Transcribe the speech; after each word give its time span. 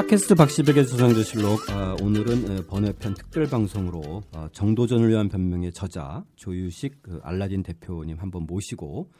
팟캐스트 0.00 0.34
박시백의 0.34 0.84
수상조실록 0.84 1.68
아, 1.68 1.94
오늘은 2.00 2.66
번외편 2.68 3.12
특별 3.12 3.46
방송으로 3.46 4.22
아, 4.32 4.48
정도전을 4.50 5.10
위한 5.10 5.28
변명의 5.28 5.72
저자 5.72 6.24
조유식 6.36 7.02
그 7.02 7.20
알라딘 7.22 7.62
대표님 7.62 8.16
한번 8.18 8.46
모시고 8.46 9.10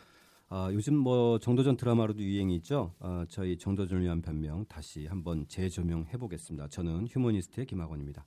아, 0.48 0.70
요즘 0.72 0.96
뭐 0.96 1.38
정도전 1.38 1.76
드라마로도 1.76 2.22
유행이 2.22 2.56
있죠. 2.56 2.94
아, 2.98 3.26
저희 3.28 3.58
정도전을 3.58 4.04
위한 4.04 4.22
변명 4.22 4.64
다시 4.70 5.06
한번 5.06 5.44
재조명해 5.48 6.12
보겠습니다. 6.12 6.68
저는 6.68 7.08
휴머니스트의 7.10 7.66
김학원입니다. 7.66 8.24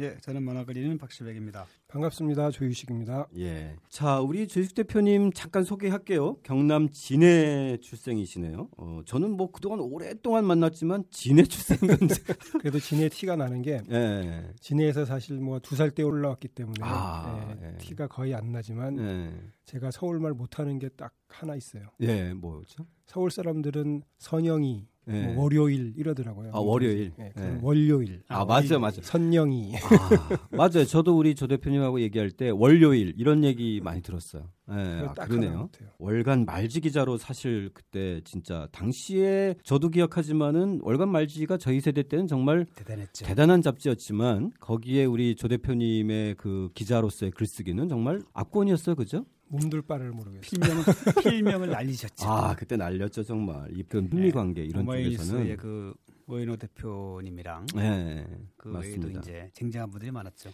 예, 0.00 0.16
저는 0.20 0.44
만화 0.44 0.64
그리는 0.64 0.96
박시백입니다. 0.96 1.66
반갑습니다. 1.88 2.52
조유식입니다. 2.52 3.26
예. 3.38 3.74
자, 3.88 4.20
우리 4.20 4.46
조유식 4.46 4.76
대표님 4.76 5.32
잠깐 5.32 5.64
소개할게요. 5.64 6.36
경남 6.44 6.88
진해 6.90 7.78
출생이시네요. 7.80 8.68
어, 8.76 9.00
저는 9.06 9.32
뭐 9.32 9.50
그동안 9.50 9.80
오랫동안 9.80 10.44
만났지만 10.44 11.02
진해 11.10 11.42
출생인 11.42 11.96
그래도 12.60 12.78
진해 12.78 13.08
티가 13.08 13.34
나는 13.34 13.60
게 13.62 13.82
예. 13.90 14.52
진해에서 14.60 15.04
사실 15.04 15.40
뭐 15.40 15.58
두 15.58 15.74
살 15.74 15.90
때 15.90 16.04
올라왔기 16.04 16.46
때문에 16.48 16.78
아, 16.82 17.56
예, 17.60 17.66
예. 17.72 17.76
티가 17.78 18.06
거의 18.06 18.34
안 18.36 18.52
나지만 18.52 18.98
예. 19.00 19.32
제가 19.64 19.90
서울말 19.90 20.32
못하는 20.32 20.78
게 20.78 20.88
딱 20.96 21.12
하나 21.28 21.56
있어요. 21.56 21.82
예, 22.00 22.32
뭐죠? 22.34 22.86
서울 23.06 23.30
사람들은 23.32 24.02
선영이 24.18 24.86
네. 25.08 25.22
뭐 25.32 25.44
월요일 25.44 25.94
이러더라고요. 25.96 26.50
아 26.52 26.58
월요일. 26.58 27.12
네, 27.16 27.32
네. 27.34 27.58
월요일. 27.62 28.22
아, 28.28 28.42
아 28.42 28.44
맞아요, 28.44 28.78
맞아요. 28.78 29.00
선영이. 29.02 29.74
아, 29.76 30.38
맞아요. 30.50 30.84
저도 30.84 31.16
우리 31.16 31.34
조 31.34 31.46
대표님하고 31.46 32.00
얘기할 32.02 32.30
때 32.30 32.50
월요일 32.50 33.14
이런 33.16 33.42
얘기 33.44 33.80
많이 33.82 34.02
들었어요. 34.02 34.50
네, 34.68 34.74
아, 34.74 35.14
그러네요. 35.14 35.70
월간 35.98 36.44
말지 36.44 36.80
기자로 36.80 37.16
사실 37.16 37.70
그때 37.72 38.20
진짜 38.24 38.68
당시에 38.70 39.54
저도 39.64 39.88
기억하지만은 39.88 40.80
월간 40.82 41.08
말지가 41.08 41.56
저희 41.56 41.80
세대 41.80 42.02
때는 42.02 42.26
정말 42.26 42.66
대단했죠. 42.74 43.24
대단한 43.24 43.62
잡지였지만 43.62 44.52
거기에 44.60 45.06
우리 45.06 45.34
조 45.36 45.48
대표님의 45.48 46.34
그 46.34 46.68
기자로서의 46.74 47.32
글쓰기는 47.32 47.88
정말 47.88 48.20
압권이었어요, 48.34 48.94
그죠? 48.94 49.24
몸둘 49.48 49.82
바를 49.82 50.10
모르겠어요. 50.10 50.40
필명을, 50.42 50.84
필명을 51.22 51.70
날리셨죠. 51.70 52.26
아 52.28 52.54
그때 52.54 52.76
날렸죠 52.76 53.22
정말 53.24 53.68
이쁜 53.76 54.04
네. 54.04 54.10
흥미 54.10 54.30
관계 54.30 54.62
이런 54.64 54.84
쪽에서는 54.86 55.56
그 55.56 55.94
오인호 56.26 56.56
대표님이랑 56.56 57.66
네, 57.74 58.26
그 58.56 58.68
맞습니다. 58.68 59.06
외에도 59.06 59.20
이제 59.20 59.50
쟁쟁한 59.54 59.90
분들이 59.90 60.10
많았죠. 60.10 60.50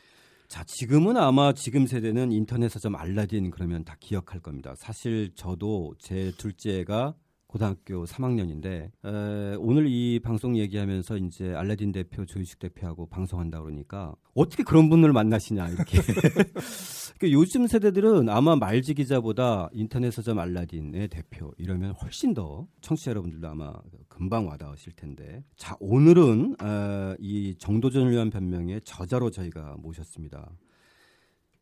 자 0.46 0.62
지금은 0.64 1.16
아마 1.16 1.52
지금 1.52 1.86
세대는 1.86 2.30
인터넷 2.30 2.68
서점 2.68 2.94
알라딘 2.94 3.50
그러면 3.50 3.84
다 3.84 3.96
기억할 3.98 4.40
겁니다. 4.40 4.74
사실 4.76 5.34
저도 5.34 5.94
제 5.98 6.32
둘째가 6.38 7.14
고등학교 7.55 8.05
3학년인데 8.05 8.91
에, 9.05 9.55
오늘 9.60 9.86
이 9.86 10.19
방송 10.19 10.56
얘기하면서 10.56 11.19
이제 11.19 11.55
알라딘 11.55 11.92
대표 11.92 12.27
조유식 12.27 12.58
대표하고 12.58 13.06
방송한다 13.06 13.62
그러니까 13.62 14.16
어떻게 14.34 14.64
그런 14.64 14.91
분을 14.91 15.12
만나시냐 15.12 15.69
이렇게 15.69 15.98
그러니까 17.16 17.30
요즘 17.30 17.69
세대들은 17.69 18.28
아마 18.28 18.56
말지 18.56 18.94
기자보다 18.94 19.69
인터넷 19.72 20.11
서점 20.11 20.41
알라딘의 20.41 21.06
대표 21.06 21.52
이러면 21.56 21.92
훨씬 21.92 22.34
더 22.34 22.66
청취자 22.80 23.12
여러분들도 23.12 23.46
아마 23.46 23.72
금방 24.08 24.48
와닿으실 24.48 24.94
텐데 24.96 25.44
자 25.55 25.77
오늘은 25.78 26.56
어, 26.61 27.14
이 27.20 27.55
정도전을 27.56 28.11
위한 28.11 28.30
변명의 28.30 28.80
저자로 28.84 29.30
저희가 29.30 29.77
모셨습니다. 29.78 30.50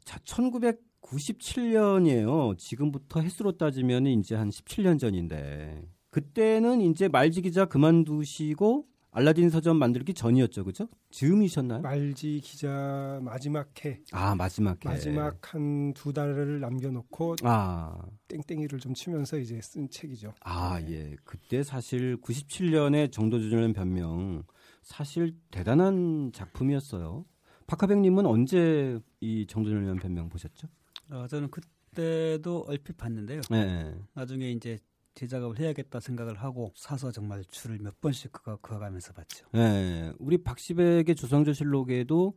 자 0.07 0.19
1900 0.25 0.92
97년이에요. 1.03 2.57
지금부터 2.59 3.21
횟수로 3.23 3.53
따지면 3.59 4.07
이제 4.07 4.35
한 4.35 4.49
17년 4.51 4.99
전인데 4.99 5.83
그때는 6.11 6.81
이제 6.81 7.09
말지 7.09 7.43
기자 7.43 7.65
그만두시고 7.67 8.87
알라딘 9.15 9.51
서점 9.51 9.77
만들기 9.77 10.15
전이었죠, 10.15 10.65
그죠? 10.65 10.89
즈음이셨나요? 11.11 11.83
말지 11.83 12.41
기자 12.43 13.21
마지막 13.23 13.69
해. 13.85 14.01
아 14.11 14.35
마지막 14.35 14.83
해. 14.87 14.89
마지막 14.89 15.55
한 15.55 15.93
두 15.95 16.13
달을 16.15 16.61
남겨놓고 16.61 17.37
아 17.43 17.95
땡땡이를 18.29 18.79
좀 18.79 18.95
치면서 18.95 19.37
이제 19.39 19.61
쓴 19.63 19.91
책이죠. 19.91 20.33
아 20.41 20.81
네. 20.81 20.93
예, 20.93 21.17
그때 21.25 21.63
사실 21.63 22.17
97년에 22.23 23.13
정도주전 23.13 23.75
변명 23.75 24.45
사실 24.83 25.37
대단한 25.51 26.31
작품이었어요. 26.33 27.27
박하백님은 27.67 28.25
언제 28.25 28.99
이 29.21 29.47
위한 29.83 29.97
변명 29.97 30.31
보셨죠? 30.31 30.69
어, 31.11 31.27
저는 31.29 31.51
그때도 31.51 32.65
얼핏 32.69 32.97
봤는데요. 32.97 33.41
네. 33.51 33.95
나중에 34.15 34.51
이제 34.51 34.79
제작업을 35.15 35.59
해야겠다 35.59 36.01
생각을 36.01 36.37
하고 36.37 36.73
사서 36.75 37.13
정말 37.13 37.45
줄을 37.51 37.79
몇 37.79 38.01
번씩 38.01 38.33
그가 38.33 38.57
그어가면서 38.57 39.13
봤죠. 39.13 39.47
네, 39.53 40.13
우리 40.19 40.43
박시백의 40.43 41.15
조상조실록에도 41.15 42.35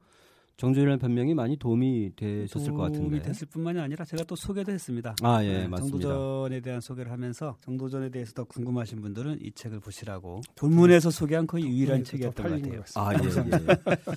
정준이라는 0.58 1.00
변명이 1.00 1.34
많이 1.34 1.58
도움이 1.58 2.12
되셨을 2.16 2.68
도움이 2.68 2.78
것 2.78 2.84
같은데. 2.84 3.00
도움이 3.00 3.22
됐을 3.22 3.48
뿐만이 3.48 3.80
아니라 3.80 4.06
제가 4.06 4.24
또 4.24 4.36
소개도 4.36 4.72
했습니다. 4.72 5.16
아, 5.22 5.44
예, 5.44 5.62
네, 5.62 5.68
맞습니다. 5.68 6.10
정도전에 6.10 6.62
대한 6.62 6.80
소개를 6.82 7.12
하면서 7.12 7.58
정도전에 7.62 8.10
대해서 8.10 8.34
더 8.34 8.44
궁금하신 8.46 9.02
분들은 9.02 9.40
이 9.42 9.52
책을 9.52 9.82
보시라고 9.82 10.42
본문에서 10.56 11.12
소개한 11.12 11.46
거의 11.46 11.66
유일한 11.66 12.04
책이었던 12.04 12.50
것 12.50 12.62
같아요. 12.62 12.84
아, 12.96 13.14
예, 13.14 13.28
예. 13.28 14.16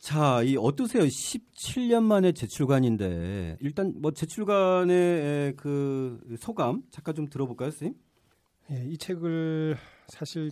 자, 0.00 0.42
이 0.42 0.56
어떠세요? 0.56 1.02
17년 1.02 2.02
만에 2.02 2.32
재출간인데 2.32 3.58
일단 3.60 3.92
뭐 3.96 4.10
재출간의 4.12 5.56
그 5.56 6.18
소감 6.38 6.82
잠깐 6.90 7.14
좀 7.14 7.28
들어볼까요, 7.28 7.70
선생님? 7.70 7.98
예, 8.70 8.84
이 8.86 8.96
책을 8.96 9.76
사실 10.06 10.50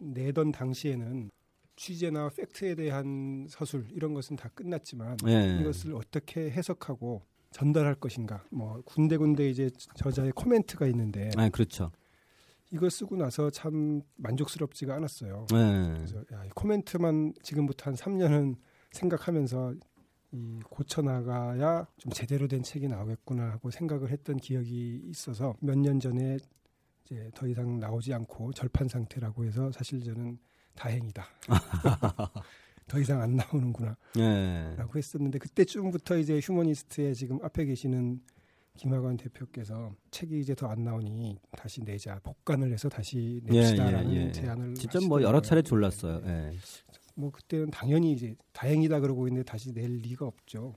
내던 0.00 0.52
당시에는 0.52 1.30
취재나 1.78 2.28
팩트에 2.30 2.74
대한 2.74 3.46
서술 3.48 3.86
이런 3.92 4.12
것은 4.12 4.36
다 4.36 4.48
끝났지만 4.54 5.16
네. 5.24 5.58
이것을 5.60 5.94
어떻게 5.94 6.50
해석하고 6.50 7.22
전달할 7.52 7.94
것인가 7.94 8.44
뭐 8.50 8.82
군데군데 8.84 9.48
이제 9.48 9.70
저자의 9.94 10.32
코멘트가 10.32 10.86
있는데 10.88 11.30
아, 11.36 11.48
그렇죠. 11.48 11.90
이걸 12.70 12.90
쓰고 12.90 13.16
나서 13.16 13.48
참 13.50 14.02
만족스럽지가 14.16 14.94
않았어요. 14.96 15.46
네. 15.50 15.94
그래서 15.94 16.18
야, 16.32 16.44
이 16.44 16.48
코멘트만 16.54 17.34
지금부터 17.42 17.90
한 17.90 17.94
3년은 17.94 18.56
생각하면서 18.90 19.74
이 20.32 20.60
고쳐 20.68 21.00
나가야 21.00 21.86
좀 21.96 22.12
제대로 22.12 22.48
된 22.48 22.62
책이 22.62 22.88
나오겠구나 22.88 23.50
하고 23.52 23.70
생각을 23.70 24.10
했던 24.10 24.36
기억이 24.36 25.04
있어서 25.06 25.54
몇 25.60 25.78
년 25.78 26.00
전에 26.00 26.36
이제 27.04 27.30
더 27.34 27.46
이상 27.46 27.78
나오지 27.78 28.12
않고 28.12 28.52
절판 28.52 28.88
상태라고 28.88 29.44
해서 29.46 29.72
사실 29.72 30.02
저는 30.04 30.38
다행이다. 30.74 31.24
더 32.86 32.98
이상 32.98 33.20
안 33.20 33.36
나오는구나. 33.36 33.96
네. 34.14 34.74
라고 34.76 34.96
했었는데 34.98 35.38
그때쯤부터 35.38 36.16
이제 36.18 36.40
휴머니스트에 36.42 37.12
지금 37.14 37.38
앞에 37.44 37.64
계시는 37.66 38.20
김학원 38.76 39.16
대표께서 39.16 39.92
책이 40.10 40.38
이제 40.40 40.54
더 40.54 40.68
안 40.68 40.84
나오니 40.84 41.38
다시 41.52 41.82
내자 41.82 42.18
복간을 42.22 42.72
해서 42.72 42.88
다시 42.88 43.40
냅시다라는 43.44 44.12
예, 44.12 44.16
예, 44.16 44.26
예. 44.26 44.32
제안을 44.32 44.74
직접 44.74 45.02
뭐 45.04 45.20
여러 45.20 45.40
차례 45.42 45.62
졸랐어요. 45.62 46.22
예. 46.24 46.52
뭐 47.14 47.30
그때는 47.32 47.70
당연히 47.70 48.12
이제 48.12 48.36
다행이다 48.52 49.00
그러고 49.00 49.26
있는데 49.28 49.44
다시 49.44 49.72
낼 49.72 49.96
리가 49.98 50.24
없죠. 50.26 50.76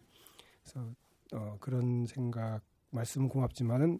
그래서 0.63 0.93
어, 1.33 1.57
그런 1.59 2.05
생각 2.07 2.61
말씀은 2.89 3.29
고맙지만은 3.29 3.99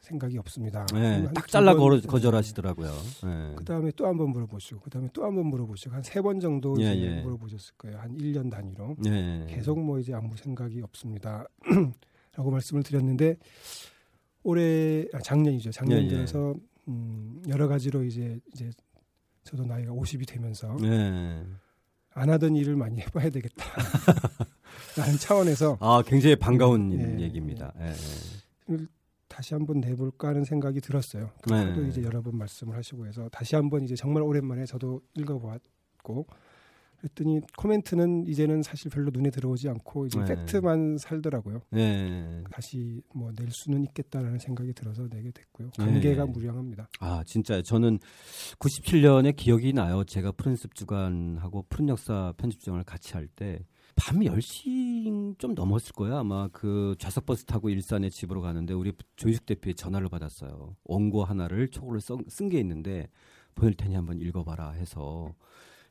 생각이 0.00 0.38
없습니다. 0.38 0.86
네, 0.94 1.28
딱 1.34 1.46
잘라 1.48 1.74
번, 1.74 2.00
거절하시더라고요. 2.00 2.90
네. 3.24 3.52
그 3.56 3.64
다음에 3.64 3.90
또 3.92 4.06
한 4.06 4.16
번 4.16 4.30
물어보시고, 4.30 4.80
그 4.80 4.90
다음에 4.90 5.08
또 5.12 5.22
한 5.24 5.34
번 5.34 5.46
물어보시고, 5.46 5.94
한 5.94 6.02
세 6.02 6.20
번 6.22 6.40
정도 6.40 6.74
예, 6.80 6.86
예. 6.96 7.20
물어보셨을 7.22 7.74
거예요. 7.76 7.98
한 7.98 8.16
1년 8.16 8.50
단위로. 8.50 8.96
예. 9.06 9.46
계속 9.48 9.78
뭐 9.78 9.98
이제 9.98 10.14
아무 10.14 10.36
생각이 10.36 10.80
없습니다. 10.82 11.44
라고 12.34 12.50
말씀을 12.50 12.82
드렸는데, 12.82 13.36
올해, 14.42 15.04
아, 15.12 15.18
작년이죠. 15.18 15.70
작년 15.70 16.00
예, 16.00 16.04
예. 16.04 16.08
들어서, 16.08 16.54
음, 16.88 17.42
여러 17.48 17.68
가지로 17.68 18.02
이제, 18.02 18.40
이제 18.54 18.70
저도 19.44 19.64
나이가 19.64 19.92
50이 19.92 20.26
되면서 20.26 20.76
네. 20.80 21.42
안 22.14 22.30
하던 22.30 22.56
일을 22.56 22.74
많이 22.76 23.00
해봐야 23.00 23.28
되겠다. 23.30 23.64
라는 24.96 25.16
차원에서 25.18 25.76
아 25.80 26.02
굉장히 26.06 26.36
반가운 26.36 26.88
네, 26.88 27.20
얘기입니다. 27.24 27.72
네. 29.40 29.42
다시 29.42 29.54
한번 29.54 29.80
내볼까 29.80 30.28
하는 30.28 30.44
생각이 30.44 30.82
들었어요. 30.82 31.30
그래도 31.42 31.82
이제 31.86 32.02
여러 32.02 32.20
번 32.20 32.36
말씀을 32.36 32.76
하시고 32.76 33.06
해서 33.06 33.26
다시 33.30 33.56
한번 33.56 33.82
이제 33.82 33.96
정말 33.96 34.22
오랜만에 34.22 34.66
저도 34.66 35.00
읽어보았고 35.16 36.26
그랬더니 36.98 37.40
코멘트는 37.56 38.26
이제는 38.26 38.62
사실 38.62 38.90
별로 38.90 39.10
눈에 39.10 39.30
들어오지 39.30 39.70
않고 39.70 40.04
이제 40.04 40.18
네. 40.18 40.26
팩트만 40.26 40.98
살더라고요. 40.98 41.62
네. 41.70 42.44
다시 42.50 43.00
뭐 43.14 43.32
낼 43.32 43.48
수는 43.50 43.82
있겠다라는 43.84 44.38
생각이 44.38 44.74
들어서 44.74 45.08
내게 45.08 45.30
됐고요. 45.30 45.70
관계가 45.78 46.26
네. 46.26 46.30
무량합니다. 46.30 46.90
아 47.00 47.22
진짜 47.24 47.62
저는 47.62 47.98
97년에 48.58 49.34
기억이 49.36 49.72
나요. 49.72 50.04
제가 50.04 50.32
푸른숲 50.32 50.74
주간하고 50.74 51.64
푸른 51.70 51.88
역사 51.88 52.34
편집장을 52.36 52.84
같이 52.84 53.14
할 53.14 53.26
때 53.36 53.64
밤 53.96 54.20
10시 54.20 55.38
좀 55.38 55.54
넘었을 55.54 55.92
거예요. 55.92 56.18
아마 56.18 56.48
그 56.48 56.94
좌석 56.98 57.26
버스 57.26 57.44
타고 57.44 57.68
일산에 57.70 58.08
집으로 58.08 58.40
가는데 58.40 58.74
우리 58.74 58.92
조유식 59.16 59.46
대표의 59.46 59.74
전화를 59.74 60.08
받았어요. 60.08 60.76
원고 60.84 61.24
하나를 61.24 61.68
초고를 61.68 62.00
쓴 62.00 62.48
게 62.48 62.58
있는데 62.60 63.08
보낼 63.54 63.74
테니 63.74 63.94
한번 63.94 64.20
읽어봐라 64.20 64.70
해서 64.72 65.34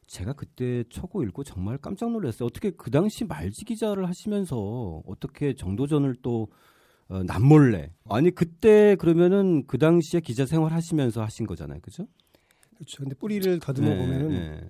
제가 0.08 0.34
그때 0.34 0.84
초고 0.90 1.24
읽고 1.24 1.44
정말 1.44 1.78
깜짝 1.78 2.12
놀랐어요. 2.12 2.48
어떻게 2.48 2.72
그 2.72 2.90
당시 2.90 3.26
말지 3.26 3.66
기자를 3.66 4.08
하시면서 4.08 5.04
어떻게 5.06 5.54
정도전을 5.54 6.16
또 6.22 6.48
어, 7.10 7.24
남몰래 7.24 7.94
아니 8.06 8.32
그때 8.32 8.96
그러면은 8.96 9.66
그 9.68 9.78
당시에 9.78 10.20
기자 10.20 10.46
생활 10.46 10.74
하시면서 10.74 11.22
하신 11.24 11.46
거잖아요, 11.48 11.80
그죠? 11.82 12.08
그렇죠. 12.76 13.04
근데 13.04 13.16
뿌리를 13.16 13.60
더듬어 13.60 13.90
네, 13.90 13.98
보면은 13.98 14.30
네. 14.30 14.70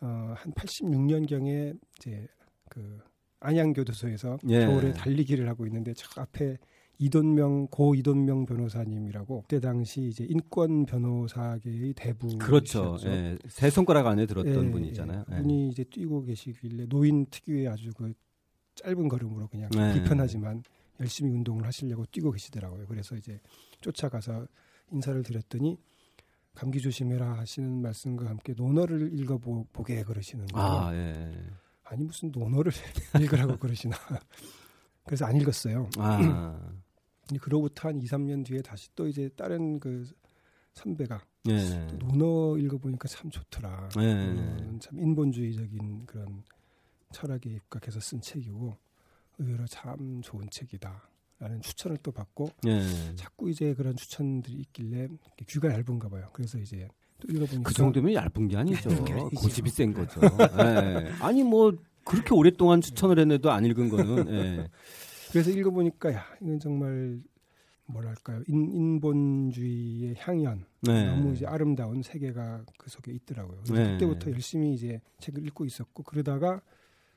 어, 0.00 0.34
한 0.36 0.52
86년 0.52 1.28
경에 1.28 1.72
이제 1.98 2.26
그 2.74 2.98
안양교도소에서 3.40 4.38
예. 4.48 4.66
겨울에 4.66 4.92
달리기를 4.92 5.48
하고 5.48 5.66
있는데 5.66 5.94
저 5.94 6.20
앞에 6.20 6.58
이돈명 6.98 7.68
고 7.68 7.94
이돈명 7.94 8.46
변호사님이라고 8.46 9.42
그때 9.42 9.60
당시 9.60 10.02
이제 10.08 10.24
인권 10.28 10.86
변호사계의 10.86 11.94
대부 11.94 12.38
그렇죠. 12.38 12.96
예. 13.04 13.36
세 13.48 13.70
손가락 13.70 14.06
안에 14.06 14.26
들었던 14.26 14.66
예, 14.66 14.70
분이잖아요. 14.70 15.24
예. 15.30 15.36
분이 15.36 15.68
이제 15.68 15.84
뛰고 15.84 16.22
계시길래 16.22 16.86
노인 16.86 17.26
특유의 17.26 17.68
아주 17.68 17.92
그 17.94 18.12
짧은 18.76 19.08
걸음으로 19.08 19.48
그냥 19.48 19.70
네. 19.70 19.92
불편하지만 19.92 20.62
열심히 21.00 21.32
운동을 21.32 21.66
하시려고 21.66 22.04
뛰고 22.06 22.30
계시더라고요. 22.32 22.86
그래서 22.86 23.16
이제 23.16 23.40
쫓아가서 23.80 24.46
인사를 24.92 25.22
드렸더니 25.22 25.76
감기 26.54 26.80
조심해라 26.80 27.38
하시는 27.38 27.82
말씀과 27.82 28.26
함께 28.26 28.54
논어를 28.56 29.12
읽어보게 29.18 30.04
그러시는 30.04 30.46
거예요. 30.46 30.68
아, 30.68 30.94
예. 30.94 31.32
아니 31.84 32.04
무슨 32.04 32.30
논어를 32.32 32.72
읽으라고 33.20 33.58
그러시나. 33.58 33.96
그래서 35.04 35.26
안 35.26 35.36
읽었어요. 35.36 35.88
아. 35.98 36.58
그로부터 37.40 37.88
한 37.88 38.00
2, 38.00 38.04
3년 38.04 38.44
뒤에 38.44 38.60
다시 38.60 38.88
또 38.94 39.06
이제 39.06 39.30
다른 39.36 39.80
그 39.80 40.06
선배가 40.72 41.24
예. 41.48 41.86
논어 41.98 42.58
읽어보니까 42.58 43.08
참 43.08 43.30
좋더라. 43.30 43.88
예. 43.98 44.78
참 44.80 44.98
인본주의적인 44.98 46.06
그런 46.06 46.42
철학에 47.12 47.50
입각해서 47.50 48.00
쓴 48.00 48.20
책이고 48.20 48.76
의외로 49.38 49.66
참 49.66 50.20
좋은 50.22 50.48
책이다. 50.50 51.10
라는 51.38 51.60
추천을 51.60 51.98
또 51.98 52.12
받고 52.12 52.48
예. 52.66 53.14
자꾸 53.16 53.50
이제 53.50 53.74
그런 53.74 53.96
추천들이 53.96 54.54
있길래 54.58 55.08
귀가 55.46 55.72
얇은가 55.72 56.08
봐요. 56.08 56.30
그래서 56.32 56.58
이제 56.58 56.88
그 57.62 57.72
정도면 57.72 58.14
얇은 58.14 58.48
게 58.48 58.56
아니죠. 58.56 58.90
고집이 59.36 59.70
센 59.70 59.92
거죠. 59.92 60.20
예. 60.60 61.12
아니 61.20 61.42
뭐 61.42 61.72
그렇게 62.04 62.34
오랫동안 62.34 62.80
추천을 62.80 63.18
했는데도 63.18 63.50
안 63.50 63.64
읽은 63.64 63.88
거는. 63.88 64.28
예. 64.28 64.68
그래서 65.30 65.50
읽어보니까 65.50 66.12
야 66.12 66.24
이건 66.40 66.60
정말 66.60 67.20
뭐랄까요 67.86 68.42
인, 68.48 69.00
본주의의 69.00 70.14
향연 70.18 70.64
네. 70.82 71.06
너무 71.06 71.34
이제 71.34 71.46
아름다운 71.46 72.02
세계가 72.02 72.64
그 72.78 72.90
속에 72.90 73.12
있더라고요. 73.12 73.62
네. 73.72 73.92
그때부터 73.92 74.30
열심히 74.30 74.74
이제 74.74 75.00
책을 75.18 75.46
읽고 75.46 75.64
있었고 75.64 76.02
그러다가 76.02 76.62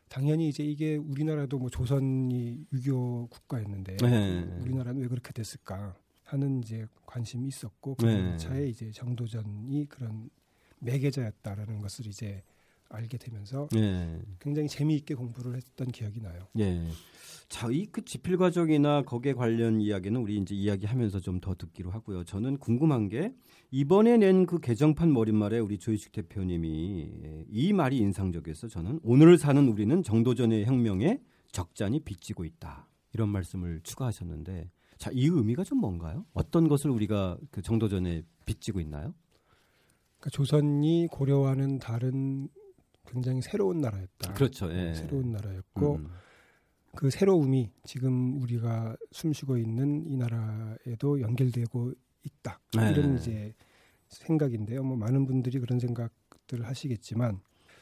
당연히 0.09 0.49
이제 0.49 0.63
이게 0.63 0.95
우리나라도 0.95 1.59
뭐 1.59 1.69
조선이 1.69 2.65
유교 2.73 3.27
국가였는데 3.27 3.97
네. 3.97 4.47
우리나라는 4.61 5.01
왜 5.01 5.07
그렇게 5.07 5.33
됐을까 5.33 5.95
하는 6.27 6.59
이제 6.59 6.85
관심이 7.05 7.47
있었고 7.47 7.95
그 7.95 8.05
네. 8.05 8.37
차에 8.37 8.67
이제 8.67 8.91
정도전이 8.91 9.87
그런 9.87 10.29
매개자였다라는 10.79 11.81
것을 11.81 12.05
이제 12.07 12.43
알게 12.89 13.17
되면서 13.17 13.67
네. 13.71 14.21
굉장히 14.39 14.67
재미있게 14.69 15.15
공부를 15.15 15.55
했던 15.55 15.87
기억이 15.91 16.21
나요. 16.21 16.47
네. 16.53 16.87
자, 17.49 17.69
이그 17.71 18.03
집필 18.03 18.37
과정이나 18.37 19.03
거기에 19.03 19.33
관련 19.33 19.79
이야기는 19.81 20.19
우리 20.19 20.37
이제 20.37 20.53
이야기하면서 20.53 21.21
좀 21.21 21.39
더 21.39 21.55
듣기로 21.55 21.91
하고요. 21.91 22.23
저는 22.25 22.57
궁금한 22.57 23.07
게 23.09 23.33
이번에 23.71 24.17
낸 24.17 24.45
그 24.45 24.59
개정판 24.59 25.11
머릿말에 25.13 25.59
우리 25.59 25.77
조희식 25.77 26.11
대표님이 26.11 27.45
이 27.49 27.73
말이 27.73 27.97
인상적이었어. 27.97 28.67
저는 28.67 28.99
오늘 29.03 29.37
사는 29.37 29.65
우리는 29.67 30.03
정도전의 30.03 30.65
혁명에 30.65 31.21
적잖이 31.51 32.01
빚지고 32.01 32.43
있다. 32.43 32.87
이런 33.13 33.29
말씀을 33.29 33.79
추가하셨는데 33.83 34.69
자, 34.97 35.11
이 35.13 35.27
의미가 35.27 35.63
좀 35.63 35.79
뭔가요? 35.79 36.25
어떤 36.33 36.67
것을 36.67 36.89
우리가 36.89 37.37
그 37.51 37.61
정도전에 37.61 38.23
빚지고 38.45 38.79
있나요? 38.79 39.13
그러니까 40.17 40.29
조선이 40.31 41.07
고려와는 41.11 41.79
다른 41.79 42.49
굉장히 43.05 43.41
새로운 43.41 43.79
나라였다. 43.79 44.33
그렇죠. 44.33 44.71
예. 44.73 44.93
새로운 44.93 45.31
나라였고 45.31 45.95
음. 45.95 46.07
그 46.95 47.09
새로움이 47.09 47.69
지금 47.83 48.41
우리가 48.41 48.95
숨쉬고 49.11 49.57
있는 49.57 50.05
이 50.07 50.17
나라에도 50.17 51.21
연결되고 51.21 51.93
있다. 52.23 52.59
네. 52.75 52.91
이런 52.91 53.17
이제 53.17 53.53
생각인데요. 54.07 54.83
뭐 54.83 54.97
많은 54.97 55.25
분들이 55.25 55.59
그런 55.59 55.79
생각들을 55.79 56.65
하시겠지만 56.65 57.39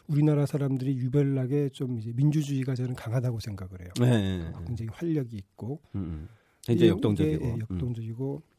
우리나라 0.07 0.45
사람들이 0.45 0.97
유별나게 0.97 1.69
좀 1.69 1.97
이제 1.97 2.11
민주주의가 2.13 2.75
저는 2.75 2.93
강하다고 2.95 3.39
생각을 3.39 3.81
해요. 3.81 3.89
네. 3.99 4.51
굉장히 4.67 4.89
활력이 4.91 5.35
있고 5.37 5.81
음. 5.95 6.27
음. 6.65 6.73
굉장히 6.73 6.89
역동적이고 6.91 7.45
예, 7.45 7.57
역동적이고 7.59 8.35
음. 8.35 8.55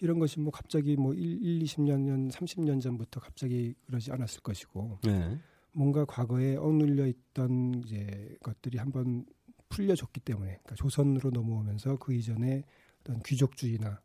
이런 0.00 0.18
것이 0.18 0.40
뭐 0.40 0.52
갑자기 0.52 0.96
뭐 0.96 1.14
1, 1.14 1.20
1 1.20 1.62
20년 1.64 2.30
30년 2.30 2.80
전부터 2.80 3.20
갑자기 3.20 3.74
그러지 3.86 4.12
않았을 4.12 4.42
것이고 4.42 4.98
네. 5.04 5.38
뭔가 5.72 6.04
과거에 6.04 6.56
억눌려 6.56 7.06
있던 7.06 7.82
이제 7.84 8.36
것들이 8.42 8.78
한번 8.78 9.26
풀려졌기 9.68 10.20
때문에 10.20 10.46
그러니까 10.46 10.74
조선으로 10.76 11.30
넘어오면서 11.30 11.96
그 11.96 12.12
이전에 12.14 12.64
어떤 13.00 13.20
귀족주의나 13.20 14.00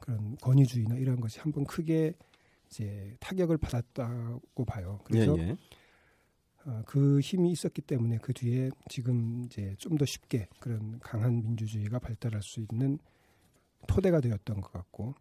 그런 0.00 0.36
권위주의나 0.36 0.96
이런 0.96 1.20
것이 1.20 1.40
한번 1.40 1.64
크게 1.64 2.14
이제 2.68 3.16
타격을 3.20 3.58
받았다고 3.58 4.64
봐요. 4.64 5.00
그래서 5.04 5.36
예, 5.38 5.48
예. 5.50 5.56
어, 6.66 6.82
그 6.86 7.20
힘이 7.20 7.50
있었기 7.52 7.82
때문에 7.82 8.18
그 8.18 8.32
뒤에 8.32 8.70
지금 8.88 9.44
이제 9.44 9.74
좀 9.78 9.98
더 9.98 10.04
쉽게 10.04 10.48
그런 10.60 10.98
강한 11.00 11.42
민주주의가 11.42 11.98
발달할 11.98 12.42
수 12.42 12.60
있는 12.60 12.98
토대가 13.86 14.20
되었던 14.20 14.60
것 14.60 14.72
같고 14.72 15.14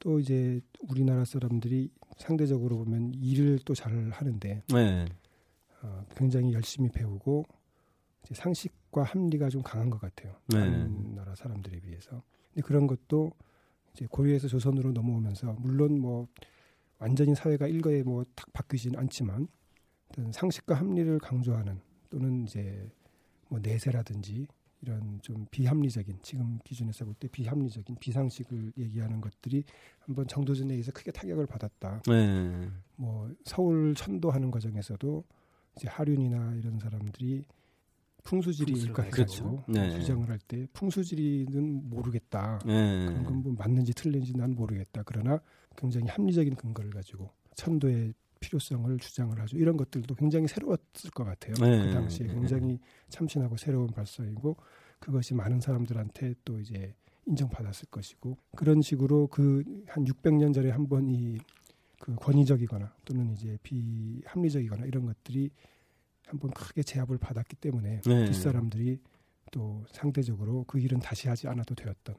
또 0.00 0.18
이제 0.18 0.60
우리나라 0.88 1.24
사람들이 1.24 1.90
상대적으로 2.16 2.78
보면 2.78 3.12
일을 3.14 3.58
또 3.64 3.74
잘 3.74 4.10
하는데 4.10 4.62
네. 4.72 5.04
어, 5.82 6.04
굉장히 6.16 6.52
열심히 6.54 6.88
배우고 6.90 7.44
이제 8.24 8.34
상식과 8.34 9.02
합리가 9.02 9.50
좀 9.50 9.62
강한 9.62 9.90
것 9.90 10.00
같아요. 10.00 10.32
네. 10.48 10.58
다른 10.60 11.14
나라 11.14 11.34
사람들에 11.34 11.80
비해서. 11.80 12.22
근데 12.54 12.66
그런 12.66 12.86
것도 12.86 13.30
이제 13.92 14.06
고려에서 14.10 14.48
조선으로 14.48 14.92
넘어오면서 14.92 15.52
물론 15.58 15.98
뭐 16.00 16.26
완전히 16.98 17.34
사회가 17.34 17.66
일거에 17.66 18.02
뭐 18.02 18.24
탁 18.34 18.50
바뀌지는 18.54 18.98
않지만 18.98 19.48
어떤 20.12 20.30
상식과 20.30 20.74
합리를 20.74 21.18
강조하는 21.18 21.80
또는 22.10 22.44
이제 22.44 22.90
뭐 23.48 23.58
내세라든지 23.60 24.46
이런 24.82 25.20
좀 25.22 25.46
비합리적인 25.50 26.18
지금 26.22 26.58
기준에서 26.64 27.04
볼 27.04 27.14
때 27.14 27.28
비합리적인 27.28 27.96
비상식을 28.00 28.72
얘기하는 28.76 29.20
것들이 29.20 29.64
한번 30.00 30.26
정도전에 30.26 30.72
의해서 30.74 30.92
크게 30.92 31.12
타격을 31.12 31.46
받았다. 31.46 32.02
네. 32.08 32.68
뭐 32.96 33.30
서울 33.44 33.94
천도하는 33.94 34.50
과정에서도 34.50 35.24
이제 35.76 35.88
하륜이나 35.88 36.54
이런 36.56 36.78
사람들이 36.78 37.44
풍수지리 38.24 38.72
일가해가지고 38.72 39.64
그렇죠. 39.64 39.64
네. 39.68 39.90
주장을 39.90 40.28
할 40.28 40.38
때 40.46 40.66
풍수지리는 40.72 41.88
모르겠다. 41.88 42.58
네. 42.66 43.06
그런 43.06 43.24
건 43.24 43.42
뭐 43.42 43.54
맞는지 43.56 43.94
틀린지 43.94 44.36
난 44.36 44.54
모르겠다. 44.54 45.02
그러나 45.04 45.40
굉장히 45.76 46.08
합리적인 46.08 46.56
근거를 46.56 46.90
가지고 46.90 47.30
천도의 47.54 48.12
필요성을 48.42 48.98
주장을 48.98 49.38
하죠. 49.40 49.56
이런 49.56 49.76
것들도 49.78 50.14
굉장히 50.16 50.48
새로웠을 50.48 51.10
것 51.14 51.24
같아요. 51.24 51.54
네. 51.54 51.86
그 51.86 51.92
당시에 51.92 52.26
굉장히 52.26 52.78
참신하고 53.08 53.56
새로운 53.56 53.86
발상이고 53.88 54.56
그것이 54.98 55.34
많은 55.34 55.60
사람들한테 55.60 56.34
또 56.44 56.60
이제 56.60 56.94
인정받았을 57.26 57.86
것이고 57.90 58.36
그런 58.56 58.82
식으로 58.82 59.28
그 59.28 59.62
한 59.86 60.04
600년 60.04 60.52
전에 60.54 60.70
한 60.70 60.86
번 60.88 61.08
이 61.08 61.38
그 62.02 62.16
권위적이거나 62.16 62.92
또는 63.04 63.32
이제 63.32 63.56
비합리적이거나 63.62 64.86
이런 64.86 65.06
것들이 65.06 65.50
한번 66.26 66.50
크게 66.50 66.82
제압을 66.82 67.16
받았기 67.18 67.54
때문에 67.56 68.00
네. 68.04 68.24
뒷사람들이 68.26 68.98
또 69.52 69.84
상대적으로 69.92 70.64
그 70.66 70.80
일은 70.80 70.98
다시 70.98 71.28
하지 71.28 71.46
않아도 71.46 71.76
되었던 71.76 72.16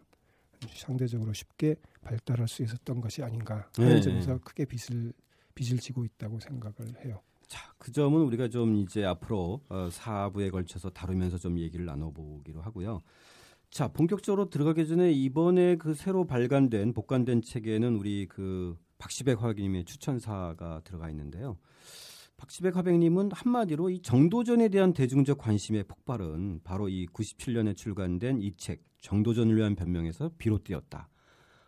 상대적으로 0.74 1.34
쉽게 1.34 1.76
발달할 2.02 2.48
수 2.48 2.64
있었던 2.64 3.02
것이 3.02 3.24
아닌가 3.24 3.70
하는 3.76 3.96
네. 3.96 4.02
점에서 4.02 4.38
크게 4.40 4.64
빚을 4.64 5.12
빚을 5.56 5.80
지고 5.80 6.06
있다고 6.06 6.40
생각을 6.40 7.06
해요. 7.06 7.22
자, 7.48 7.74
그 7.78 7.92
점은 7.92 8.22
우리가 8.22 8.48
좀 8.48 8.76
이제 8.78 9.04
앞으로 9.06 9.62
어, 9.70 9.90
4부에 9.92 10.52
걸쳐서 10.52 10.90
다루면서 10.90 11.38
좀 11.38 11.60
얘기를 11.60 11.86
나눠보기로 11.86 12.62
하고요. 12.62 13.02
자, 13.70 13.88
본격적으로 13.88 14.50
들어가기 14.50 14.88
전에 14.88 15.12
이번에 15.12 15.76
그 15.78 15.94
새로 15.94 16.26
발간된 16.26 16.94
복간된 16.94 17.42
책에는 17.42 17.96
우리 17.96 18.28
그 18.28 18.78
박시백 18.98 19.42
화백님의 19.42 19.86
추천사가 19.86 20.82
들어가 20.84 21.10
있는데요. 21.10 21.58
박시백 22.38 22.76
화백님은 22.76 23.32
한마디로 23.34 23.90
이 23.90 24.02
정도전에 24.02 24.70
대한 24.70 24.94
대중적 24.94 25.38
관심의 25.38 25.84
폭발은 25.86 26.62
바로 26.64 26.90
이 26.90 27.08
97년에 27.08 27.76
출간된 27.76 28.42
이 28.42 28.54
책 28.58 28.84
정도전을 29.02 29.56
위한 29.58 29.76
변명에서 29.76 30.32
비롯되었다. 30.38 31.10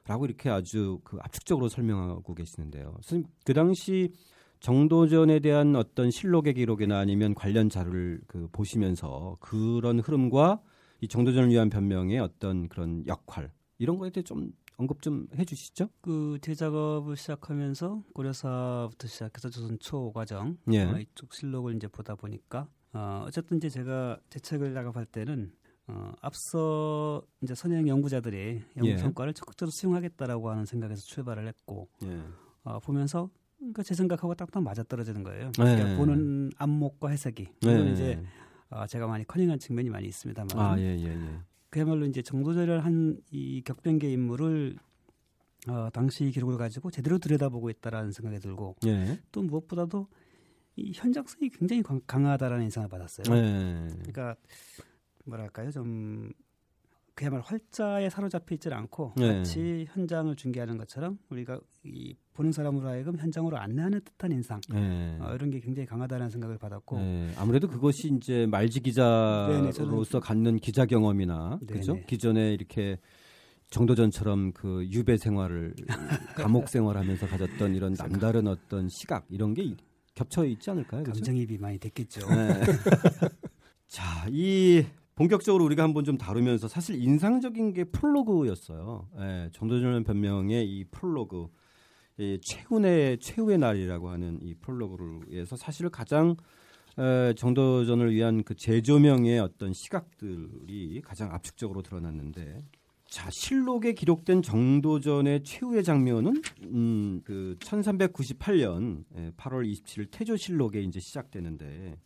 라고 0.07 0.25
이렇게 0.25 0.49
아주 0.49 0.99
그 1.03 1.17
압축적으로 1.21 1.67
설명하고 1.67 2.35
계시는데요. 2.35 2.91
선생님, 3.01 3.27
그 3.43 3.53
당시 3.53 4.13
정도전에 4.59 5.39
대한 5.39 5.75
어떤 5.75 6.11
실록의 6.11 6.53
기록이나 6.53 6.99
아니면 6.99 7.33
관련 7.35 7.69
자료를 7.69 8.21
그 8.27 8.47
보시면서 8.51 9.35
그런 9.39 9.99
흐름과 9.99 10.61
이 11.01 11.07
정도전을 11.07 11.49
위한 11.49 11.69
변명의 11.69 12.19
어떤 12.19 12.69
그런 12.69 13.05
역할 13.07 13.51
이런 13.77 13.97
거에 13.97 14.09
대해 14.09 14.23
좀 14.23 14.51
언급 14.77 15.01
좀 15.01 15.27
해주시죠. 15.37 15.89
그 16.01 16.37
제작업을 16.41 17.15
시작하면서 17.15 18.03
고려사부터 18.13 19.07
시작해서 19.07 19.49
조선 19.49 19.77
초 19.79 20.11
과정 20.11 20.57
예. 20.71 20.83
어, 20.83 20.99
이쪽 20.99 21.33
실록을 21.33 21.75
이제 21.75 21.87
보다 21.87 22.15
보니까 22.15 22.67
어, 22.93 23.23
어쨌든 23.27 23.57
이제 23.57 23.69
제가 23.69 24.19
제 24.29 24.39
책을 24.39 24.73
작업할 24.73 25.05
때는 25.05 25.51
어, 25.87 26.11
앞서 26.21 27.21
이제 27.41 27.53
선행 27.53 27.87
연구자들이 27.87 28.63
연구 28.77 28.89
예. 28.89 28.95
평가를 28.95 29.33
적극적으로 29.33 29.71
수용하겠다라고 29.71 30.49
하는 30.49 30.65
생각에서 30.65 31.01
출발을 31.03 31.47
했고 31.47 31.89
예. 32.03 32.21
어, 32.63 32.79
보면서 32.79 33.29
그러니까 33.57 33.83
제 33.83 33.93
생각하고 33.93 34.33
딱딱 34.35 34.63
맞아 34.63 34.83
떨어지는 34.83 35.23
거예요. 35.23 35.51
그러니까 35.55 35.91
예. 35.91 35.97
보는 35.97 36.51
안목과 36.57 37.09
해석이 37.09 37.47
물론 37.61 37.87
예. 37.87 37.91
이제 37.91 38.23
어, 38.69 38.87
제가 38.87 39.07
많이 39.07 39.25
커닝한 39.25 39.59
측면이 39.59 39.89
많이 39.89 40.07
있습니다만 40.07 40.57
아, 40.57 40.79
예, 40.79 40.97
예, 40.97 41.05
예. 41.05 41.39
그야말로 41.69 42.05
이제 42.05 42.21
정도전을 42.21 42.83
한이 42.83 43.61
격변계 43.63 44.11
인물을 44.11 44.77
어, 45.67 45.89
당시 45.93 46.31
기록을 46.31 46.57
가지고 46.57 46.89
제대로 46.89 47.17
들여다보고 47.19 47.69
있다라는 47.69 48.11
생각이 48.11 48.39
들고 48.39 48.75
예. 48.85 49.19
또 49.31 49.43
무엇보다도 49.43 50.07
이 50.77 50.91
현장성이 50.93 51.49
굉장히 51.49 51.83
강 51.83 52.25
하다라는 52.25 52.65
인상을 52.65 52.89
받았어요. 52.89 53.35
예. 53.35 53.87
그러니까 54.03 54.35
뭐랄까요 55.25 55.71
좀 55.71 56.31
그야말로 57.15 57.43
활자에 57.43 58.09
사로잡혀 58.09 58.55
있지 58.55 58.69
않고 58.69 59.13
네. 59.15 59.37
같이 59.37 59.85
현장을 59.89 60.35
중계하는 60.35 60.77
것처럼 60.77 61.17
우리가 61.29 61.59
이 61.85 62.13
보는 62.33 62.51
사람으로 62.51 62.89
하여금 62.89 63.17
현장으로 63.17 63.57
안내하는 63.57 64.01
듯한 64.03 64.33
인상 64.33 64.59
네. 64.69 65.17
어, 65.21 65.33
이런 65.33 65.49
게 65.49 65.61
굉장히 65.61 65.87
강하다는 65.87 66.29
생각을 66.29 66.57
받았고 66.57 66.97
네. 66.97 67.33
아무래도 67.37 67.69
그것이 67.69 68.11
이제 68.17 68.45
말지 68.47 68.81
기자로서 68.81 70.19
갖는 70.19 70.57
기자 70.57 70.85
경험이나 70.85 71.59
그죠 71.65 72.01
기존에 72.05 72.53
이렇게 72.53 72.97
정도전처럼 73.69 74.51
그 74.51 74.85
유배 74.91 75.17
생활을 75.17 75.73
감옥 76.35 76.67
생활하면서 76.67 77.27
가졌던 77.27 77.75
이런 77.75 77.93
남다른 77.93 78.47
어떤 78.47 78.89
시각 78.89 79.25
이런 79.29 79.53
게 79.53 79.75
겹쳐 80.13 80.45
있지 80.45 80.69
않을까요? 80.69 81.03
그렇죠? 81.03 81.19
감정입이 81.19 81.57
많이 81.57 81.77
됐겠죠. 81.77 82.27
네. 82.29 82.61
자, 83.87 84.27
이 84.29 84.85
본격적으로 85.15 85.63
우리가 85.63 85.83
한번 85.83 86.03
좀 86.03 86.17
다루면서 86.17 86.67
사실 86.67 87.01
인상적인 87.01 87.73
게 87.73 87.85
프롤로그였어요. 87.85 89.07
예, 89.19 89.49
정도전 89.53 90.03
변명의 90.03 90.69
이 90.69 90.83
프롤로그, 90.91 91.47
이 92.17 92.37
최후의 92.41 93.19
최후의 93.19 93.57
날이라고 93.57 94.09
하는 94.09 94.39
이 94.41 94.53
프롤로그를 94.55 95.21
위해서 95.27 95.55
사실 95.55 95.89
가장 95.89 96.35
에, 96.97 97.33
정도전을 97.33 98.13
위한 98.13 98.43
그 98.43 98.55
재조명의 98.55 99.39
어떤 99.39 99.73
시각들이 99.73 101.01
가장 101.03 101.33
압축적으로 101.33 101.81
드러났는데 101.81 102.63
자 103.07 103.29
실록에 103.31 103.93
기록된 103.93 104.41
정도전의 104.41 105.43
최후의 105.43 105.83
장면은 105.83 106.41
음, 106.63 107.21
그 107.23 107.55
1398년 107.59 109.05
8월 109.37 109.69
27일 109.71 110.07
태조 110.11 110.35
실록에 110.35 110.81
이제 110.81 110.99
시작되는데 110.99 111.97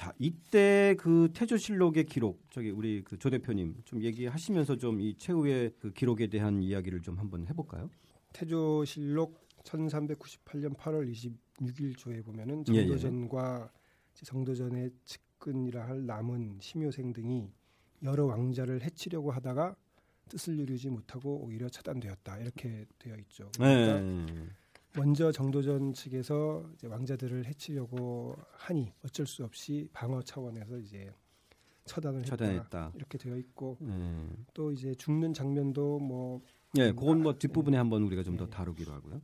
자, 0.00 0.14
이때 0.18 0.94
그 0.98 1.28
태조실록의 1.34 2.06
기록, 2.06 2.42
저기 2.50 2.70
우리 2.70 3.02
그 3.04 3.18
조 3.18 3.28
대표님 3.28 3.82
좀 3.84 4.02
얘기하시면서 4.02 4.76
좀 4.78 4.98
이 4.98 5.14
최후의 5.18 5.74
그 5.78 5.92
기록에 5.92 6.26
대한 6.28 6.62
이야기를 6.62 7.02
좀 7.02 7.18
한번 7.18 7.46
해볼까요? 7.48 7.90
태조실록 8.32 9.38
1398년 9.64 10.74
8월 10.74 11.06
26일 11.60 11.98
조에 11.98 12.22
보면은 12.22 12.64
정도전과 12.64 13.58
예, 13.60 14.20
예. 14.22 14.24
정도전의 14.24 14.90
측근이라 15.04 15.86
할 15.86 16.06
남은 16.06 16.60
심효생 16.62 17.12
등이 17.12 17.50
여러 18.02 18.24
왕자를 18.24 18.82
해치려고 18.82 19.30
하다가 19.32 19.76
뜻을 20.30 20.58
이루지 20.60 20.88
못하고 20.88 21.44
오히려 21.44 21.68
차단되었다 21.68 22.38
이렇게 22.38 22.86
되어 22.98 23.16
있죠. 23.18 23.50
그러니까 23.54 24.02
예. 24.02 24.46
먼저 24.96 25.30
정도전 25.30 25.94
측에서 25.94 26.64
이제 26.74 26.86
왕자들을 26.86 27.46
해치려고 27.46 28.36
하니 28.52 28.92
어쩔 29.04 29.26
수 29.26 29.44
없이 29.44 29.88
방어 29.92 30.22
차원에서 30.22 30.78
이제 30.78 31.12
처단을 31.84 32.22
처단했다. 32.22 32.62
했다. 32.62 32.92
이렇게 32.94 33.18
되어 33.18 33.36
있고 33.36 33.78
음. 33.82 34.44
또 34.54 34.72
이제 34.72 34.94
죽는 34.94 35.32
장면도 35.32 35.98
뭐 35.98 36.40
예, 36.78 36.92
그건 36.92 37.22
뭐 37.22 37.36
뒷부분에 37.38 37.74
네. 37.74 37.78
한번 37.78 38.02
우리가 38.02 38.22
좀더 38.22 38.44
네. 38.44 38.50
다루기로 38.50 38.92
하고요. 38.92 39.20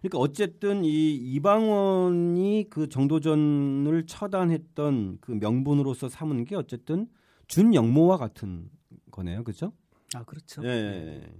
그러니까 0.00 0.18
어쨌든 0.18 0.84
이 0.84 1.14
이방원이 1.16 2.66
그 2.70 2.88
정도전을 2.88 4.06
처단했던 4.06 5.18
그 5.20 5.32
명분으로서 5.32 6.08
삼은 6.08 6.44
게 6.44 6.54
어쨌든 6.54 7.08
준영모와 7.48 8.16
같은 8.16 8.70
거네요, 9.10 9.42
그렇죠? 9.42 9.72
아 10.14 10.24
그렇죠. 10.24 10.62
예. 10.64 10.68
네. 10.68 11.32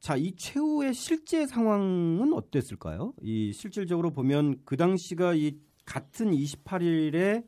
자, 0.00 0.16
이 0.16 0.34
최후의 0.36 0.94
실제 0.94 1.46
상황은 1.46 2.32
어땠을까요? 2.32 3.12
이 3.20 3.52
실질적으로 3.52 4.12
보면 4.12 4.60
그 4.64 4.76
당시가 4.76 5.34
이 5.34 5.58
같은 5.84 6.30
28일에 6.30 7.44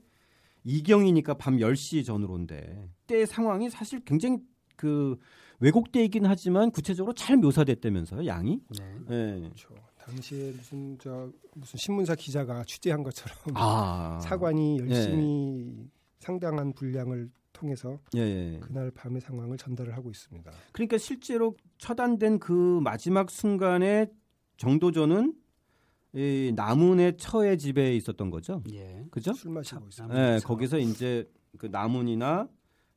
이경이니까 0.64 1.34
밤 1.34 1.56
10시 1.58 2.04
전후로인데 2.04 2.88
때 3.06 3.26
상황이 3.26 3.70
사실 3.70 4.00
굉장히 4.04 4.38
그 4.76 5.16
왜곡돼 5.60 6.04
있긴 6.04 6.26
하지만 6.26 6.70
구체적으로 6.70 7.14
잘 7.14 7.36
묘사됐다면서요, 7.36 8.26
양이? 8.26 8.60
네. 8.78 8.94
네. 9.08 9.40
그렇죠. 9.40 9.74
당시에 9.98 10.52
무슨 10.52 10.98
저 10.98 11.30
무슨 11.54 11.76
신문사 11.78 12.14
기자가 12.14 12.64
취재한 12.64 13.02
것처럼 13.02 13.36
아. 13.54 14.18
사관이 14.24 14.78
열심히 14.78 15.74
네. 15.76 15.84
상당한 16.18 16.72
분량을 16.72 17.30
통해서 17.60 17.98
예, 18.16 18.20
예. 18.20 18.58
그날 18.60 18.90
밤의 18.90 19.20
상황을 19.20 19.58
전달을 19.58 19.94
하고 19.96 20.10
있습니다. 20.10 20.50
그러니까 20.72 20.98
실제로 20.98 21.56
처단된 21.78 22.38
그 22.38 22.80
마지막 22.82 23.30
순간에 23.30 24.10
정도전은 24.56 25.34
이 26.14 26.52
남문의 26.56 27.16
처의 27.18 27.58
집에 27.58 27.94
있었던 27.96 28.30
거죠. 28.30 28.62
예. 28.72 29.04
그죠? 29.10 29.32
술 29.34 29.52
마시고 29.52 29.86
있어요. 29.88 30.08
예, 30.12 30.40
거기서 30.42 30.78
이제 30.78 31.30
그 31.58 31.66
남문이나 31.66 32.48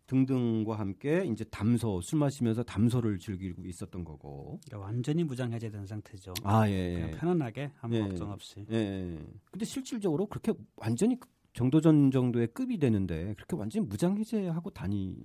등등과 0.08 0.77
함께 0.77 1.25
이제 1.25 1.43
담소 1.46 2.01
술 2.01 2.20
마시면서 2.20 2.63
담소를 2.63 3.20
즐기고 3.20 3.65
있었던 3.65 4.03
거고. 4.03 4.60
그러니까 4.65 4.88
완전히 4.88 5.24
무장 5.24 5.53
해제된 5.53 5.86
상태죠. 5.86 6.34
아 6.43 6.67
예. 6.67 6.74
예. 6.74 7.12
편안하게 7.12 7.72
아무 7.82 7.96
예. 7.96 8.01
걱정 8.01 8.32
없이. 8.32 8.65
예, 8.72 8.75
예. 8.75 9.20
근데 9.51 9.65
실질적으로 9.65 10.25
그렇게 10.25 10.53
완전히 10.75 11.17
정도전 11.53 12.12
정도의 12.12 12.48
급이 12.48 12.77
되는데 12.79 13.33
그렇게 13.36 13.55
완전히 13.55 13.86
무장 13.86 14.17
해제하고 14.17 14.69
다닐 14.72 15.15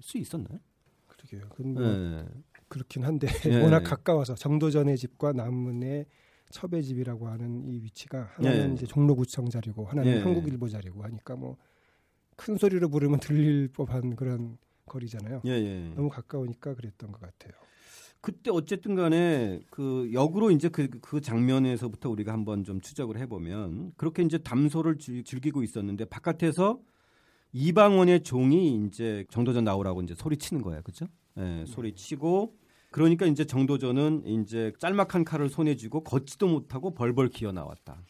수 0.00 0.18
있었나요? 0.18 0.58
그러게요. 1.06 1.48
근데 1.50 1.80
뭐 1.80 1.92
네. 1.96 2.26
그렇긴 2.68 3.04
한데 3.04 3.26
네. 3.28 3.62
워낙 3.64 3.80
가까워서 3.84 4.34
정도전의 4.34 4.96
집과 4.98 5.32
남문의 5.32 6.06
첩의 6.50 6.82
집이라고 6.84 7.28
하는 7.28 7.66
이 7.66 7.82
위치가 7.82 8.30
하나는 8.34 8.68
네. 8.68 8.74
이제 8.74 8.86
종로구청 8.86 9.48
자리고 9.48 9.84
하나는 9.86 10.14
네. 10.14 10.20
한국일보 10.22 10.68
자리고 10.68 11.02
하니까 11.04 11.36
뭐 11.36 11.56
큰 12.36 12.56
소리로 12.56 12.88
부르면 12.88 13.20
들릴 13.20 13.68
법한 13.68 14.14
그런 14.14 14.58
거리잖아요. 14.84 15.42
예, 15.46 15.50
예. 15.50 15.94
너무 15.94 16.08
가까우니까 16.08 16.74
그랬던 16.74 17.10
것 17.10 17.20
같아요. 17.20 17.52
그때 18.20 18.50
어쨌든 18.50 18.94
간에 18.94 19.60
그 19.70 20.10
역으로 20.12 20.50
이제 20.50 20.68
그, 20.68 20.88
그 21.00 21.20
장면에서부터 21.20 22.10
우리가 22.10 22.32
한번 22.32 22.64
좀 22.64 22.80
추적을 22.80 23.18
해보면 23.18 23.92
그렇게 23.96 24.22
이제 24.22 24.38
담소를 24.38 24.98
즐기고 24.98 25.62
있었는데 25.62 26.06
바깥에서 26.06 26.80
이방원의 27.52 28.22
종이 28.22 28.84
이제 28.86 29.24
정도전 29.30 29.64
나오라고 29.64 30.02
이제 30.02 30.14
소리치는 30.14 30.62
거예요. 30.62 30.82
그죠? 30.82 31.06
예, 31.38 31.42
네, 31.42 31.66
소리치고 31.66 32.56
그러니까 32.90 33.26
이제 33.26 33.44
정도전은 33.44 34.26
이제 34.26 34.72
짤막한 34.78 35.24
칼을 35.24 35.48
손에 35.48 35.76
쥐고 35.76 36.02
걷지도 36.04 36.48
못하고 36.48 36.94
벌벌 36.94 37.28
기어 37.28 37.52
나왔다. 37.52 38.02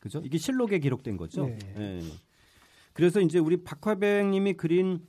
그죠? 0.00 0.20
이게 0.24 0.38
실록에 0.38 0.78
기록된 0.78 1.16
거죠. 1.16 1.46
네. 1.46 1.58
예. 1.76 2.00
그래서 2.92 3.20
이제 3.20 3.38
우리 3.38 3.62
박화백 3.62 4.26
님이 4.26 4.54
그린 4.54 5.06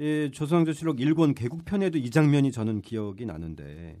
예, 0.00 0.30
조선왕조실록 0.30 0.98
1권 0.98 1.34
개국편에도 1.34 1.98
이 1.98 2.10
장면이 2.10 2.52
저는 2.52 2.82
기억이 2.82 3.24
나는데 3.24 3.98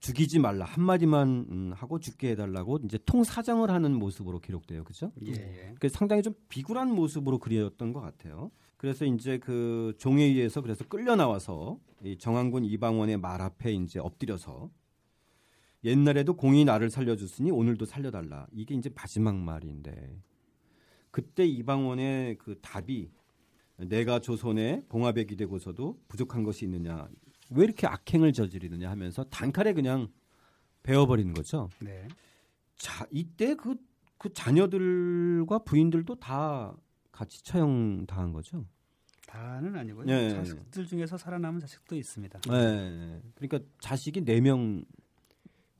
죽이지 0.00 0.38
말라 0.38 0.64
한 0.64 0.84
마디만 0.84 1.28
음, 1.50 1.72
하고 1.74 1.98
죽게 1.98 2.30
해달라고 2.30 2.80
이제 2.84 2.98
통사정을 3.04 3.70
하는 3.70 3.94
모습으로 3.94 4.40
기록돼요. 4.40 4.84
그죠? 4.84 5.12
예. 5.26 5.32
예. 5.32 5.74
그 5.78 5.88
상당히 5.88 6.22
좀 6.22 6.34
비굴한 6.48 6.94
모습으로 6.94 7.38
그렸던 7.38 7.92
것 7.92 8.00
같아요. 8.00 8.50
그래서 8.76 9.04
이제 9.04 9.38
그 9.38 9.94
종에 9.98 10.22
의해서 10.24 10.60
그래서 10.60 10.84
끌려 10.84 11.16
나와서 11.16 11.78
이 12.04 12.16
정한군 12.18 12.64
이방원의 12.64 13.18
말 13.18 13.40
앞에 13.40 13.72
이제 13.72 13.98
엎드려서 13.98 14.70
옛날에도 15.84 16.34
공이 16.34 16.64
나를 16.64 16.90
살려줬으니 16.90 17.50
오늘도 17.50 17.84
살려달라. 17.86 18.46
이게 18.52 18.74
이제 18.74 18.90
마지막 18.94 19.34
말인데 19.36 20.18
그때 21.10 21.46
이방원의 21.46 22.36
그 22.38 22.58
답이 22.60 23.10
내가 23.76 24.20
조선의 24.20 24.84
봉합에 24.88 25.24
기대고서도 25.24 26.00
부족한 26.08 26.42
것이 26.42 26.64
있느냐 26.64 27.08
왜 27.50 27.64
이렇게 27.64 27.86
악행을 27.86 28.32
저지르느냐 28.32 28.90
하면서 28.90 29.24
단칼에 29.24 29.72
그냥 29.74 30.08
베어버리는 30.82 31.32
거죠. 31.34 31.68
네. 31.80 32.08
자 32.76 33.06
이때 33.10 33.54
그그 33.54 33.76
그 34.18 34.32
자녀들과 34.32 35.60
부인들도 35.60 36.14
다 36.16 36.74
같이 37.12 37.42
처형 37.42 38.06
당한 38.06 38.32
거죠. 38.32 38.64
다는 39.26 39.76
아니고요. 39.76 40.06
네. 40.06 40.30
자식들 40.30 40.86
중에서 40.86 41.18
살아남은 41.18 41.60
자식도 41.60 41.96
있습니다. 41.96 42.40
네. 42.48 43.20
그러니까 43.34 43.58
자식이 43.80 44.24
네 44.24 44.40
명 44.40 44.84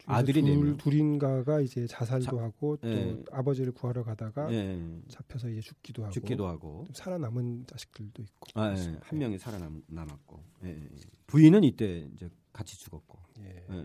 아들이 0.07 0.43
둘. 0.43 0.77
둘인가가 0.77 1.61
이제 1.61 1.87
자살도 1.87 2.25
자, 2.25 2.43
하고 2.43 2.77
또 2.77 2.89
네. 2.89 3.23
아버지를 3.33 3.73
구하러 3.73 4.05
가다가 4.05 4.49
네. 4.49 5.01
잡혀서 5.09 5.51
이제 5.51 5.61
죽기도 5.61 6.05
하고 6.05 6.13
죽기도 6.13 6.47
하고 6.47 6.87
살아남은 6.95 7.67
자식들도 7.67 8.23
있고 8.23 8.61
아, 8.61 8.73
네. 8.73 8.99
한 9.03 9.19
명이 9.19 9.39
살아남았고 9.39 10.43
예. 10.65 10.89
부인은 11.27 11.65
이때 11.65 12.09
이제 12.15 12.31
같이 12.53 12.79
죽었고 12.79 13.19
예. 13.41 13.67
예. 13.69 13.85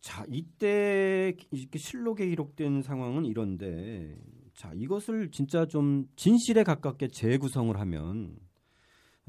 자 0.00 0.24
이때 0.28 1.34
이렇게 1.50 1.78
실록에 1.78 2.26
기록된 2.26 2.82
상황은 2.82 3.26
이런데 3.26 4.18
자 4.54 4.72
이것을 4.74 5.30
진짜 5.30 5.66
좀 5.66 6.06
진실에 6.16 6.62
가깝게 6.62 7.08
재구성을 7.08 7.78
하면 7.78 8.36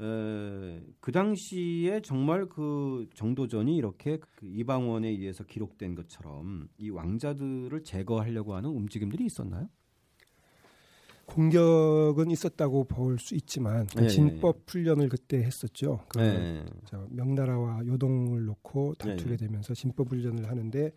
에, 0.00 0.82
그 1.00 1.10
당시에 1.12 2.00
정말 2.02 2.46
그 2.48 3.08
정도전이 3.14 3.76
이렇게 3.76 4.18
그 4.18 4.46
이방원에 4.46 5.08
의해서 5.08 5.44
기록된 5.44 5.94
것처럼 5.94 6.68
이 6.78 6.90
왕자들을 6.90 7.82
제거하려고 7.82 8.54
하는 8.54 8.70
움직임들이 8.70 9.24
있었나요? 9.24 9.68
공격은 11.26 12.30
있었다고 12.30 12.84
볼 12.84 13.18
수 13.18 13.34
있지만 13.34 13.86
그 13.86 14.02
네, 14.02 14.06
진법 14.06 14.62
훈련을 14.68 15.08
그때 15.08 15.38
했었죠. 15.42 16.04
그 16.08 16.18
네. 16.20 16.64
명나라와 17.10 17.84
요동을 17.86 18.44
놓고 18.44 18.94
다투게 18.94 19.30
네. 19.30 19.36
되면서 19.36 19.74
진법 19.74 20.10
훈련을 20.12 20.48
하는데 20.48 20.92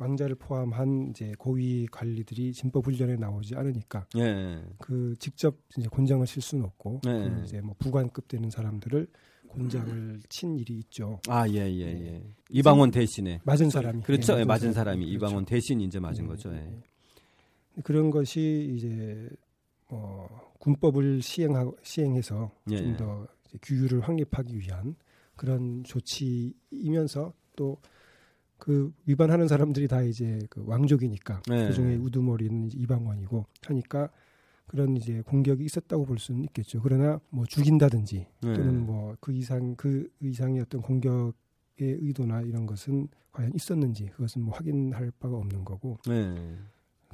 왕자를 0.00 0.36
포함한 0.36 1.08
이제 1.10 1.34
고위 1.38 1.86
관리들이 1.86 2.54
진법 2.54 2.86
훈련에 2.86 3.16
나오지 3.16 3.54
않으니까 3.54 4.06
네. 4.14 4.64
그 4.78 5.14
직접 5.18 5.58
이제 5.76 5.88
곤장을 5.88 6.24
칠 6.26 6.40
수는 6.40 6.64
없고 6.64 7.02
네. 7.04 7.28
그 7.28 7.42
이제 7.44 7.60
뭐 7.60 7.74
부관급 7.78 8.26
되는 8.26 8.48
사람들을 8.48 9.06
곤장을 9.48 10.20
친 10.28 10.56
일이 10.56 10.78
있죠. 10.78 11.20
아, 11.28 11.46
예, 11.48 11.54
예, 11.54 11.80
예. 11.80 11.92
네. 11.92 12.34
이방원 12.48 12.90
대신에 12.90 13.40
맞은 13.44 13.68
사람이 13.68 14.02
그렇죠. 14.02 14.40
예, 14.40 14.44
맞은 14.44 14.72
사람이 14.72 15.04
그렇죠. 15.04 15.14
이방원 15.14 15.44
대신 15.44 15.80
이제 15.82 16.00
맞은 16.00 16.24
네, 16.24 16.28
거죠. 16.28 16.54
예. 16.54 16.66
그런 17.82 18.10
것이 18.10 18.72
이제 18.74 19.28
어 19.88 20.26
군법을 20.60 21.20
시행하 21.20 21.70
시행해서 21.82 22.50
예. 22.70 22.76
좀더 22.76 23.26
규율을 23.60 24.00
확립하기 24.00 24.58
위한 24.58 24.94
그런 25.36 25.84
조치이면서 25.84 27.34
또 27.56 27.76
그 28.60 28.92
위반하는 29.06 29.48
사람들이 29.48 29.88
다 29.88 30.02
이제 30.02 30.38
그 30.50 30.62
왕족이니까 30.66 31.42
네. 31.48 31.66
그 31.66 31.72
중에 31.72 31.96
우두머리는 31.96 32.70
이방원이고 32.72 33.46
하니까 33.66 34.10
그런 34.66 34.96
이제 34.96 35.22
공격이 35.22 35.64
있었다고 35.64 36.04
볼 36.04 36.18
수는 36.20 36.44
있겠죠. 36.44 36.80
그러나 36.80 37.20
뭐 37.30 37.44
죽인다든지 37.44 38.26
네. 38.42 38.52
또는 38.52 38.86
뭐그 38.86 39.32
이상 39.32 39.74
그 39.74 40.08
이상의 40.20 40.60
어떤 40.60 40.82
공격의 40.82 41.32
의도나 41.78 42.42
이런 42.42 42.66
것은 42.66 43.08
과연 43.32 43.52
있었는지 43.54 44.06
그것은 44.06 44.42
뭐 44.42 44.54
확인할 44.54 45.10
바가 45.18 45.36
없는 45.36 45.64
거고 45.64 45.98
네. 46.06 46.56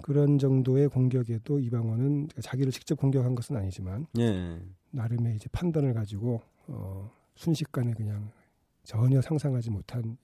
그런 0.03 0.39
정도의 0.39 0.89
공격에도 0.89 1.59
이방원은 1.59 2.29
자기를 2.41 2.73
직접 2.73 2.97
공격한 2.97 3.35
것은 3.35 3.57
아니지만 3.57 4.07
네. 4.13 4.61
나름의 4.91 5.37
이제 5.37 5.49
판단을 5.53 5.95
가지고 5.95 6.43
어 6.67 7.11
순식간에 7.37 7.95
그냥 7.95 8.31
전혀 8.83 9.23
상상하지 9.23 9.71
못한 9.71 10.19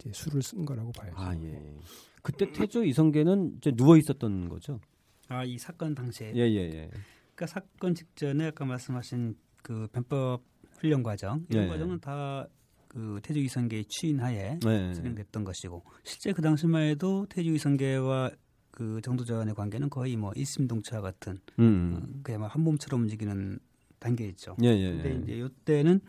이제 0.00 0.10
수를 0.12 0.42
쓴 0.42 0.64
거라고 0.64 0.92
봐야죠. 0.92 1.16
아 1.18 1.34
예. 1.36 1.76
그때 2.22 2.50
태조 2.52 2.84
이성계는 2.84 3.56
이제 3.58 3.70
누워 3.72 3.96
있었던 3.96 4.48
거죠. 4.48 4.80
아 5.28 5.44
이 5.44 5.58
사건 5.58 5.94
당시에. 5.94 6.32
예예 6.34 6.54
예, 6.54 6.60
예. 6.62 6.90
그러니까 7.34 7.46
사건 7.46 7.94
직전에 7.94 8.46
아까 8.46 8.64
말씀하신 8.64 9.36
그 9.62 9.86
변법 9.92 10.42
훈련 10.78 11.02
과정 11.02 11.44
이런 11.50 11.64
예. 11.64 11.68
과정은 11.68 12.00
다 12.00 12.48
그 12.90 13.20
태조 13.22 13.38
이성계의 13.38 13.84
추인하에 13.84 14.58
예. 14.66 14.92
진행됐던 14.94 15.44
것이고 15.44 15.84
실제 16.02 16.32
그 16.32 16.42
당시만 16.42 16.82
해도 16.82 17.24
태조 17.28 17.52
이성계와 17.52 18.32
그 18.72 19.00
정도전의 19.02 19.54
관계는 19.54 19.90
거의 19.90 20.16
뭐 20.16 20.32
일심동체와 20.34 21.00
같은 21.00 21.38
음. 21.60 21.94
어, 21.94 22.20
그야말로 22.24 22.50
한 22.50 22.62
몸처럼 22.64 23.02
움직이는 23.02 23.60
단계였죠. 24.00 24.56
예, 24.64 24.68
예, 24.70 24.90
근데 24.90 25.10
예. 25.10 25.18
이제 25.20 25.46
이때는 25.46 26.00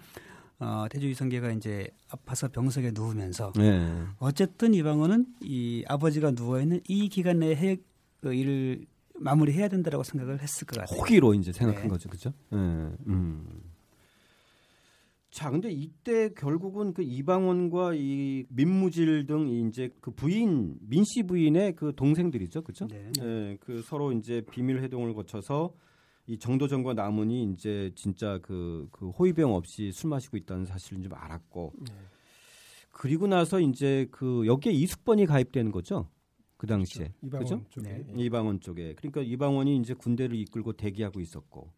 어, 0.62 0.86
태주이 0.90 1.16
성계가 1.16 1.52
이제 1.54 1.90
아파서 2.10 2.48
병석에 2.48 2.92
누우면서 2.94 3.52
네. 3.56 4.04
어쨌든 4.20 4.76
이방원은 4.76 5.26
이 5.42 5.84
아버지가 5.88 6.32
누워 6.32 6.62
있는 6.62 6.80
이 6.88 7.10
기간 7.10 7.40
내에 7.40 7.56
해, 7.56 7.78
그 8.22 8.32
일을 8.34 8.86
마무리해야 9.16 9.68
된다라고 9.70 10.04
생각을 10.04 10.40
했을 10.40 10.68
것 10.68 10.80
같아요. 10.80 11.00
호기로 11.00 11.34
이제 11.34 11.52
생각한 11.52 11.84
네. 11.84 11.90
거죠, 11.90 12.10
그렇죠? 12.10 12.30
네. 12.52 12.58
음. 13.08 13.64
자, 15.32 15.50
근데 15.50 15.72
이때 15.72 16.30
결국은 16.34 16.94
그 16.94 17.02
이방원과 17.02 17.94
이 17.96 18.46
민무질 18.50 19.26
등 19.26 19.48
이제 19.48 19.90
그 20.00 20.12
부인 20.12 20.78
민 20.82 21.04
씨 21.06 21.24
부인의 21.24 21.76
그 21.76 21.94
동생들이죠, 21.96 22.62
그렇죠? 22.62 22.88
네. 22.88 23.12
네. 23.18 23.58
그 23.62 23.82
서로 23.82 24.12
이제 24.12 24.44
비밀 24.52 24.80
회동을 24.84 25.16
거쳐서 25.16 25.74
이 26.32 26.38
정도전과 26.40 26.94
남은이 26.94 27.52
이제 27.52 27.92
진짜 27.94 28.40
그, 28.42 28.88
그 28.90 29.10
호위병 29.10 29.54
없이 29.54 29.92
술 29.92 30.10
마시고 30.12 30.38
있다는 30.38 30.66
사실을 30.66 31.04
좀 31.04 31.14
알았고 31.14 31.74
네. 31.78 31.94
그리고 32.90 33.28
나서 33.28 33.60
이제 33.60 34.08
그 34.12 34.48
여기에 34.48 34.72
이숙번이 34.72 35.26
가입되는 35.26 35.74
거죠. 35.74 36.08
그 36.56 36.68
당시에 36.68 37.12
그렇죠. 37.20 37.26
이방원 37.28 37.64
그죠? 37.66 37.70
쪽에 37.70 37.90
네. 37.90 38.14
이방원 38.24 38.60
쪽에 38.62 38.94
그러니까 38.96 39.22
이방원이 39.24 39.76
이제 39.80 39.94
군대를 39.94 40.38
이끌고 40.38 40.72
대기하고 40.74 41.20
있었고 41.20 41.74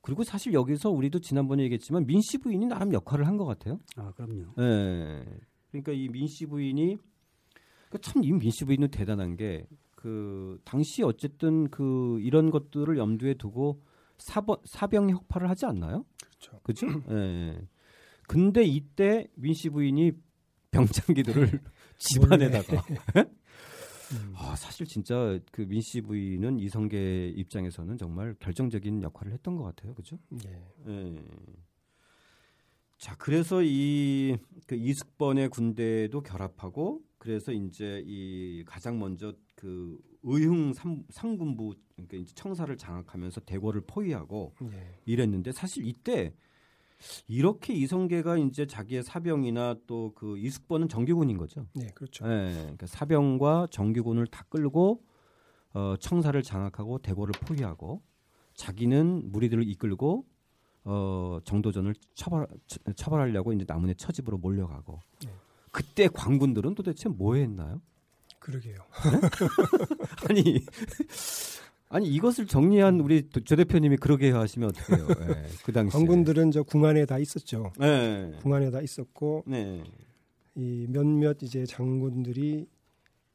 그리고 0.00 0.24
사실 0.24 0.54
여기서 0.54 0.88
우리도 0.88 1.18
지난번에 1.18 1.64
얘기했지만 1.64 2.06
민씨 2.06 2.38
부인이 2.38 2.64
나름 2.68 2.94
역할을 2.94 3.26
한 3.26 3.36
것 3.36 3.44
같아요. 3.44 3.80
아 3.96 4.12
그럼요. 4.12 4.54
네. 4.56 5.26
그러니까 5.70 5.92
이 5.92 6.08
민씨 6.08 6.46
부인이 6.46 6.96
그러니까 7.90 7.98
참이 8.00 8.32
민씨 8.32 8.64
부인은 8.64 8.88
대단한 8.88 9.36
게 9.36 9.66
그 10.08 10.58
당시 10.64 11.02
어쨌든 11.02 11.68
그 11.70 12.18
이런 12.20 12.50
것들을 12.50 12.96
염두에 12.96 13.34
두고 13.34 13.82
사번 14.16 14.56
사병 14.64 15.10
혁파를 15.10 15.50
하지 15.50 15.66
않나요? 15.66 16.06
그렇죠. 16.22 16.60
그렇죠? 16.62 16.86
예. 17.10 17.14
네. 17.14 17.68
근데 18.26 18.64
이때 18.64 19.28
민 19.34 19.52
씨 19.54 19.68
부인이 19.68 20.12
병장기들을 20.70 21.60
집안에다가 21.98 22.82
음. 24.12 24.32
아, 24.36 24.56
사실 24.56 24.86
진짜 24.86 25.38
그 25.52 25.62
민 25.66 25.80
씨 25.82 26.00
부인은 26.00 26.58
이성계 26.58 27.28
입장에서는 27.36 27.98
정말 27.98 28.34
결정적인 28.40 29.02
역할을 29.02 29.32
했던 29.32 29.56
것 29.56 29.64
같아요. 29.64 29.94
그죠? 29.94 30.18
예. 30.46 30.62
예. 30.88 31.22
자, 32.98 33.14
그래서 33.16 33.62
이 33.62 34.36
그 34.66 34.74
이숙번의 34.74 35.48
군대도 35.50 36.22
결합하고 36.22 37.02
그래서 37.18 37.52
이제 37.52 38.02
이 38.06 38.62
가장 38.66 38.98
먼저 38.98 39.34
그 39.54 39.98
의흥 40.22 40.72
삼, 40.72 41.04
상군부 41.10 41.74
그러니까 41.94 42.16
이제 42.16 42.32
청사를 42.34 42.74
장악하면서 42.76 43.40
대궐을 43.42 43.82
포위하고 43.86 44.54
네. 44.60 45.00
이랬는데 45.04 45.52
사실 45.52 45.84
이때 45.86 46.32
이렇게 47.28 47.74
이성계가 47.74 48.38
이제 48.38 48.66
자기의 48.66 49.02
사병이나 49.04 49.76
또 49.86 50.12
그 50.14 50.36
이숙번은 50.38 50.88
정규군인 50.88 51.36
거죠. 51.36 51.66
네, 51.74 51.86
그렇죠. 51.94 52.26
네, 52.26 52.52
그러니까 52.52 52.86
사병과 52.86 53.68
정규군을 53.70 54.26
다 54.26 54.44
끌고 54.48 55.04
어, 55.74 55.94
청사를 56.00 56.40
장악하고 56.42 56.98
대궐을 56.98 57.32
포위하고 57.40 58.02
자기는 58.54 59.30
무리들을 59.30 59.68
이끌고 59.68 60.26
어, 60.84 61.38
정도전을 61.44 61.94
처벌 62.14 62.46
처벌하려고 62.96 63.52
이제 63.52 63.64
남문의 63.68 63.94
처집으로 63.96 64.38
몰려가고 64.38 64.98
네. 65.24 65.32
그때 65.78 66.08
광군들은 66.08 66.74
도대체 66.74 67.08
뭐 67.08 67.36
했나요? 67.36 67.80
그러게요. 68.40 68.74
아니 70.28 70.64
아니 71.88 72.08
이것을 72.08 72.46
정리한 72.48 72.98
우리 72.98 73.28
조 73.30 73.54
대표님이 73.54 73.96
그러게 73.98 74.32
하시면 74.32 74.70
어떡해요? 74.70 75.06
네, 75.06 75.46
그 75.64 75.72
당시 75.72 75.96
관군들은 75.96 76.50
저 76.50 76.64
궁 76.64 76.84
안에 76.84 77.06
다 77.06 77.18
있었죠. 77.18 77.72
네. 77.78 78.32
궁 78.42 78.54
안에 78.54 78.72
다 78.72 78.80
있었고 78.80 79.44
네. 79.46 79.84
이 80.56 80.86
몇몇 80.88 81.40
이제 81.42 81.64
장군들이 81.64 82.66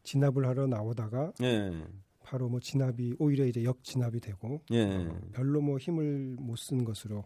진압을 0.04 0.46
하러 0.46 0.68
나오다가 0.68 1.32
네. 1.40 1.72
바로 2.24 2.50
뭐 2.50 2.60
진압이 2.60 3.16
오히려 3.20 3.46
이제 3.46 3.64
역 3.64 3.82
진압이 3.86 4.20
되고 4.20 4.60
네. 4.70 4.98
어, 5.08 5.18
별로 5.32 5.62
뭐 5.62 5.78
힘을 5.78 6.36
못 6.40 6.58
쓴 6.58 6.84
것으로 6.84 7.24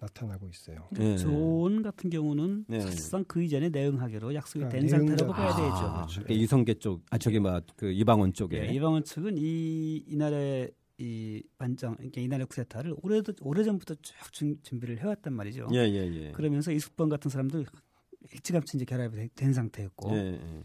나타나고 0.00 0.48
있어요. 0.48 0.88
네. 0.92 1.16
조언 1.16 1.82
같은 1.82 2.10
경우는 2.10 2.64
네. 2.68 2.80
사실상 2.80 3.24
그 3.24 3.42
이전에 3.42 3.68
내응하기로 3.68 4.34
약속이 4.34 4.68
된 4.68 4.88
상태라고 4.88 5.32
봐야 5.32 5.50
되죠. 5.50 5.62
아, 5.62 6.06
그러니까 6.10 6.34
이성계 6.34 6.74
쪽, 6.74 7.04
아 7.10 7.18
저기 7.18 7.38
뭐그 7.38 7.92
이방원 7.92 8.32
쪽에 8.32 8.60
네, 8.60 8.72
이방원 8.72 9.04
측은 9.04 9.36
이 9.36 10.02
이날에 10.06 10.70
이 10.98 11.42
반정, 11.58 11.96
그러니까 11.96 12.20
이날의 12.20 12.46
쿠데타를 12.46 12.94
오래도 13.02 13.32
오래 13.42 13.62
전부터 13.62 13.94
쭉 14.32 14.62
준비를 14.62 15.00
해왔단 15.00 15.32
말이죠. 15.32 15.68
예, 15.72 15.78
예, 15.78 16.06
예. 16.14 16.32
그러면서 16.32 16.72
이숙번 16.72 17.08
같은 17.08 17.30
사람도 17.30 17.64
일찌감치 18.32 18.76
이제 18.76 18.84
결합이 18.84 19.28
된 19.34 19.52
상태였고, 19.52 20.10
예, 20.12 20.32
예. 20.34 20.62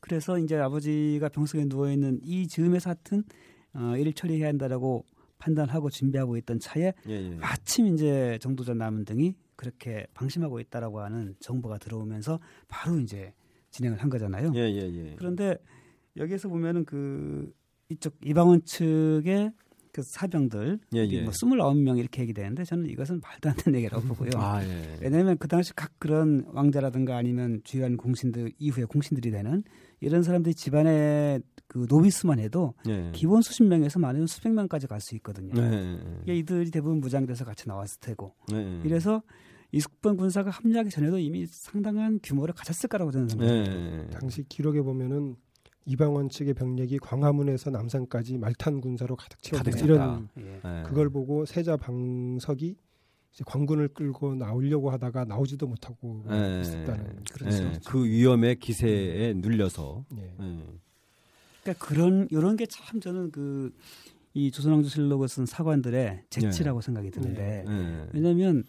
그래서 0.00 0.38
이제 0.38 0.56
아버지가 0.56 1.28
병석에 1.28 1.66
누워 1.66 1.90
있는 1.90 2.18
이 2.22 2.46
즈음에서 2.46 2.90
하여튼 2.90 3.24
어, 3.72 3.96
일을 3.96 4.12
처리해야 4.12 4.48
한다라고 4.48 5.04
판단하고 5.40 5.90
준비하고 5.90 6.36
있던 6.36 6.60
차에 6.60 6.92
예, 7.08 7.12
예. 7.12 7.34
마침 7.36 7.86
이제 7.86 8.38
정도전 8.40 8.78
남은 8.78 9.04
등이 9.04 9.34
그렇게 9.56 10.06
방심하고 10.14 10.60
있다라고 10.60 11.00
하는 11.00 11.34
정보가 11.40 11.78
들어오면서 11.78 12.38
바로 12.68 13.00
이제 13.00 13.34
진행을 13.72 14.00
한 14.00 14.08
거잖아요. 14.08 14.52
예, 14.54 14.60
예, 14.60 14.82
예. 14.92 15.16
그런데 15.18 15.56
여기에서 16.16 16.48
보면은 16.48 16.84
그 16.84 17.52
이쪽 17.88 18.16
이방원 18.24 18.62
측의 18.64 19.52
그 19.92 20.02
사병들 20.02 20.78
예, 20.94 20.98
예. 21.00 21.22
뭐 21.22 21.32
29명 21.32 21.98
이렇게 21.98 22.22
얘기되는데 22.22 22.64
저는 22.64 22.88
이것은 22.88 23.20
말도 23.20 23.48
안 23.50 23.56
되는 23.56 23.78
얘기라고 23.78 24.06
보고요. 24.06 24.30
아, 24.36 24.64
예. 24.64 24.98
왜냐하면 25.00 25.36
그 25.38 25.48
당시 25.48 25.74
각 25.74 25.92
그런 25.98 26.44
왕자라든가 26.52 27.16
아니면 27.16 27.60
주요한 27.64 27.96
공신들 27.96 28.52
이후에 28.58 28.84
공신들이 28.84 29.30
되는 29.30 29.64
이런 30.00 30.22
사람들이 30.22 30.54
집안에 30.54 31.40
그 31.70 31.86
노비스만 31.88 32.40
해도 32.40 32.74
예. 32.88 33.12
기본 33.14 33.42
수십 33.42 33.62
명에서 33.62 34.00
많으면 34.00 34.26
수백 34.26 34.52
명까지 34.52 34.88
갈 34.88 35.00
수 35.00 35.14
있거든요. 35.14 35.54
예. 36.26 36.36
이들이 36.36 36.72
대부분 36.72 36.98
무장돼서 36.98 37.44
같이 37.44 37.68
나왔을 37.68 38.00
테고. 38.00 38.34
예. 38.52 38.80
이래서 38.84 39.22
이숙번 39.70 40.16
군사가 40.16 40.50
합류하기 40.50 40.90
전에도 40.90 41.20
이미 41.20 41.46
상당한 41.46 42.18
규모를 42.24 42.52
가졌을 42.54 42.88
거라고 42.88 43.12
저는 43.12 43.28
생각합니다. 43.28 43.72
네. 43.72 44.10
당시 44.10 44.42
기록에 44.48 44.82
보면은 44.82 45.36
이방원 45.86 46.28
측의 46.28 46.54
병력이 46.54 46.98
광화문에서 46.98 47.70
남산까지 47.70 48.38
말탄 48.38 48.80
군사로 48.80 49.14
가득 49.14 49.40
채웠다 49.40 49.70
이런 49.78 50.28
예. 50.38 50.82
그걸 50.84 51.08
보고 51.08 51.46
세자 51.46 51.76
방석이 51.76 52.76
이제 53.32 53.44
광군을 53.46 53.94
끌고 53.94 54.34
나오려고 54.34 54.90
하다가 54.90 55.24
나오지도 55.24 55.68
못하고 55.68 56.24
예. 56.32 56.62
있었다는 56.62 57.22
그렇죠. 57.32 57.62
예. 57.62 57.78
그 57.86 58.04
위험의 58.04 58.56
기세에 58.56 59.34
눌려서. 59.34 60.04
예. 60.18 60.34
그러니까 61.62 61.84
그런 61.86 62.28
이런 62.30 62.56
게 62.56 62.66
참 62.66 63.00
저는 63.00 63.30
그 63.30 63.72
이 64.32 64.50
조선왕조실록을 64.50 65.28
쓴 65.28 65.44
사관들의 65.46 66.22
재치라고 66.30 66.78
예. 66.78 66.82
생각이 66.82 67.10
드는데 67.10 67.64
예. 67.66 68.08
왜냐하면 68.12 68.64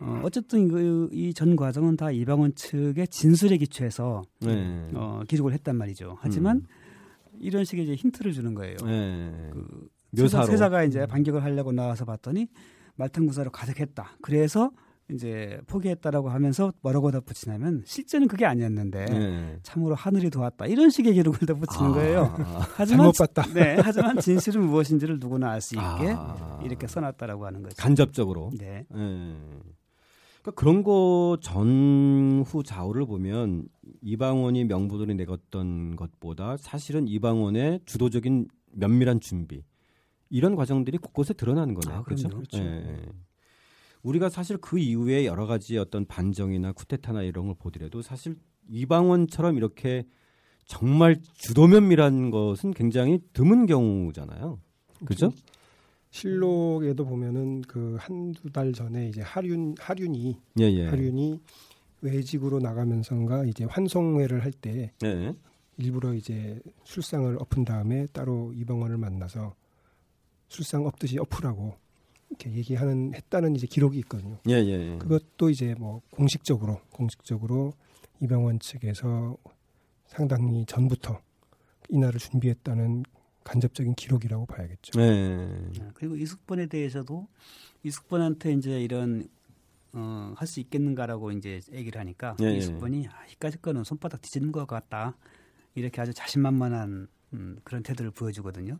어, 0.00 0.20
어쨌든 0.22 0.68
그, 0.68 1.08
이전 1.12 1.56
과정은 1.56 1.96
다 1.96 2.10
이방원 2.10 2.54
측의 2.54 3.08
진술에 3.08 3.56
기초해서 3.56 4.22
네. 4.40 4.90
어, 4.94 5.22
기록을 5.26 5.52
했단 5.54 5.74
말이죠. 5.76 6.18
하지만 6.20 6.58
음. 6.58 6.66
이런 7.40 7.64
식의 7.64 7.84
이제 7.84 7.94
힌트를 7.94 8.32
주는 8.32 8.54
거예요. 8.54 8.76
네. 8.84 9.50
그 9.50 9.88
묘사로 10.10 10.46
세자가 10.46 10.84
이제 10.84 11.00
음. 11.00 11.06
반격을 11.08 11.42
하려고 11.42 11.72
나와서 11.72 12.04
봤더니 12.04 12.46
말탄구사로 12.96 13.50
가득했다. 13.50 14.18
그래서 14.22 14.70
이제 15.10 15.58
포기했다라고 15.66 16.28
하면서 16.28 16.72
뭐라고 16.82 17.10
덧붙이냐면 17.10 17.82
실제는 17.86 18.28
그게 18.28 18.44
아니었는데 18.44 19.04
네. 19.06 19.58
참으로 19.62 19.94
하늘이 19.94 20.28
도왔다 20.30 20.66
이런 20.66 20.90
식의 20.90 21.14
기록을 21.14 21.46
덧붙이는 21.46 21.90
아, 21.90 21.94
거예요. 21.94 22.34
하지만 22.76 23.12
잘못 23.12 23.18
봤다. 23.18 23.42
네, 23.54 23.78
하지만 23.82 24.18
진실은 24.20 24.62
무엇인지를 24.64 25.18
누구나 25.18 25.50
알 25.52 25.60
수 25.60 25.74
있게 25.74 26.14
아, 26.16 26.60
이렇게 26.64 26.86
써놨다라고 26.86 27.46
하는 27.46 27.62
거죠. 27.62 27.74
간접적으로. 27.78 28.50
네. 28.58 28.84
네. 28.90 29.36
그러니까 30.42 30.50
그런 30.54 30.82
거 30.82 31.38
전후 31.40 32.62
좌우를 32.62 33.06
보면 33.06 33.66
이방원이 34.02 34.64
명부들이 34.64 35.14
내었던 35.14 35.96
것보다 35.96 36.56
사실은 36.58 37.08
이방원의 37.08 37.80
주도적인 37.86 38.48
면밀한 38.72 39.20
준비 39.20 39.64
이런 40.30 40.54
과정들이 40.54 40.98
곳곳에 40.98 41.32
드러나는 41.34 41.74
거네요. 41.74 42.00
아, 42.00 42.02
그렇죠. 42.02 42.28
그렇죠. 42.28 42.58
예. 42.58 43.00
우리가 44.02 44.28
사실 44.28 44.56
그 44.58 44.78
이후에 44.78 45.26
여러 45.26 45.46
가지 45.46 45.76
어떤 45.78 46.06
반정이나 46.06 46.72
쿠데타나 46.72 47.22
이런 47.22 47.46
걸 47.46 47.56
보더라도 47.58 48.02
사실 48.02 48.36
이방원처럼 48.68 49.56
이렇게 49.56 50.04
정말 50.66 51.16
주도 51.34 51.66
면밀한 51.66 52.30
것은 52.30 52.72
굉장히 52.72 53.20
드문 53.32 53.66
경우잖아요. 53.66 54.60
그렇죠? 55.04 55.32
실록에도 56.10 57.04
보면은 57.04 57.62
그 57.62 57.96
한두 58.00 58.50
달 58.50 58.72
전에 58.72 59.08
이제 59.08 59.20
하륜 59.20 59.74
하륜이 59.78 60.38
예, 60.60 60.64
예. 60.64 60.86
하륜이 60.86 61.40
외직으로 62.00 62.60
나가면서인가 62.60 63.44
이제 63.44 63.64
환송회를 63.64 64.42
할때 64.42 64.92
예. 65.04 65.34
일부러 65.76 66.14
이제 66.14 66.60
술상을 66.84 67.36
엎은 67.40 67.64
다음에 67.64 68.06
따로 68.12 68.52
이방원을 68.54 68.96
만나서 68.96 69.54
술상 70.48 70.86
엎듯이 70.86 71.18
엎으라고 71.18 71.76
이렇게 72.30 72.52
얘기하는 72.52 73.14
했다는 73.14 73.56
이제 73.56 73.66
기록이 73.66 73.98
있거든요. 74.00 74.38
예, 74.48 74.52
예, 74.54 74.92
예. 74.94 74.98
그것도 74.98 75.50
이제 75.50 75.74
뭐 75.78 76.02
공식적으로 76.10 76.80
공식적으로 76.90 77.72
이방원 78.20 78.58
측에서 78.60 79.36
상당히 80.06 80.64
전부터 80.66 81.20
이날을 81.88 82.18
준비했다는 82.18 83.04
간접적인 83.44 83.94
기록이라고 83.94 84.44
봐야겠죠. 84.46 84.98
네. 84.98 85.48
아, 85.80 85.90
그리고 85.94 86.16
이숙번에 86.16 86.66
대해서도 86.66 87.26
이숙번한테 87.82 88.52
이제 88.52 88.82
이런 88.82 89.26
어, 89.94 90.34
할 90.36 90.46
수 90.46 90.60
있겠는가라고 90.60 91.32
이제 91.32 91.60
얘기를 91.72 91.98
하니까 91.98 92.36
네. 92.38 92.56
이숙번이 92.58 93.06
아, 93.08 93.24
이까지 93.32 93.62
거는 93.62 93.84
손바닥 93.84 94.20
뒤지는 94.20 94.52
것 94.52 94.66
같다 94.66 95.16
이렇게 95.74 96.00
아주 96.00 96.12
자신만만한 96.12 97.08
음, 97.32 97.58
그런 97.64 97.82
태도를 97.82 98.10
보여주거든요. 98.10 98.78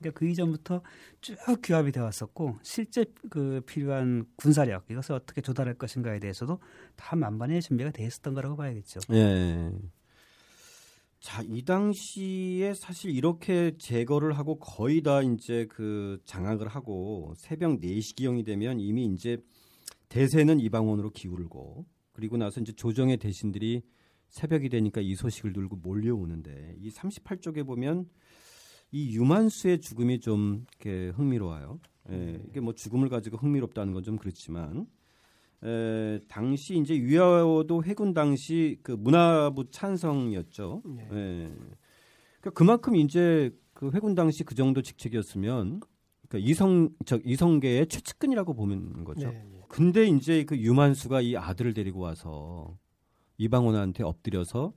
그러니까 0.00 0.18
그 0.18 0.26
이전부터 0.26 0.82
쭉 1.20 1.36
규합이 1.62 1.92
되어 1.92 2.04
왔었고 2.04 2.58
실제 2.62 3.04
그 3.28 3.60
필요한 3.66 4.24
군사력 4.36 4.86
이것을 4.90 5.14
어떻게 5.14 5.40
조달할 5.40 5.74
것인가에 5.74 6.18
대해서도 6.18 6.58
다 6.96 7.16
만반의 7.16 7.62
준비가 7.62 7.90
돼 7.90 8.04
있었던 8.04 8.34
거라고 8.34 8.56
봐야겠죠. 8.56 9.00
예. 9.12 9.70
자, 11.20 11.42
이 11.46 11.62
당시에 11.62 12.72
사실 12.72 13.14
이렇게 13.14 13.76
제거를 13.76 14.32
하고 14.38 14.58
거의 14.58 15.02
다 15.02 15.20
이제 15.20 15.66
그 15.68 16.18
장악을 16.24 16.66
하고 16.66 17.34
새벽 17.36 17.78
4시기경이 17.78 18.46
되면 18.46 18.80
이미 18.80 19.04
이제 19.04 19.36
대세는 20.08 20.60
이방원으로 20.60 21.10
기울고 21.10 21.84
그리고 22.12 22.38
나서 22.38 22.60
이제 22.60 22.72
조정의 22.72 23.18
대신들이 23.18 23.82
새벽이 24.30 24.70
되니까 24.70 25.02
이 25.02 25.14
소식을 25.14 25.52
들고 25.52 25.76
몰려오는데 25.76 26.76
이 26.78 26.88
38쪽에 26.90 27.66
보면 27.66 28.08
이 28.92 29.16
유만수의 29.16 29.80
죽음이 29.80 30.20
좀 30.20 30.66
이렇게 30.80 31.10
흥미로워요. 31.10 31.78
예, 32.10 32.42
이게 32.48 32.60
뭐 32.60 32.74
죽음을 32.74 33.08
가지고 33.08 33.36
흥미롭다는 33.36 33.92
건 33.92 34.02
좀 34.02 34.16
그렇지만 34.16 34.86
에, 35.62 36.18
당시 36.28 36.78
이제 36.78 36.96
유야도 36.96 37.84
해군 37.84 38.14
당시 38.14 38.78
그 38.82 38.92
문화부 38.92 39.70
찬성이었죠. 39.70 40.82
네. 40.86 41.08
예. 41.12 41.52
그러니까 42.40 42.50
그만큼 42.54 42.96
이제 42.96 43.54
그 43.74 43.90
해군 43.94 44.14
당시 44.14 44.42
그 44.44 44.54
정도 44.54 44.82
직책이었으면 44.82 45.80
그러니까 46.28 46.50
이성 46.50 46.90
저 47.04 47.18
이성계의 47.24 47.86
최측근이라고 47.88 48.54
보는 48.54 49.04
거죠. 49.04 49.28
네, 49.30 49.44
네. 49.52 49.60
근데 49.68 50.06
이제 50.06 50.44
그 50.44 50.56
유만수가 50.56 51.20
이 51.20 51.36
아들을 51.36 51.74
데리고 51.74 52.00
와서 52.00 52.76
이방원한테 53.38 54.02
엎드려서 54.02 54.72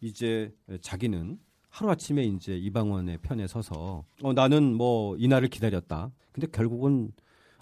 이제 0.00 0.52
자기는 0.80 1.38
하루 1.72 1.90
아침에 1.90 2.22
이제 2.24 2.56
이방원의 2.56 3.18
편에 3.22 3.46
서서 3.46 4.04
어 4.22 4.32
나는 4.34 4.74
뭐 4.74 5.16
이날을 5.16 5.48
기다렸다. 5.48 6.12
근데 6.30 6.46
결국은 6.46 7.12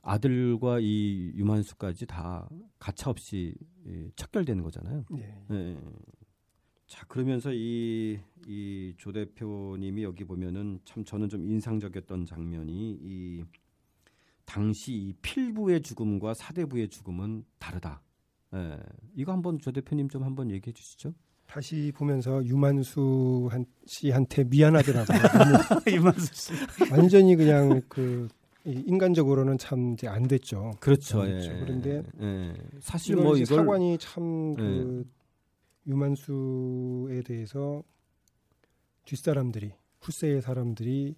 아들과 0.03 0.81
이 0.81 1.33
유만수까지 1.37 2.07
다 2.07 2.49
가차없이 2.79 3.55
척결되는 4.17 4.63
거잖아요. 4.65 5.05
네. 5.11 5.45
네. 5.49 5.79
자 6.87 7.05
그러면서 7.07 7.53
이 7.53 8.19
이 8.47 8.95
조 8.99 9.13
대표님이 9.13 10.03
여기 10.03 10.25
보면은 10.25 10.81
참 10.85 11.05
저는 11.05 11.29
좀 11.29 11.45
인상적이었던 11.45 12.25
장면이 12.27 12.99
이 13.01 13.45
당시 14.45 14.93
이 14.95 15.13
필부의 15.23 15.83
죽음과 15.83 16.35
사대부의 16.35 16.89
죽음은 16.89 17.45
다르다. 17.59 18.03
예. 18.55 18.79
이거 19.15 19.33
한번 19.33 19.59
조 19.61 19.71
대표님 19.71 20.09
좀 20.09 20.25
한번 20.25 20.51
얘기해 20.51 20.73
주시죠. 20.73 21.15
다시 21.51 21.93
보면서 21.97 22.45
유만수 22.45 23.51
씨한테 23.85 24.45
미안하더라고요. 24.45 25.19
유만수 25.97 26.33
씨 26.33 26.53
완전히 26.93 27.35
그냥 27.35 27.83
그 27.89 28.29
인간적으로는 28.65 29.59
참 29.59 29.95
이제 29.95 30.07
안 30.07 30.29
됐죠. 30.29 30.71
그렇죠. 30.79 31.27
예. 31.27 31.59
그런데 31.59 32.05
예. 32.21 32.55
사실 32.79 33.17
뭐 33.17 33.37
이걸 33.37 33.59
사관이 33.59 33.99
참그 33.99 35.05
예. 35.05 35.91
유만수에 35.91 37.23
대해서 37.23 37.83
뒷사람들이 39.05 39.73
후세의 40.03 40.43
사람들이 40.43 41.17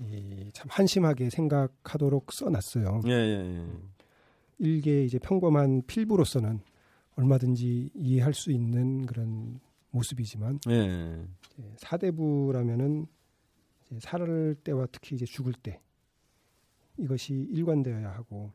이참 0.00 0.66
한심하게 0.68 1.30
생각하도록 1.30 2.30
써놨어요. 2.32 3.00
예, 3.06 3.12
예, 3.12 3.56
예. 3.56 3.66
일개 4.58 5.04
이제 5.04 5.18
평범한 5.18 5.84
필부로서는 5.86 6.60
얼마든지 7.18 7.90
이해할 7.94 8.32
수 8.32 8.52
있는 8.52 9.04
그런 9.04 9.58
모습이지만 9.90 10.60
예. 10.70 11.26
사대부라면은 11.76 13.06
이제 13.86 13.98
살 14.00 14.54
때와 14.62 14.86
특히 14.92 15.16
이제 15.16 15.26
죽을 15.26 15.52
때 15.52 15.80
이것이 16.96 17.34
일관되어야 17.50 18.08
하고 18.10 18.52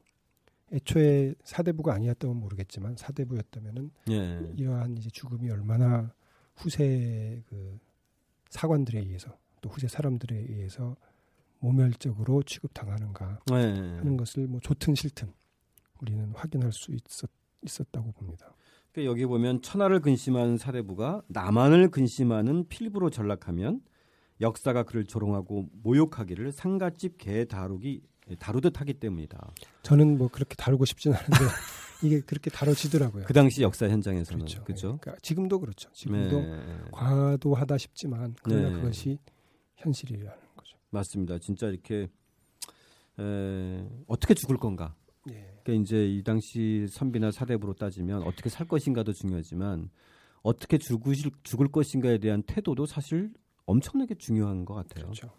애초에 0.71 1.36
사대부가 1.43 1.93
아니었다면 1.93 2.38
모르겠지만 2.38 2.95
사대부였다면은 2.95 3.91
예. 4.10 4.54
이러한 4.56 4.97
이제 4.97 5.10
죽음이 5.10 5.49
얼마나 5.49 6.13
후세 6.56 7.43
그 7.49 7.78
사관들에 8.49 8.99
의해서 8.99 9.38
또 9.60 9.69
후세 9.69 9.89
사람들에 9.89 10.38
의해서 10.38 10.95
모멸적으로 11.60 12.43
취급당하는가 12.43 13.41
예. 13.52 13.56
하는 13.56 14.15
것을 14.15 14.47
뭐 14.47 14.62
좋든 14.62 14.95
싫든 14.95 15.34
우리는 16.02 16.32
확인할 16.34 16.71
수 16.71 16.91
있었, 16.91 17.30
있었다고 17.63 18.12
봅니다. 18.12 18.54
그러니까 18.91 19.12
여기 19.12 19.26
보면 19.26 19.62
천하를 19.62 19.99
근심하는 19.99 20.58
사대부가 20.58 21.23
남한을 21.28 21.89
근심하는 21.89 22.67
필부로 22.67 23.10
전락하면 23.10 23.82
역사가 24.41 24.84
그를 24.84 25.06
조롱하고 25.06 25.69
모욕하기를 25.84 26.52
상갓집 26.52 27.17
개 27.17 27.45
다루기 27.45 28.02
다루듯 28.39 28.80
하기 28.80 28.95
때문이다. 28.95 29.54
저는 29.84 30.17
뭐 30.17 30.28
그렇게 30.30 30.56
다루고 30.56 30.86
싶지는 30.86 31.17
않은데 31.17 31.36
이게 32.04 32.21
그렇게 32.21 32.49
다뤄지더라고요. 32.49 33.26
그 33.26 33.34
당시 33.34 33.62
역사 33.62 33.88
현장에서는 33.88 34.39
그렇죠. 34.39 34.63
그렇죠? 34.63 34.97
그러니까 34.99 35.15
지금도 35.21 35.60
그렇죠. 35.60 35.89
지금도 35.93 36.41
네. 36.41 36.63
과도하다 36.91 37.78
싶지만 37.78 38.36
그러나 38.43 38.69
네. 38.69 38.76
그것이 38.76 39.17
현실이라는 39.78 40.41
거죠. 40.56 40.78
맞습니다. 40.89 41.39
진짜 41.39 41.67
이렇게 41.67 42.10
에, 43.19 43.88
어떻게 44.08 44.34
죽을 44.34 44.58
건가? 44.58 44.95
예. 45.29 45.59
그러니까 45.63 45.83
이제 45.83 46.05
이 46.07 46.23
당시 46.23 46.86
선비나 46.89 47.31
사대부로 47.31 47.73
따지면 47.73 48.23
어떻게 48.23 48.49
살 48.49 48.67
것인가도 48.67 49.13
중요하지만 49.13 49.89
어떻게 50.41 50.77
죽으실 50.77 51.31
죽을 51.43 51.69
것인가에 51.69 52.17
대한 52.17 52.43
태도도 52.43 52.86
사실 52.86 53.31
엄청나게 53.65 54.15
중요한 54.15 54.65
것 54.65 54.73
같아요. 54.73 55.05
그렇죠. 55.05 55.29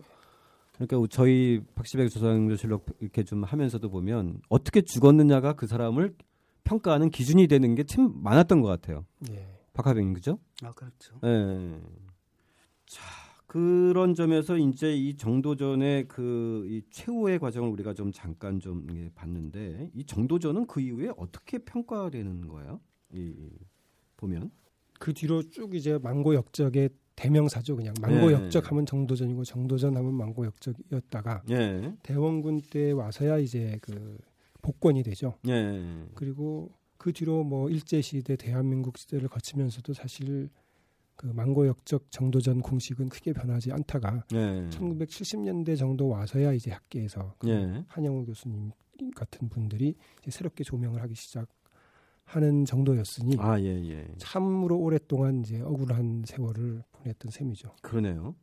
그러니까 0.78 1.06
저희 1.10 1.60
박시백 1.74 2.10
조상조실록 2.10 2.86
이렇게 3.00 3.22
좀 3.22 3.44
하면서도 3.44 3.90
보면 3.90 4.40
어떻게 4.48 4.80
죽었느냐가 4.80 5.52
그 5.54 5.66
사람을 5.66 6.14
평가하는 6.64 7.10
기준이 7.10 7.46
되는 7.46 7.74
게 7.74 7.84
참 7.84 8.12
많았던 8.22 8.62
것 8.62 8.68
같아요. 8.68 9.04
예. 9.30 9.46
박하병님 9.74 10.14
그죠? 10.14 10.38
아 10.62 10.72
그렇죠. 10.72 11.16
예. 11.24 11.80
자 12.86 13.02
그런 13.54 14.14
점에서 14.14 14.58
이제 14.58 14.92
이 14.96 15.16
정도전의 15.16 16.08
그 16.08 16.66
이 16.66 16.82
최후의 16.90 17.38
과정을 17.38 17.70
우리가 17.70 17.94
좀 17.94 18.10
잠깐 18.10 18.58
좀 18.58 18.84
봤는데 19.14 19.90
이 19.94 20.04
정도전은 20.04 20.66
그 20.66 20.80
이후에 20.80 21.12
어떻게 21.16 21.58
평가되는 21.58 22.48
거예요? 22.48 22.80
이 23.12 23.32
보면 24.16 24.50
그 24.98 25.12
뒤로 25.12 25.42
쭉 25.42 25.72
이제 25.76 25.98
망고 26.02 26.34
역적의 26.34 26.90
대명사죠. 27.14 27.76
그냥 27.76 27.94
망고 28.00 28.30
예. 28.30 28.32
역적 28.32 28.72
하면 28.72 28.86
정도전이고 28.86 29.44
정도전 29.44 29.96
하면 29.96 30.14
망고 30.14 30.46
역적이었다가 30.46 31.44
예. 31.50 31.94
대원군 32.02 32.62
때 32.70 32.90
와서야 32.90 33.38
이제 33.38 33.78
그 33.82 34.18
복권이 34.62 35.04
되죠. 35.04 35.38
예. 35.46 36.08
그리고 36.14 36.72
그 36.96 37.12
뒤로 37.12 37.44
뭐 37.44 37.70
일제 37.70 38.00
시대 38.00 38.34
대한민국 38.34 38.98
시대를 38.98 39.28
거치면서도 39.28 39.92
사실 39.92 40.50
그 41.16 41.26
망고 41.26 41.66
역적 41.66 42.10
정도전 42.10 42.60
공식은 42.60 43.08
크게 43.08 43.32
변하지 43.32 43.72
않다가 43.72 44.24
예. 44.32 44.68
1970년대 44.70 45.76
정도 45.78 46.08
와서야 46.08 46.52
이제 46.52 46.70
학계에서 46.72 47.34
그 47.38 47.48
예. 47.48 47.84
한영우 47.88 48.24
교수님 48.26 48.70
같은 49.14 49.48
분들이 49.48 49.94
새롭게 50.28 50.64
조명을 50.64 51.02
하기 51.02 51.14
시작. 51.14 51.48
하는 52.26 52.64
정도였으니 52.64 53.36
아, 53.38 53.60
예, 53.60 53.66
예. 53.66 54.08
참으로 54.16 54.78
오랫동안 54.78 55.40
이제 55.40 55.60
억울한 55.60 56.22
세월을 56.26 56.82
보냈던 56.92 57.30
셈이죠. 57.30 57.70
그러네요. 57.82 58.34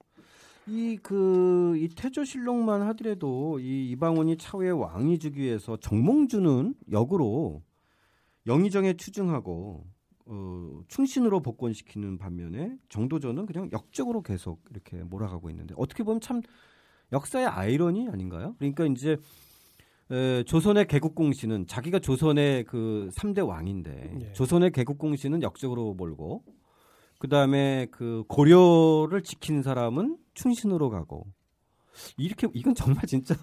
이 0.68 0.98
그 1.02 1.76
이 1.76 1.88
태조실록만 1.90 2.84
하더라도 2.90 3.60
이 3.60 3.90
이방원이 3.90 4.38
차후에 4.38 4.70
왕이 4.70 5.18
주기 5.18 5.42
위해서 5.42 5.78
정몽주는 5.78 6.76
역으로 6.92 7.64
영의정에 8.46 8.94
추증하고 8.94 9.88
어, 10.34 10.82
충신으로 10.88 11.42
복권시키는 11.42 12.18
반면에 12.18 12.78
정도전은 12.88 13.46
그냥 13.46 13.70
역적으로 13.74 14.22
계속 14.22 14.64
이렇게 14.72 15.04
몰아가고 15.04 15.50
있는데 15.50 15.76
어떻게 15.78 16.04
보면 16.04 16.22
참 16.22 16.42
역사의 17.12 17.48
아이러니 17.48 18.08
아닌가요? 18.08 18.56
그러니까 18.58 18.86
이제 18.86 19.18
에, 20.10 20.44
조선의 20.44 20.88
개국공신은 20.88 21.68
자기가 21.68 22.00
조선의 22.00 22.64
그 22.64 23.10
3대 23.14 23.46
왕인데 23.46 24.20
예. 24.22 24.32
조선의 24.32 24.72
개국공신은 24.72 25.42
역적으로 25.44 25.94
몰고 25.96 26.46
그다음에 27.20 27.88
그 27.92 28.24
고려를 28.30 29.24
지킨 29.24 29.62
사람은 29.62 30.18
충신으로 30.34 30.90
가고 30.90 31.28
이렇게 32.16 32.48
이건 32.54 32.74
정말 32.74 33.06
진짜 33.06 33.36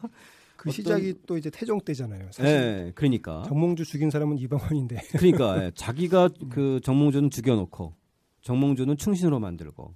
그 0.59 0.73
시작이 0.73 1.14
또 1.25 1.38
이제 1.38 1.51
태종 1.51 1.81
때잖아요. 1.81 2.31
사실. 2.33 2.44
네, 2.44 2.92
그러니까 2.97 3.44
정몽주 3.47 3.85
죽인 3.85 4.11
사람은 4.11 4.38
이방원인데. 4.38 4.97
그러니까 5.16 5.64
예, 5.64 5.73
자기가 5.77 6.31
그 6.51 6.81
정몽주는 6.83 7.31
죽여놓고 7.31 7.94
정몽주는 8.42 8.97
충신으로 8.97 9.38
만들고 9.38 9.94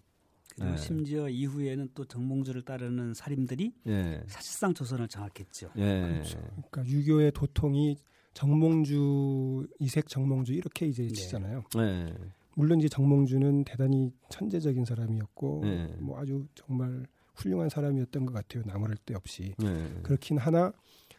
그리고 0.55 0.71
네. 0.71 0.77
심지어 0.77 1.29
이후에는 1.29 1.91
또 1.95 2.05
정몽주를 2.05 2.63
따르는 2.63 3.13
살인들이 3.15 3.73
네. 3.83 4.23
사실상 4.29 4.73
조선을 4.73 5.09
장악했죠. 5.09 5.71
네. 5.75 6.01
그렇죠. 6.01 6.39
그러니까 6.71 6.87
유교의 6.87 7.33
도통이 7.33 7.97
정몽주 8.35 9.67
이색 9.81 10.09
정몽주 10.09 10.53
이렇게 10.53 10.87
이제 10.87 11.03
네. 11.03 11.13
치잖아요. 11.13 11.65
네. 11.75 12.15
물론 12.55 12.79
이제 12.79 12.89
정몽주는 12.89 13.65
대단히 13.65 14.13
천재적인 14.29 14.85
사람이었고 14.85 15.61
네. 15.65 15.97
뭐 15.99 16.21
아주 16.21 16.47
정말 16.55 17.05
훌륭한 17.35 17.69
사람이었던 17.69 18.27
것 18.27 18.33
같아요. 18.35 18.63
나무랄 18.67 18.97
데 19.05 19.15
없이 19.15 19.55
그렇긴 20.03 20.39
하나 20.39 20.73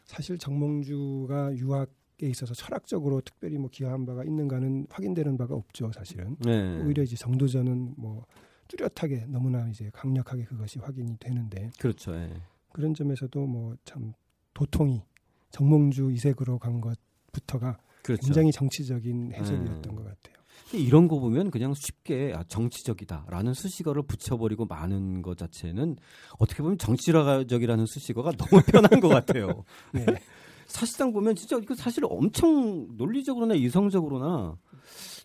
사실 0.05 0.37
정몽주가 0.37 1.55
유학 1.57 1.89
에 2.21 2.27
있어서 2.27 2.53
철학적으로 2.53 3.21
특별히 3.21 3.57
뭐 3.57 3.69
기여한 3.71 4.05
바가 4.05 4.23
있는가는 4.23 4.85
확인되는 4.89 5.35
바가 5.35 5.55
없죠. 5.55 5.91
사실은 5.91 6.37
오히려 6.85 7.01
이제 7.01 7.15
정도전은 7.15 7.95
뭐 7.97 8.25
뚜렷하게 8.67 9.25
너무나 9.27 9.67
이제 9.67 9.89
강력하게 9.91 10.43
그것이 10.45 10.77
확인이 10.79 11.17
되는데 11.19 11.71
그렇죠. 11.79 12.13
예. 12.15 12.31
그런 12.71 12.93
점에서도 12.93 13.45
뭐 13.47 13.75
참 13.83 14.13
도통이 14.53 15.01
정몽주 15.51 16.11
이색으로 16.11 16.59
간 16.59 16.81
것부터가 16.81 17.79
그렇죠. 18.03 18.21
굉장히 18.21 18.51
정치적인 18.51 19.33
해석이었던 19.33 19.83
음. 19.91 19.95
것 19.95 20.03
같아요. 20.03 20.42
이런 20.77 21.07
거 21.07 21.19
보면 21.19 21.51
그냥 21.51 21.73
쉽게 21.73 22.33
아, 22.35 22.43
정치적이다라는 22.43 23.53
수식어를 23.53 24.03
붙여버리고 24.03 24.65
많은 24.65 25.21
것 25.21 25.37
자체는 25.37 25.97
어떻게 26.39 26.61
보면 26.63 26.77
정치적이라는 26.77 27.85
수식어가 27.85 28.31
너무 28.37 28.61
편한 28.65 28.99
것 28.99 29.07
같아요. 29.09 29.63
네. 29.93 30.05
사실상 30.67 31.11
보면 31.11 31.35
진짜 31.35 31.57
이거 31.57 31.75
사실 31.75 32.03
엄청 32.05 32.87
논리적으로나 32.97 33.53
이성적으로나 33.53 34.57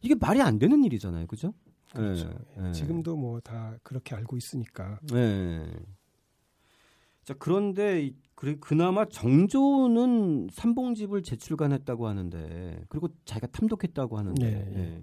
이게 0.03 0.15
말이 0.15 0.41
안 0.43 0.59
되는 0.59 0.83
일이잖아요, 0.85 1.27
그죠? 1.27 1.55
그렇죠. 1.95 2.29
네, 2.57 2.63
네. 2.65 2.73
지금도 2.73 3.17
뭐 3.17 3.41
다 3.41 3.77
그렇게 3.83 4.15
알고 4.15 4.37
있으니까. 4.37 4.99
네. 5.13 5.65
자 7.25 7.35
그런데 7.39 8.11
그 8.35 8.59
그나마 8.59 9.05
정조는 9.07 10.49
삼봉집을 10.53 11.23
재출간했다고 11.23 12.07
하는데 12.07 12.85
그리고 12.89 13.09
자기가 13.25 13.47
탐독했다고 13.49 14.19
하는데. 14.19 14.51
네. 14.51 15.01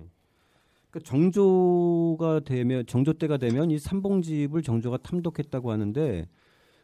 네. 0.95 0.99
그러니까 0.99 0.99
정조가 1.03 2.41
되면 2.45 2.85
정조 2.85 3.13
때가 3.13 3.37
되면 3.37 3.69
이 3.71 3.77
삼봉집을 3.77 4.61
정조가 4.61 4.97
탐독했다고 4.97 5.71
하는데 5.71 6.27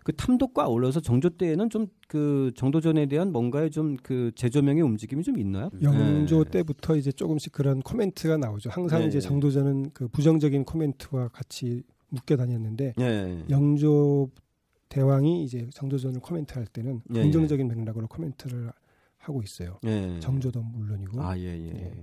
그 0.04 0.13
탐독과 0.13 0.65
어울려서 0.67 1.00
정조 1.00 1.30
때에는 1.32 1.69
좀 1.69 1.88
그 2.12 2.52
정도전에 2.58 3.06
대한 3.06 3.32
뭔가의 3.32 3.71
좀 3.71 3.95
그 4.04 4.32
재조명의 4.36 4.84
움직임이 4.84 5.24
좀 5.24 5.39
있나요? 5.39 5.69
영조 5.82 6.43
네. 6.43 6.52
때부터 6.52 6.97
이제 6.97 7.10
조금씩 7.10 7.54
그런 7.54 7.82
코멘트가 7.82 8.36
나오죠. 8.36 8.69
항상 8.69 9.00
네. 9.02 9.08
이제 9.08 9.21
정도전은 9.21 9.91
그 9.93 10.10
부정적인 10.10 10.65
코멘트와 10.65 11.30
같이 11.30 11.84
묶여 12.10 12.36
다녔는데 12.36 12.93
네. 12.97 13.45
영조 13.50 14.30
대왕이 14.89 15.43
이제 15.45 15.69
정도전을 15.74 16.19
코멘트할 16.19 16.67
때는 16.67 17.02
네. 17.06 17.21
긍정적인 17.21 17.65
맥락으로 17.69 18.08
코멘트를 18.08 18.71
하고 19.21 19.41
있어요. 19.41 19.77
네. 19.84 20.19
정조도 20.19 20.62
물론이고. 20.62 21.21
아, 21.21 21.38
예, 21.38 21.43
예. 21.43 21.69
예. 21.69 21.93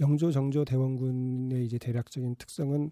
영조, 0.00 0.30
정조 0.30 0.64
대원군의 0.64 1.64
이제 1.64 1.78
대략적인 1.78 2.36
특성은 2.36 2.90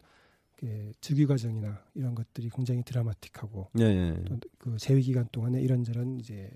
그 0.57 0.93
즉위 1.01 1.27
과정이나 1.27 1.83
이런 1.95 2.15
것들이 2.15 2.49
굉장히 2.49 2.83
드라마틱하고 2.83 3.69
네, 3.75 4.13
네. 4.13 4.25
또그 4.25 4.79
재위 4.79 5.03
기간 5.03 5.29
동안에 5.31 5.61
이런저런 5.61 6.19
이제 6.19 6.51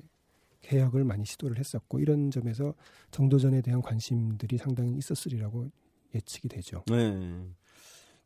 개혁을 0.63 1.05
많이 1.05 1.25
시도를 1.27 1.59
했었고 1.59 2.01
이런 2.01 2.31
점에서 2.31 2.75
정도전에 3.11 3.61
대한 3.61 3.83
관심들이 3.83 4.57
상당히 4.57 4.97
있었으리라고 4.97 5.71
예측이 6.15 6.49
되죠. 6.49 6.83
네. 6.87 7.45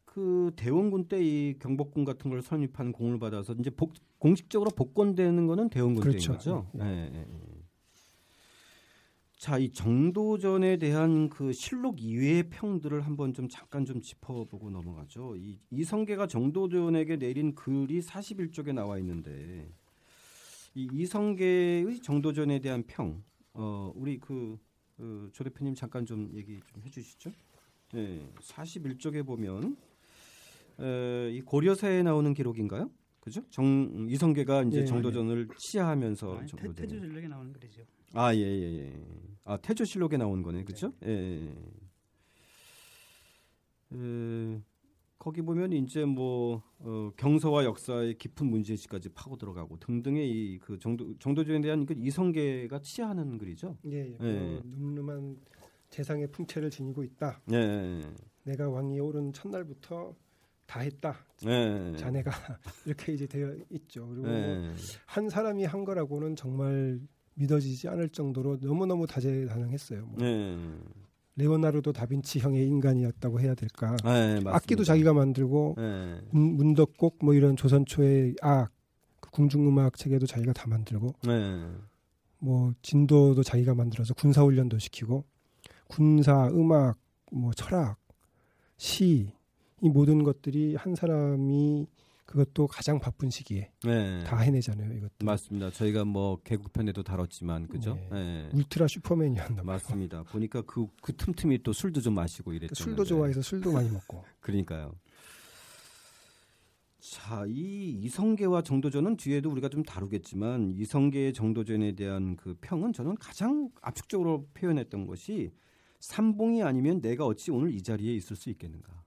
그 0.04 0.52
대원군 0.54 1.08
때 1.08 1.20
이 1.20 1.56
경복궁 1.58 2.04
같은 2.04 2.30
걸 2.30 2.40
설립한 2.40 2.92
공을 2.92 3.18
받아서 3.18 3.52
이제 3.58 3.70
복, 3.70 3.94
공식적으로 4.18 4.70
복권되는 4.70 5.46
거는 5.48 5.70
대원군 5.70 6.02
그렇죠. 6.02 6.38
때인 6.38 6.38
거죠. 6.38 6.66
네. 6.72 7.10
네. 7.10 7.26
네. 9.34 9.40
자, 9.44 9.58
이 9.58 9.70
정도전에 9.70 10.78
대한 10.78 11.28
그 11.28 11.52
실록 11.52 12.00
이외의 12.00 12.48
평들을 12.50 13.02
한번 13.02 13.34
좀 13.34 13.48
잠깐 13.48 13.84
좀 13.84 14.00
짚어보고 14.00 14.70
넘어가죠. 14.70 15.36
이 15.36 15.58
이성계가 15.70 16.26
정도전에게 16.26 17.16
내린 17.16 17.54
글이 17.54 18.00
41쪽에 18.00 18.72
나와 18.72 18.98
있는데 18.98 19.68
이 20.74 20.88
이성계의 20.92 22.00
정도전에 22.00 22.60
대한 22.60 22.84
평, 22.86 23.22
어, 23.52 23.92
우리 23.94 24.18
그, 24.18 24.58
그조 24.96 25.44
대표님 25.44 25.74
잠깐 25.74 26.06
좀 26.06 26.30
얘기 26.34 26.60
좀 26.66 26.82
해주시죠. 26.82 27.30
네, 27.92 28.26
41쪽에 28.40 29.26
보면 29.26 29.76
에, 30.80 31.30
이 31.32 31.42
고려사에 31.42 32.02
나오는 32.02 32.32
기록인가요? 32.34 32.90
그죠? 33.24 33.42
정 33.48 34.06
이성계가 34.10 34.64
이제 34.64 34.80
예, 34.82 34.84
정도전을 34.84 35.48
예. 35.50 35.54
치하하면서 35.56 36.36
아니, 36.36 36.74
태조실록에 36.74 37.26
나오는 37.26 37.52
글이죠. 37.54 37.82
아, 38.12 38.34
예, 38.34 38.38
예, 38.40 38.78
예. 38.80 38.92
아, 39.44 39.56
태조실록에 39.56 40.18
나온 40.18 40.42
거네. 40.42 40.64
그죠? 40.64 40.92
네. 41.00 41.48
예. 43.92 43.96
에, 43.96 44.60
거기 45.18 45.40
보면 45.40 45.72
이제 45.72 46.04
뭐 46.04 46.62
어, 46.80 47.10
경서와 47.16 47.64
역사의 47.64 48.18
깊은 48.18 48.46
문제지까지 48.46 49.08
파고 49.10 49.36
들어가고 49.38 49.78
등등의 49.78 50.28
이 50.30 50.58
그 50.58 50.78
정도 50.78 51.16
정도전에 51.18 51.62
대한 51.62 51.86
그 51.86 51.94
이성계가 51.96 52.80
치하하는 52.80 53.38
글이죠. 53.38 53.78
예, 53.86 54.10
예. 54.10 54.18
예. 54.20 54.60
늠름한 54.64 55.38
재상의 55.88 56.30
풍채를 56.30 56.68
지니고 56.70 57.02
있다. 57.04 57.40
예. 57.52 58.00
내가 58.42 58.68
왕위에 58.68 58.98
오른 58.98 59.32
첫날부터 59.32 60.14
다 60.66 60.80
했다. 60.80 61.16
예. 61.46 61.94
자네가 61.96 62.30
이렇게 62.86 63.12
이제 63.12 63.26
되어 63.26 63.54
있죠. 63.70 64.08
그리고 64.08 64.28
예. 64.28 64.72
한 65.06 65.28
사람이 65.28 65.64
한 65.64 65.84
거라고는 65.84 66.36
정말 66.36 67.00
믿어지지 67.34 67.88
않을 67.88 68.10
정도로 68.10 68.60
너무 68.60 68.86
너무 68.86 69.06
다재다능했어요. 69.06 70.06
뭐. 70.06 70.26
예. 70.26 70.56
레오나르도 71.36 71.92
다빈치 71.92 72.38
형의 72.38 72.66
인간이었다고 72.68 73.40
해야 73.40 73.54
될까? 73.54 73.96
네, 74.04 74.40
악기도 74.46 74.84
자기가 74.84 75.12
만들고 75.12 75.74
네. 75.76 76.20
문덕곡 76.30 77.18
뭐 77.22 77.34
이런 77.34 77.56
조선 77.56 77.84
초의 77.84 78.36
악, 78.40 78.70
그 79.18 79.30
궁중음악 79.32 79.96
체계도 79.96 80.26
자기가 80.26 80.52
다 80.52 80.68
만들고 80.68 81.14
네. 81.26 81.66
뭐 82.38 82.72
진도도 82.82 83.42
자기가 83.42 83.74
만들어서 83.74 84.14
군사 84.14 84.42
훈련도 84.42 84.78
시키고 84.78 85.24
군사 85.88 86.46
음악 86.48 86.98
뭐 87.32 87.52
철학 87.52 87.96
시 88.76 89.32
이 89.84 89.90
모든 89.90 90.22
것들이 90.22 90.76
한 90.76 90.94
사람이 90.94 91.86
그것도 92.24 92.68
가장 92.68 92.98
바쁜 92.98 93.28
시기에 93.28 93.70
네. 93.84 94.24
다 94.24 94.38
해내잖아요. 94.38 94.90
이것도 94.94 95.26
맞습니다. 95.26 95.70
저희가 95.70 96.06
뭐 96.06 96.38
개국편에도 96.42 97.02
다뤘지만 97.02 97.68
그죠? 97.68 97.94
네. 98.10 98.48
네. 98.50 98.50
울트라 98.54 98.88
슈퍼맨이었나 98.88 99.56
봐요. 99.56 99.64
맞습니다. 99.66 100.22
보니까 100.22 100.62
그그 100.62 100.86
그 101.02 101.14
틈틈이 101.14 101.62
또 101.62 101.74
술도 101.74 102.00
좀 102.00 102.14
마시고 102.14 102.54
이랬죠. 102.54 102.82
술도 102.82 103.04
좋아해서 103.04 103.42
술도 103.42 103.72
많이 103.72 103.90
먹고. 103.90 104.24
그러니까요. 104.40 104.94
자, 106.98 107.44
이 107.46 107.90
이성계와 108.04 108.62
정도전은 108.62 109.18
뒤에도 109.18 109.50
우리가 109.50 109.68
좀 109.68 109.82
다루겠지만 109.82 110.72
이성계의 110.72 111.34
정도전에 111.34 111.92
대한 111.92 112.36
그 112.36 112.56
평은 112.62 112.94
저는 112.94 113.16
가장 113.16 113.68
압축적으로 113.82 114.46
표현했던 114.54 115.06
것이 115.06 115.52
삼봉이 116.00 116.62
아니면 116.62 117.02
내가 117.02 117.26
어찌 117.26 117.50
오늘 117.50 117.74
이 117.74 117.82
자리에 117.82 118.14
있을 118.14 118.34
수 118.34 118.48
있겠는가. 118.48 119.03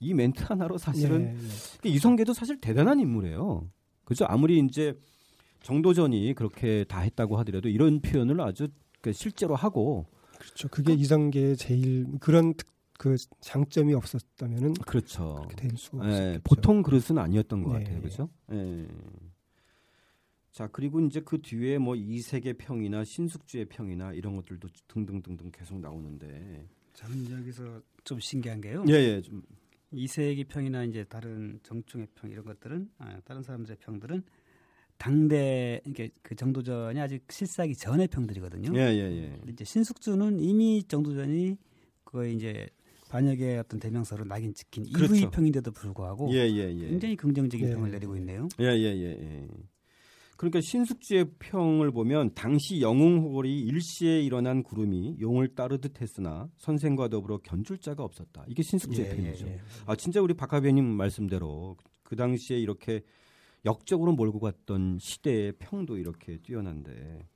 이 0.00 0.14
멘트 0.14 0.42
하나로 0.42 0.78
사실은 0.78 1.36
예, 1.36 1.88
예. 1.88 1.88
이성계도 1.90 2.32
사실 2.32 2.58
대단한 2.60 2.98
인물이에요. 3.00 3.70
그죠? 4.04 4.24
아무리 4.28 4.58
이제 4.58 4.98
정도전이 5.62 6.34
그렇게 6.34 6.84
다 6.84 7.00
했다고 7.00 7.38
하더라도 7.38 7.68
이런 7.68 8.00
표현을 8.00 8.40
아주 8.40 8.68
그 9.02 9.12
실제로 9.12 9.54
하고 9.54 10.06
그렇죠. 10.38 10.68
그게 10.68 10.94
그, 10.94 11.00
이성계의 11.00 11.56
제일 11.58 12.06
그런 12.18 12.54
그 12.98 13.16
장점이 13.40 13.94
없었다면은 13.94 14.74
그렇죠. 14.74 15.44
그렇게 15.48 15.56
될 15.56 15.76
수가 15.76 16.06
예, 16.06 16.10
없었겠죠. 16.10 16.40
보통 16.44 16.82
그릇은 16.82 17.18
아니었던 17.18 17.62
것 17.62 17.72
네. 17.74 17.84
같아요. 17.84 18.00
그렇죠? 18.00 18.30
예. 18.52 18.86
자 20.50 20.66
그리고 20.66 21.00
이제 21.00 21.20
그 21.20 21.40
뒤에 21.40 21.78
뭐 21.78 21.94
이세계 21.94 22.54
평이나 22.54 23.04
신숙주의 23.04 23.66
평이나 23.66 24.12
이런 24.14 24.34
것들도 24.34 24.68
등등등등 24.88 25.50
계속 25.52 25.78
나오는데 25.78 26.66
저는 26.94 27.30
여기서 27.30 27.80
좀 28.04 28.18
신기한 28.18 28.60
게요. 28.60 28.84
예, 28.88 28.94
예, 28.94 29.22
좀 29.22 29.42
이세기 29.92 30.44
평이나 30.44 30.84
이제 30.84 31.04
다른 31.04 31.58
정충의 31.62 32.08
평 32.14 32.30
이런 32.30 32.44
것들은 32.44 32.90
아, 32.98 33.20
다른 33.24 33.42
사람들의 33.42 33.78
평들은 33.80 34.22
당대 34.98 35.80
이게 35.86 36.10
그 36.22 36.36
정도전이 36.36 37.00
아직 37.00 37.24
실사하기 37.30 37.74
전의 37.74 38.08
평들이거든요. 38.08 38.72
예, 38.78 38.92
예, 38.92 39.00
예. 39.00 39.40
이제 39.48 39.64
신숙주는 39.64 40.38
이미 40.38 40.84
정도전이 40.84 41.56
그거에 42.04 42.32
이제 42.32 42.68
반역의 43.08 43.58
어떤 43.58 43.80
대명사로 43.80 44.24
낙인 44.24 44.54
찍힌 44.54 44.84
그렇죠. 44.92 45.14
이후의 45.14 45.30
평인데도 45.30 45.72
불구하고 45.72 46.32
예, 46.32 46.48
예, 46.48 46.72
예. 46.72 46.88
굉장히 46.88 47.16
긍정적인 47.16 47.66
예. 47.68 47.74
평을 47.74 47.90
내리고 47.90 48.16
있네요. 48.16 48.48
예, 48.60 48.66
예, 48.66 48.84
예. 48.84 49.48
예. 50.40 50.50
그러니까 50.50 50.60
신숙주의 50.62 51.26
평을 51.38 51.90
보면 51.90 52.32
당시 52.34 52.80
영웅호걸이 52.80 53.60
일시에 53.60 54.22
일어난 54.22 54.62
구름이 54.62 55.18
용을 55.20 55.54
따르듯 55.54 56.00
했으나 56.00 56.48
선생과 56.56 57.08
더불어 57.08 57.38
견줄 57.38 57.78
자가 57.78 58.02
없었다. 58.02 58.44
이게 58.48 58.62
신숙주의 58.62 59.06
예, 59.06 59.16
평이죠. 59.16 59.46
예, 59.46 59.52
예. 59.52 59.60
아 59.84 59.94
진짜 59.96 60.22
우리 60.22 60.32
박하배님 60.32 60.82
말씀대로 60.84 61.76
그 62.02 62.16
당시에 62.16 62.58
이렇게 62.58 63.02
역적으로 63.66 64.12
몰고 64.12 64.40
갔던 64.40 64.98
시대의 64.98 65.52
평도 65.58 65.98
이렇게 65.98 66.38
뛰어난데 66.38 67.26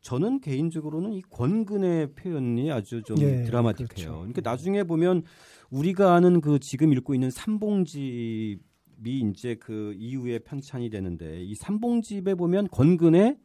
저는 0.00 0.40
개인적으로는 0.40 1.12
이 1.12 1.22
권근의 1.28 2.14
표현이 2.14 2.72
아주 2.72 3.02
좀 3.02 3.18
예, 3.20 3.42
드라마틱해요. 3.42 3.88
그렇죠. 3.88 4.12
그러니까 4.20 4.40
나중에 4.42 4.84
보면 4.84 5.24
우리가 5.68 6.14
아는 6.14 6.40
그 6.40 6.58
지금 6.58 6.94
읽고 6.94 7.12
있는 7.12 7.30
삼봉지 7.30 8.58
미 9.02 9.20
이제 9.20 9.54
그 9.54 9.94
이후에 9.96 10.40
편찬이 10.40 10.90
되는데 10.90 11.42
이 11.42 11.54
삼봉집에 11.54 12.34
보면 12.34 12.68
권근에 12.68 13.38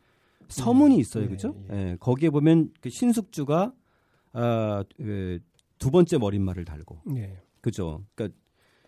서문이 0.48 0.96
네. 0.96 1.02
있어요, 1.02 1.30
그죠? 1.30 1.56
예, 1.72 1.76
예. 1.76 1.90
예, 1.92 1.98
거기에 2.00 2.30
보면 2.30 2.72
그 2.82 2.90
신숙주가 2.90 3.74
아, 4.34 4.84
그 4.98 5.40
두 5.78 5.92
번째 5.92 6.18
머릿말을 6.18 6.66
달고, 6.66 7.02
예. 7.18 7.38
그죠? 7.62 8.06
그러니까 8.16 8.38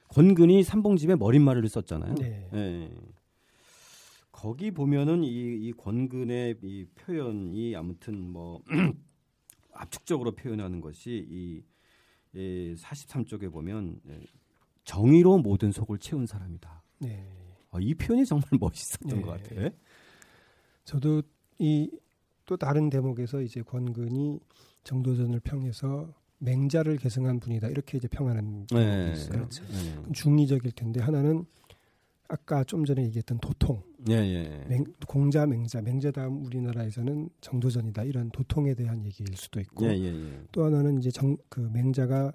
권근이 0.10 0.63
삼봉집에 0.63 1.15
머릿말을 1.15 1.67
썼잖아요. 1.67 2.15
네. 2.15 2.49
예. 2.53 2.91
거기 4.32 4.71
보면은 4.71 5.23
이, 5.23 5.30
이 5.30 5.73
권근의 5.73 6.58
이 6.62 6.86
표현이 6.95 7.75
아무튼 7.75 8.30
뭐 8.30 8.62
압축적으로 9.73 10.32
표현하는 10.36 10.80
것이 10.80 11.25
이, 11.30 11.63
이 12.34 12.75
43쪽에 12.77 13.51
보면 13.51 13.99
정의로 14.88 15.38
모든 15.39 15.71
속을 15.71 16.00
채운 16.00 16.26
사람이다. 16.26 16.84
네. 17.00 17.28
아, 17.71 17.78
이 17.80 17.93
표현이 17.93 18.26
정말 18.26 18.47
멋있었던 18.60 19.19
네. 19.19 19.21
것 19.21 19.32
같아요. 19.41 19.69
저도 20.86 21.21
이 21.60 21.89
또 22.47 22.58
다른 22.58 22.89
대목에서 22.89 23.41
이제 23.41 23.62
권근이 23.62 24.39
정도전을 24.84 25.41
평해서 25.41 26.12
맹자를 26.39 26.97
계승한 26.97 27.39
분이다 27.39 27.67
이렇게 27.67 27.97
이제 27.97 28.08
평하는 28.08 28.65
네, 28.67 29.12
있어요. 29.13 29.32
그렇죠. 29.32 29.63
네. 29.65 30.12
중의적일 30.13 30.71
텐데 30.71 31.02
하나는 31.02 31.45
아까 32.30 32.63
좀 32.63 32.84
전에 32.86 33.04
얘기했던 33.06 33.39
도통, 33.39 33.82
예, 34.10 34.13
예. 34.15 34.65
맹, 34.67 34.84
공자, 35.08 35.45
맹자, 35.45 35.82
맹자 35.82 36.12
다음 36.12 36.45
우리나라에서는 36.45 37.30
정도전이다 37.39 38.04
이런 38.04 38.30
도통에 38.32 38.73
대한 38.76 39.06
얘기일 39.06 39.36
수도 39.36 39.60
있고 39.62 39.86
예, 39.86 39.91
예, 39.91 40.06
예. 40.08 40.41
또 40.52 40.65
하나는 40.65 41.00
이제 41.00 41.10
정, 41.10 41.38
그 41.50 41.60
맹자가 41.60 42.34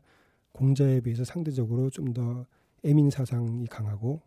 공자에 0.52 1.00
비해서 1.00 1.24
상대적으로 1.24 1.90
좀 1.90 2.12
더 2.12 2.46
애민 2.84 3.10
사상이 3.10 3.66
강하고 3.66 4.20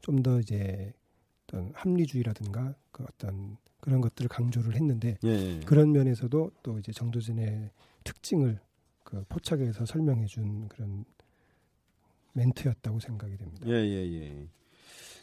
좀 0.00 0.22
더 0.22 0.38
이제 0.40 0.92
어떤 1.44 1.72
합리주의라든가 1.74 2.74
그 2.90 3.04
어떤 3.04 3.56
그런 3.80 4.00
것들을 4.00 4.28
강조를 4.28 4.74
했는데 4.74 5.18
예, 5.24 5.28
예. 5.28 5.60
그런 5.66 5.92
면에서도 5.92 6.50
또 6.62 6.78
이제 6.78 6.92
정도전의 6.92 7.70
특징을 8.04 8.60
그 9.02 9.24
포착해서 9.28 9.84
설명해 9.86 10.26
준 10.26 10.68
그런 10.68 11.04
멘트였다고 12.34 13.00
생각이 13.00 13.36
됩니다. 13.36 13.66
예, 13.68 13.72
예, 13.72 14.12
예. 14.12 14.48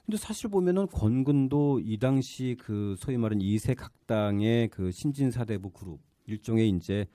근데 0.06 0.18
사실 0.18 0.50
보면은 0.50 0.88
권근도 0.88 1.82
이 1.82 1.98
당시 1.98 2.58
그 2.60 2.96
소위 2.98 3.18
말하는 3.18 3.42
이색 3.42 3.84
학당의 3.84 4.70
그 4.70 4.92
신진사대부 4.92 5.70
그룹 5.72 6.00
일종의 6.26 6.70
이제 6.70 7.06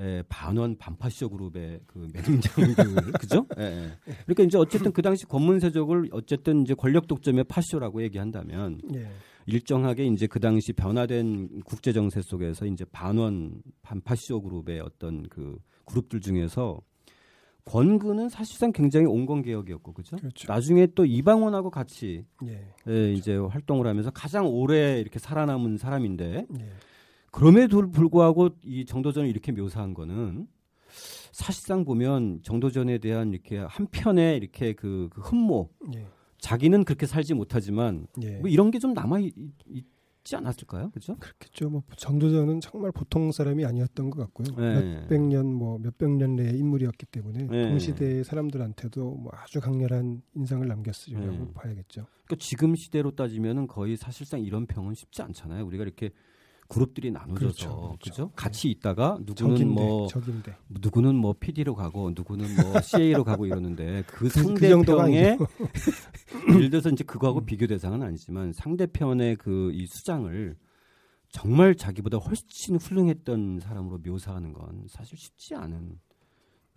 에, 0.00 0.04
예, 0.18 0.22
반원 0.28 0.76
반파쇼 0.76 1.28
그룹의 1.30 1.80
그 1.86 2.08
매능장들 2.12 3.12
그죠? 3.20 3.46
예, 3.58 3.62
예. 3.62 4.12
그러니까 4.26 4.42
이제 4.42 4.58
어쨌든 4.58 4.92
그 4.92 5.02
당시 5.02 5.24
권문세족을 5.26 6.08
어쨌든 6.12 6.62
이제 6.62 6.74
권력 6.74 7.06
독점의 7.06 7.44
파쇼라고 7.44 8.02
얘기한다면 8.02 8.80
예. 8.94 9.08
일정하게 9.46 10.06
이제 10.06 10.26
그 10.26 10.40
당시 10.40 10.72
변화된 10.72 11.60
국제 11.64 11.92
정세 11.92 12.22
속에서 12.22 12.66
이제 12.66 12.84
반원 12.90 13.62
반파쇼 13.82 14.42
그룹의 14.42 14.80
어떤 14.80 15.28
그 15.28 15.58
그룹들 15.84 16.20
중에서 16.20 16.80
권근은 17.64 18.28
사실상 18.28 18.72
굉장히 18.72 19.06
온건 19.06 19.42
개혁이었고 19.42 19.92
그죠? 19.94 20.16
그렇죠. 20.16 20.52
나중에 20.52 20.86
또 20.94 21.06
이방원하고 21.06 21.70
같이 21.70 22.24
예, 22.44 22.66
예, 22.88 23.12
이제 23.12 23.36
활동을 23.36 23.86
하면서 23.86 24.10
가장 24.10 24.46
오래 24.46 25.00
이렇게 25.00 25.18
살아남은 25.18 25.78
사람인데 25.78 26.46
예. 26.58 26.72
그럼에도 27.34 27.90
불구하고 27.90 28.50
이 28.62 28.84
정도전을 28.84 29.28
이렇게 29.28 29.52
묘사한 29.52 29.94
거는 29.94 30.46
사실상 31.32 31.84
보면 31.84 32.40
정도전에 32.42 32.98
대한 32.98 33.32
이렇게 33.32 33.58
한편의 33.58 34.36
이렇게 34.36 34.72
그, 34.72 35.08
그 35.10 35.20
흠모 35.20 35.70
예. 35.96 36.06
자기는 36.38 36.84
그렇게 36.84 37.06
살지 37.06 37.34
못하지만 37.34 38.06
예. 38.22 38.38
뭐 38.38 38.48
이런 38.48 38.70
게 38.70 38.78
좀 38.78 38.94
남아 38.94 39.18
있, 39.20 39.34
쉽지 40.24 40.36
않았을까요? 40.36 40.90
그렇죠? 40.90 41.16
그렇겠죠. 41.18 41.68
뭐 41.68 41.82
정도전은 41.96 42.60
정말 42.60 42.90
보통 42.90 43.30
사람이 43.30 43.64
아니었던 43.64 44.10
것 44.10 44.20
같고요. 44.20 44.56
네. 44.56 45.00
몇백 45.00 45.20
년, 45.20 45.52
뭐 45.52 45.78
몇백 45.78 46.10
년 46.10 46.34
내의 46.34 46.58
인물이었기 46.58 47.06
때문에 47.06 47.46
네. 47.46 47.68
동시대의 47.68 48.24
사람들한테도 48.24 49.16
뭐 49.16 49.30
아주 49.34 49.60
강렬한 49.60 50.22
인상을 50.34 50.66
남겼으리라고 50.66 51.30
네. 51.30 51.52
봐야겠죠. 51.54 52.06
그러니까 52.24 52.36
지금 52.38 52.74
시대로 52.74 53.10
따지면은 53.10 53.66
거의 53.66 53.96
사실상 53.96 54.40
이런 54.40 54.66
평은 54.66 54.94
쉽지 54.94 55.20
않잖아요. 55.22 55.64
우리가 55.66 55.84
이렇게 55.84 56.10
그룹들이 56.68 57.10
나눠져서 57.10 57.38
그렇죠, 57.38 57.76
그렇죠. 57.76 57.98
그죠? 58.02 58.30
같이 58.34 58.70
있다가 58.70 59.18
누구는 59.20 59.56
적인데, 59.56 59.64
뭐 59.74 60.06
적인데. 60.08 60.56
누구는 60.70 61.14
뭐 61.14 61.34
PD로 61.38 61.74
가고 61.74 62.10
누구는 62.10 62.46
뭐 62.56 62.72
CA로 62.80 63.22
가고 63.24 63.44
이러는데 63.46 64.02
그, 64.06 64.14
그, 64.16 64.24
그 64.24 64.28
상대편의 64.30 65.38
예를 66.56 66.70
들어서 66.70 66.88
이제 66.90 67.04
그거하고 67.04 67.40
음. 67.40 67.46
비교 67.46 67.66
대상은 67.66 68.02
아니지만 68.02 68.52
상대편의 68.52 69.36
그 69.36 69.70
이 69.74 69.86
수장을 69.86 70.56
정말 71.30 71.74
자기보다 71.74 72.18
훨씬 72.18 72.76
훌륭했던 72.76 73.60
사람으로 73.60 73.98
묘사하는 73.98 74.52
건 74.52 74.84
사실 74.88 75.18
쉽지 75.18 75.54
않은 75.56 75.98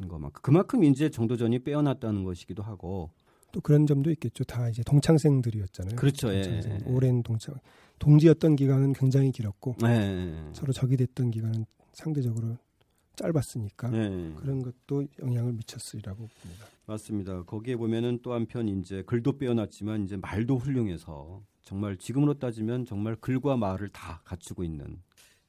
거만큼 0.07 0.41
그만큼 0.41 0.83
이제 0.83 1.09
정도전이 1.09 1.59
빼어났다는 1.59 2.23
것이기도 2.23 2.63
하고 2.63 3.11
또 3.51 3.61
그런 3.61 3.85
점도 3.85 4.09
있겠죠. 4.11 4.43
다 4.43 4.67
이제 4.69 4.83
동창생들이었잖아요. 4.83 5.95
그렇죠. 5.95 6.31
동창생. 6.31 6.71
예. 6.73 6.91
오랜 6.91 7.23
동창 7.23 7.55
동지였던 7.99 8.55
기간은 8.55 8.93
굉장히 8.93 9.31
길었고 9.31 9.75
예. 9.85 10.33
서로 10.53 10.73
적이 10.73 10.97
됐던 10.97 11.31
기간은 11.31 11.65
상대적으로 11.93 12.57
짧았으니까 13.15 13.91
예. 13.93 14.33
그런 14.35 14.61
것도 14.61 15.07
영향을 15.19 15.53
미쳤으리라고 15.53 16.17
봅니다. 16.17 16.65
맞습니다. 16.85 17.43
거기에 17.43 17.75
보면은 17.75 18.19
또 18.21 18.33
한편 18.33 18.67
이제 18.67 19.03
글도 19.05 19.37
빼어났지만 19.37 20.03
이제 20.03 20.17
말도 20.17 20.57
훌륭해서 20.57 21.41
정말 21.63 21.97
지금으로 21.97 22.35
따지면 22.35 22.85
정말 22.85 23.15
글과 23.15 23.57
말을 23.57 23.89
다 23.89 24.21
갖추고 24.23 24.63
있는 24.63 25.01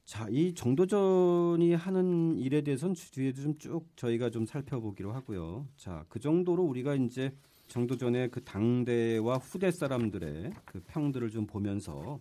자, 0.03 0.25
이 0.31 0.55
정도전이 0.55 1.75
하는 1.75 2.35
일에 2.39 2.61
대해서는 2.61 2.95
뒤에도 2.95 3.43
좀 3.43 3.57
쭉 3.59 3.85
저희가 3.95 4.31
좀 4.31 4.43
살펴보기로 4.43 5.13
하고요. 5.13 5.67
자, 5.75 6.03
그 6.09 6.19
정도로 6.19 6.63
우리가 6.63 6.95
이제 6.95 7.31
정도전에 7.67 8.29
그 8.29 8.43
당대와 8.43 9.35
후대 9.37 9.69
사람들의 9.69 10.51
그 10.65 10.81
평들을 10.87 11.29
좀 11.29 11.45
보면서 11.45 12.19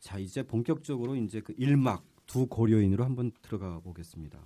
자 0.00 0.18
이제 0.18 0.42
본격적으로 0.42 1.16
이제 1.16 1.40
그 1.40 1.54
일막 1.56 2.04
두 2.26 2.46
고려인으로 2.46 3.04
한번 3.04 3.32
들어가 3.42 3.80
보겠습니다. 3.80 4.38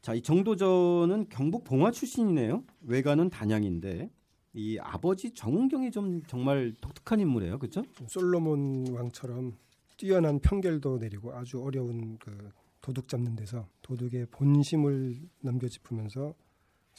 자, 0.00 0.14
이 0.14 0.22
정도전은 0.22 1.28
경북 1.28 1.64
봉화 1.64 1.90
출신이네요. 1.90 2.64
외가는 2.82 3.28
단양인데 3.30 4.10
이 4.54 4.78
아버지 4.80 5.32
정은경이 5.32 5.90
좀 5.90 6.22
정말 6.24 6.74
독특한 6.80 7.20
인물이에요, 7.20 7.58
그렇죠? 7.58 7.82
솔로몬 8.06 8.86
왕처럼 8.90 9.56
뛰어난 9.96 10.38
평결도 10.38 10.98
내리고 10.98 11.32
아주 11.34 11.62
어려운 11.62 12.16
그 12.18 12.50
도둑 12.80 13.08
잡는 13.08 13.36
데서 13.36 13.68
도둑의 13.82 14.26
본심을 14.30 15.20
넘겨짚으면서 15.42 16.34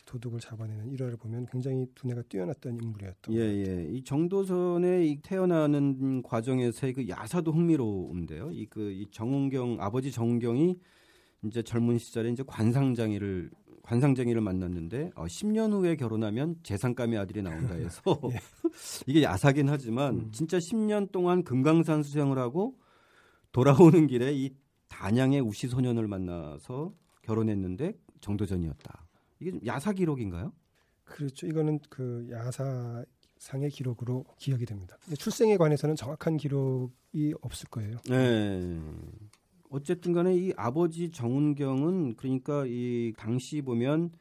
도둑을 0.05 0.39
잡아내는 0.39 0.91
일화를 0.91 1.17
보면 1.17 1.45
굉장히 1.51 1.85
두뇌가 1.95 2.23
뛰어났던 2.29 2.77
인물이었던. 2.81 3.33
예, 3.35 3.39
예. 3.39 3.87
이 3.91 4.03
정도선의 4.03 5.19
태어나는 5.23 6.21
과정에서의 6.23 6.93
그 6.93 7.07
야사도 7.07 7.51
흥미로운데요. 7.51 8.51
이 8.51 8.65
그 8.67 8.91
이 8.91 9.05
정은경 9.11 9.77
아버지 9.79 10.11
정은경이 10.11 10.77
이제 11.45 11.61
젊은 11.63 11.97
시절에 11.97 12.29
이제 12.31 12.43
관상장애를 12.45 13.49
관상쟁이를 13.83 14.41
만났는데 14.41 15.11
어, 15.15 15.23
10년 15.25 15.71
후에 15.71 15.95
결혼하면 15.95 16.57
재산감의 16.63 17.17
아들이 17.17 17.41
나온다 17.41 17.73
해서 17.75 18.01
예. 18.31 18.39
이게 19.07 19.23
야사긴 19.23 19.69
하지만 19.69 20.15
음. 20.15 20.31
진짜 20.31 20.57
10년 20.57 21.11
동안 21.11 21.43
금강산 21.43 22.03
수영을 22.03 22.37
하고 22.37 22.75
돌아오는 23.51 24.05
길에 24.07 24.31
이 24.33 24.51
단양의 24.89 25.39
우시 25.41 25.67
소년을 25.67 26.07
만나서 26.07 26.93
결혼했는데 27.23 27.93
정도전이었다. 28.21 29.07
이게 29.39 29.51
좀 29.51 29.59
야사 29.65 29.93
기록인가요? 29.93 30.53
그렇죠. 31.03 31.47
이거는 31.47 31.79
그 31.89 32.27
야사 32.31 33.03
상의 33.37 33.69
기록으로 33.69 34.25
기억이 34.37 34.65
됩니다. 34.65 34.97
출생에 35.17 35.57
관해서는 35.57 35.95
정확한 35.95 36.37
기록이 36.37 37.33
없을 37.41 37.69
거예요. 37.69 37.97
네. 38.09 38.79
어쨌든 39.69 40.13
간에 40.13 40.35
이 40.35 40.53
아버지 40.57 41.11
정은경은 41.11 42.15
그러니까 42.15 42.65
이 42.67 43.13
당시 43.17 43.61
보면 43.61 44.11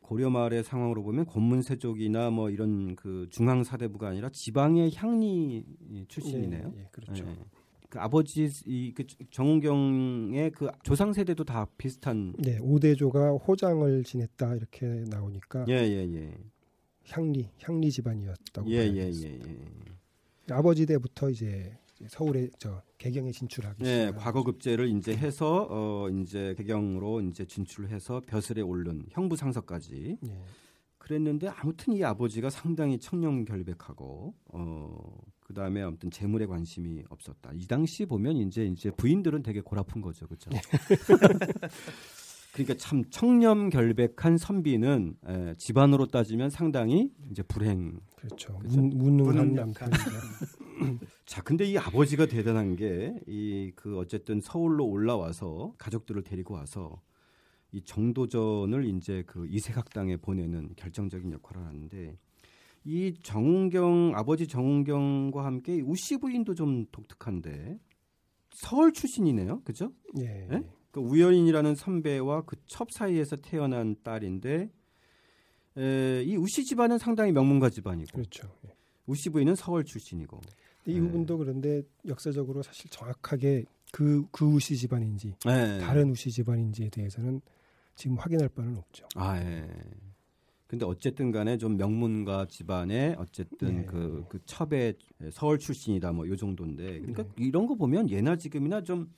고려 0.00 0.28
마을의 0.28 0.64
상황으로 0.64 1.02
보면 1.02 1.24
권문세족이나 1.26 2.30
뭐 2.30 2.50
이런 2.50 2.94
그 2.96 3.26
중앙 3.30 3.64
사대부가 3.64 4.08
아니라 4.08 4.28
지방의 4.30 4.92
향리 4.94 5.64
출신이네요. 6.08 6.70
네, 6.70 6.82
네, 6.82 6.88
그렇죠. 6.90 7.24
네. 7.24 7.38
그 7.94 8.00
아버지 8.00 8.50
이그 8.66 9.04
정은경의 9.30 10.50
그 10.50 10.68
조상 10.82 11.12
세대도 11.12 11.44
다 11.44 11.68
비슷한. 11.78 12.34
네, 12.38 12.58
오대조가 12.60 13.34
호장을 13.34 14.02
지냈다 14.02 14.56
이렇게 14.56 15.04
나오니까. 15.08 15.64
예, 15.68 15.74
예, 15.74 16.12
예. 16.12 16.34
향리 17.10 17.48
향리 17.62 17.92
집안이었다고. 17.92 18.68
예, 18.68 18.78
예, 18.78 19.12
예, 19.12 19.40
예. 19.40 20.52
아버지 20.52 20.86
때부터 20.86 21.30
이제 21.30 21.78
서울에 22.08 22.48
저 22.58 22.82
개경에 22.98 23.30
진출하기. 23.30 23.84
네, 23.84 24.10
과거 24.10 24.42
급제를 24.42 24.88
이제 24.88 25.16
해서 25.16 25.68
어 25.70 26.08
이제 26.10 26.56
개경으로 26.56 27.20
이제 27.20 27.44
진출해서 27.44 28.22
벼슬에 28.26 28.60
오른 28.60 29.06
형부 29.10 29.36
상서까지. 29.36 30.18
네. 30.20 30.42
그랬는데 30.98 31.46
아무튼 31.46 31.92
이 31.92 32.02
아버지가 32.02 32.50
상당히 32.50 32.98
청렴 32.98 33.44
결백하고 33.44 34.34
어 34.46 35.20
그 35.44 35.54
다음에 35.54 35.82
아무튼 35.82 36.10
재물에 36.10 36.46
관심이 36.46 37.04
없었다. 37.10 37.52
이 37.54 37.66
당시 37.66 38.06
보면 38.06 38.36
이제 38.38 38.64
이제 38.66 38.90
부인들은 38.90 39.42
되게 39.44 39.60
골아픈 39.60 40.00
거죠. 40.00 40.26
그렇죠? 40.26 40.50
그러니까 42.52 42.74
참 42.78 43.02
청렴결백한 43.10 44.38
선비는 44.38 45.16
에, 45.26 45.54
집안으로 45.58 46.06
따지면 46.06 46.50
상당히 46.50 47.12
이제 47.30 47.42
불행. 47.42 47.98
그렇죠. 48.16 48.56
그렇죠? 48.58 48.80
무능한 48.80 49.54
남편. 49.54 49.90
자, 51.26 51.42
근데 51.42 51.64
이 51.64 51.76
아버지가 51.76 52.26
대단한 52.26 52.76
게 52.76 53.12
이 53.26 53.72
그 53.74 53.98
어쨌든 53.98 54.40
서울로 54.40 54.86
올라와서 54.86 55.74
가족들을 55.78 56.22
데리고 56.22 56.54
와서 56.54 57.02
이 57.72 57.82
정도전을 57.82 58.84
이제 58.86 59.24
그 59.26 59.46
이세각당에 59.48 60.18
보내는 60.18 60.70
결정적인 60.76 61.32
역할을 61.32 61.66
하는데 61.66 62.16
이 62.84 63.14
정은경 63.22 64.12
아버지 64.14 64.46
정은경과 64.46 65.44
함께 65.44 65.80
우씨 65.80 66.18
부인도 66.18 66.54
좀 66.54 66.86
독특한데 66.92 67.78
서울 68.50 68.92
출신이네요, 68.92 69.62
그죠? 69.62 69.92
예. 70.18 70.48
예? 70.50 70.62
그 70.90 71.00
우연인이라는 71.00 71.74
선배와 71.74 72.42
그 72.42 72.56
첩 72.66 72.90
사이에서 72.92 73.36
태어난 73.36 73.96
딸인데 74.02 74.70
에, 75.76 76.22
이 76.24 76.36
우씨 76.36 76.64
집안은 76.64 76.98
상당히 76.98 77.32
명문가 77.32 77.68
집안이고, 77.70 78.12
그렇죠. 78.12 78.48
예. 78.66 78.74
우씨 79.06 79.28
부인은 79.30 79.54
서울 79.56 79.84
출신이고. 79.84 80.40
이 80.86 80.94
예. 80.94 81.00
부분도 81.00 81.38
그런데 81.38 81.82
역사적으로 82.06 82.62
사실 82.62 82.90
정확하게 82.90 83.64
그, 83.92 84.24
그 84.30 84.44
우씨 84.44 84.76
집안인지 84.76 85.34
예. 85.46 85.78
다른 85.80 86.10
우씨 86.10 86.30
집안인지에 86.30 86.90
대해서는 86.90 87.40
지금 87.96 88.16
확인할 88.18 88.48
바는 88.50 88.76
없죠. 88.76 89.06
아, 89.14 89.38
예. 89.40 89.66
근데 90.66 90.86
어쨌든 90.86 91.30
간에 91.30 91.58
좀 91.58 91.76
명문가 91.76 92.46
집안의 92.46 93.16
어쨌든 93.18 93.76
네. 93.76 93.84
그, 93.84 94.24
그 94.28 94.38
첩의 94.46 94.94
서울 95.30 95.58
출신이다 95.58 96.12
뭐 96.12 96.26
요 96.26 96.36
정도인데 96.36 97.00
그러니까 97.00 97.22
네. 97.22 97.28
이런 97.38 97.66
거 97.66 97.74
보면 97.74 98.08
예나 98.10 98.36
지금이나 98.36 98.82
좀 98.82 99.12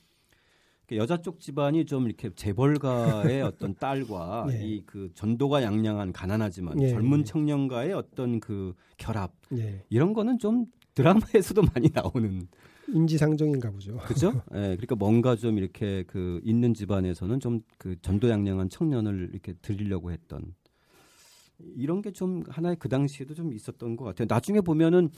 여자 0.91 1.21
쪽 1.21 1.39
집안이 1.41 1.85
좀 1.85 2.05
이렇게 2.05 2.29
재벌가의 2.33 3.41
어떤 3.43 3.75
딸과 3.75 4.45
네. 4.49 4.65
이그 4.67 5.11
전도가 5.15 5.63
양양한 5.63 6.13
가난하지만 6.13 6.77
네. 6.77 6.89
젊은 6.89 7.23
청년과의 7.25 7.93
어떤 7.93 8.39
그 8.39 8.73
결합 8.97 9.33
네. 9.49 9.83
이런 9.89 10.13
거는 10.13 10.39
좀 10.39 10.65
드라마에서도 10.95 11.61
많이 11.73 11.89
나오는 11.93 12.47
인지상정인가 12.89 13.71
보죠. 13.71 13.97
그죠? 13.97 14.41
예. 14.55 14.59
네, 14.59 14.67
그러니까 14.77 14.95
뭔가 14.95 15.35
좀 15.35 15.57
이렇게 15.57 16.03
그 16.07 16.39
있는 16.43 16.73
집안에서는 16.73 17.39
좀 17.39 17.61
그 17.77 17.95
전도양양한 18.01 18.69
청년을 18.69 19.29
이렇게 19.33 19.53
드리려고 19.61 20.11
했던 20.11 20.53
이런 21.75 22.01
게 22.01 22.11
좀 22.11 22.43
하나의 22.47 22.75
그 22.79 22.89
당시에도 22.89 23.33
좀 23.33 23.53
있었던 23.53 23.95
것 23.95 24.05
같아요. 24.05 24.27
나중에 24.29 24.61
보면은 24.61 25.09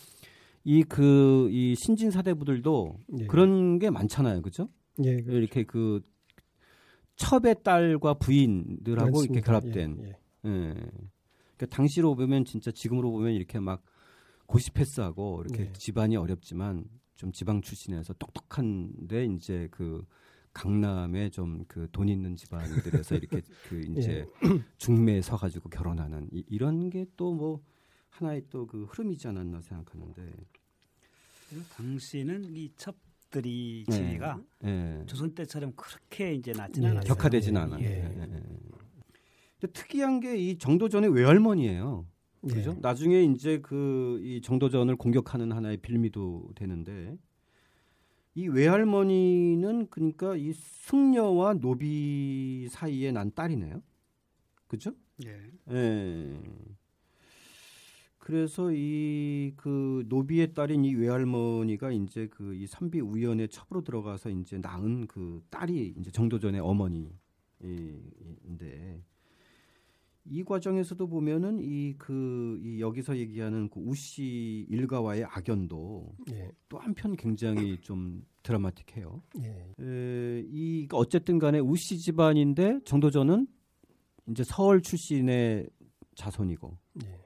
이 0.65 0.83
그 0.83 1.49
이 1.51 1.75
신진 1.75 2.11
사대부들도 2.11 2.99
예. 3.19 3.25
그런 3.27 3.79
게 3.79 3.89
많잖아요, 3.89 4.41
그죠? 4.41 4.69
예, 5.03 5.15
그렇죠. 5.21 5.37
이렇게 5.37 5.63
그 5.63 6.01
첩의 7.15 7.63
딸과 7.63 8.15
부인들하고 8.15 9.11
맞습니다. 9.11 9.33
이렇게 9.33 9.41
결합된. 9.45 9.97
예, 10.01 10.07
예. 10.07 10.49
예. 10.49 10.73
그러니까 11.57 11.65
당시로 11.75 12.15
보면 12.15 12.45
진짜 12.45 12.71
지금으로 12.71 13.11
보면 13.11 13.33
이렇게 13.33 13.59
막 13.59 13.83
고시 14.45 14.71
패스하고 14.71 15.43
이렇게 15.45 15.63
예. 15.67 15.73
집안이 15.73 16.15
어렵지만 16.15 16.85
좀 17.15 17.31
지방 17.33 17.61
출신에서 17.61 18.13
똑똑한데 18.13 19.25
이제 19.25 19.67
그 19.71 20.05
강남에 20.53 21.29
좀 21.29 21.65
그 21.67 21.87
돈 21.91 22.09
있는 22.09 22.35
집안들에서 22.35 23.15
이렇게 23.15 23.41
그 23.69 23.79
이제 23.81 24.25
예. 24.43 24.47
중매에 24.77 25.21
서가지고 25.21 25.69
결혼하는 25.69 26.27
이, 26.31 26.43
이런 26.47 26.89
게 26.89 27.05
또 27.15 27.31
뭐 27.33 27.61
하나의 28.09 28.43
또 28.49 28.65
그 28.67 28.85
흐름이지 28.85 29.27
않았나 29.27 29.61
생각하는데 29.61 30.33
당시는 31.75 32.55
이첩 32.55 32.95
가족들이 33.29 33.85
네. 33.87 33.95
지위가 33.95 34.41
네. 34.63 35.03
조선 35.05 35.35
때처럼 35.35 35.71
그렇게 35.75 36.33
이제 36.33 36.51
낮지는 36.51 36.81
네. 36.89 36.91
않았어요. 36.97 37.13
격화되진 37.13 37.53
네. 37.53 37.59
않아요. 37.59 37.83
예. 37.85 39.67
특이한 39.71 40.19
게 40.19 40.35
이 40.35 40.57
정도전의 40.57 41.13
외할머니예요. 41.13 42.07
그죠? 42.41 42.75
나중에 42.81 43.21
이제 43.23 43.59
그 43.59 44.19
이 44.23 44.41
정도전을 44.41 44.95
공격하는 44.95 45.51
하나의 45.51 45.77
빌미도 45.77 46.53
되는데 46.55 47.15
이 48.39 48.47
외할머니는 48.47 49.87
그러니까 49.89 50.35
이 50.37 50.53
승려와 50.53 51.55
노비 51.55 52.67
사이에 52.69 53.11
난 53.11 53.31
딸이네요. 53.35 53.81
그죠? 54.67 54.93
예. 55.25 55.51
예. 55.71 56.39
그래서 58.17 58.71
이 58.71 59.53
그 59.57 60.05
노비의 60.07 60.53
딸인 60.53 60.85
이 60.85 60.93
외할머니가 60.95 61.91
이제 61.91 62.27
그 62.27 62.53
이 62.53 62.65
선비 62.67 63.01
우연에 63.01 63.47
첩으로 63.47 63.83
들어가서 63.83 64.29
이제 64.29 64.57
낳은 64.59 65.07
그 65.07 65.41
딸이 65.49 65.95
이제 65.97 66.11
정도전의 66.11 66.61
어머니인데 66.61 67.11
이 70.25 70.43
과정에서도 70.43 71.07
보면은 71.07 71.59
이 71.59 71.95
그이 71.97 71.97
그, 71.97 72.79
여기서 72.79 73.17
얘기하는 73.17 73.69
그 73.69 73.79
우씨 73.79 74.65
일가와의 74.69 75.25
악연도 75.25 76.15
예. 76.31 76.51
또 76.67 76.77
한편 76.77 77.15
굉장히 77.15 77.77
좀 77.81 78.23
드라마틱해요. 78.43 79.21
예. 79.41 79.73
에, 79.79 80.43
이 80.47 80.87
그러니까 80.87 80.97
어쨌든 80.97 81.39
간에 81.39 81.59
우씨 81.59 81.97
집안인데 81.97 82.81
정도전은 82.85 83.47
이제 84.27 84.43
서울 84.43 84.81
출신의 84.81 85.69
자손이고 86.15 86.77
예. 87.03 87.19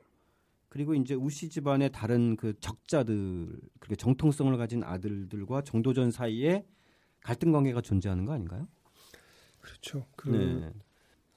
그리고 0.69 0.95
이제 0.95 1.13
우씨 1.13 1.49
집안의 1.49 1.91
다른 1.91 2.35
그 2.35 2.57
적자들 2.59 3.59
그렇게 3.79 3.95
정통성을 3.95 4.55
가진 4.57 4.83
아들들과 4.83 5.61
정도전 5.61 6.09
사이에 6.09 6.65
갈등 7.21 7.51
관계가 7.51 7.81
존재하는 7.81 8.25
거 8.25 8.33
아닌가요? 8.33 8.67
그렇죠. 9.59 10.07
그 10.15 10.29
네. 10.29 10.73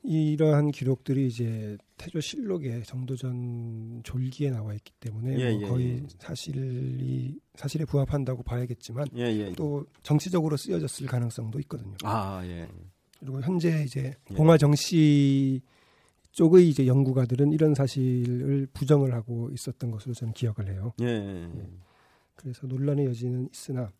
이러한 0.07 0.71
기록들이 0.71 1.27
이제 1.27 1.77
태조 1.97 2.21
실록에 2.21 2.83
정도전 2.83 4.03
졸기에 4.05 4.51
나와 4.51 4.75
있기 4.75 4.93
때문에 5.01 5.39
예, 5.39 5.53
뭐 5.53 5.63
예, 5.63 5.67
거의 5.67 5.89
예. 5.89 6.07
사실이 6.19 7.39
사실에 7.55 7.85
부합한다고 7.85 8.43
봐야겠지만 8.43 9.09
예, 9.17 9.23
예, 9.23 9.53
또 9.55 9.85
정치적으로 10.03 10.57
쓰여졌을 10.57 11.07
가능성도 11.07 11.59
있거든요. 11.61 11.97
아 12.05 12.43
예. 12.45 12.69
그리고 13.19 13.41
현재 13.41 13.83
이제 13.85 14.15
봉화 14.35 14.59
정씨 14.59 15.63
쪽의 16.33 16.69
이제 16.69 16.87
연구가들은 16.87 17.53
이런 17.53 17.75
사실을 17.75 18.69
부정을 18.73 19.15
하고 19.15 19.51
있었던 19.53 19.91
것으로 19.91 20.15
저는 20.15 20.35
기억을 20.35 20.71
해요. 20.71 20.93
예. 21.01 21.49
그래서 22.35 22.67
논란의 22.67 23.07
여지는 23.07 23.49
있으나 23.53 23.91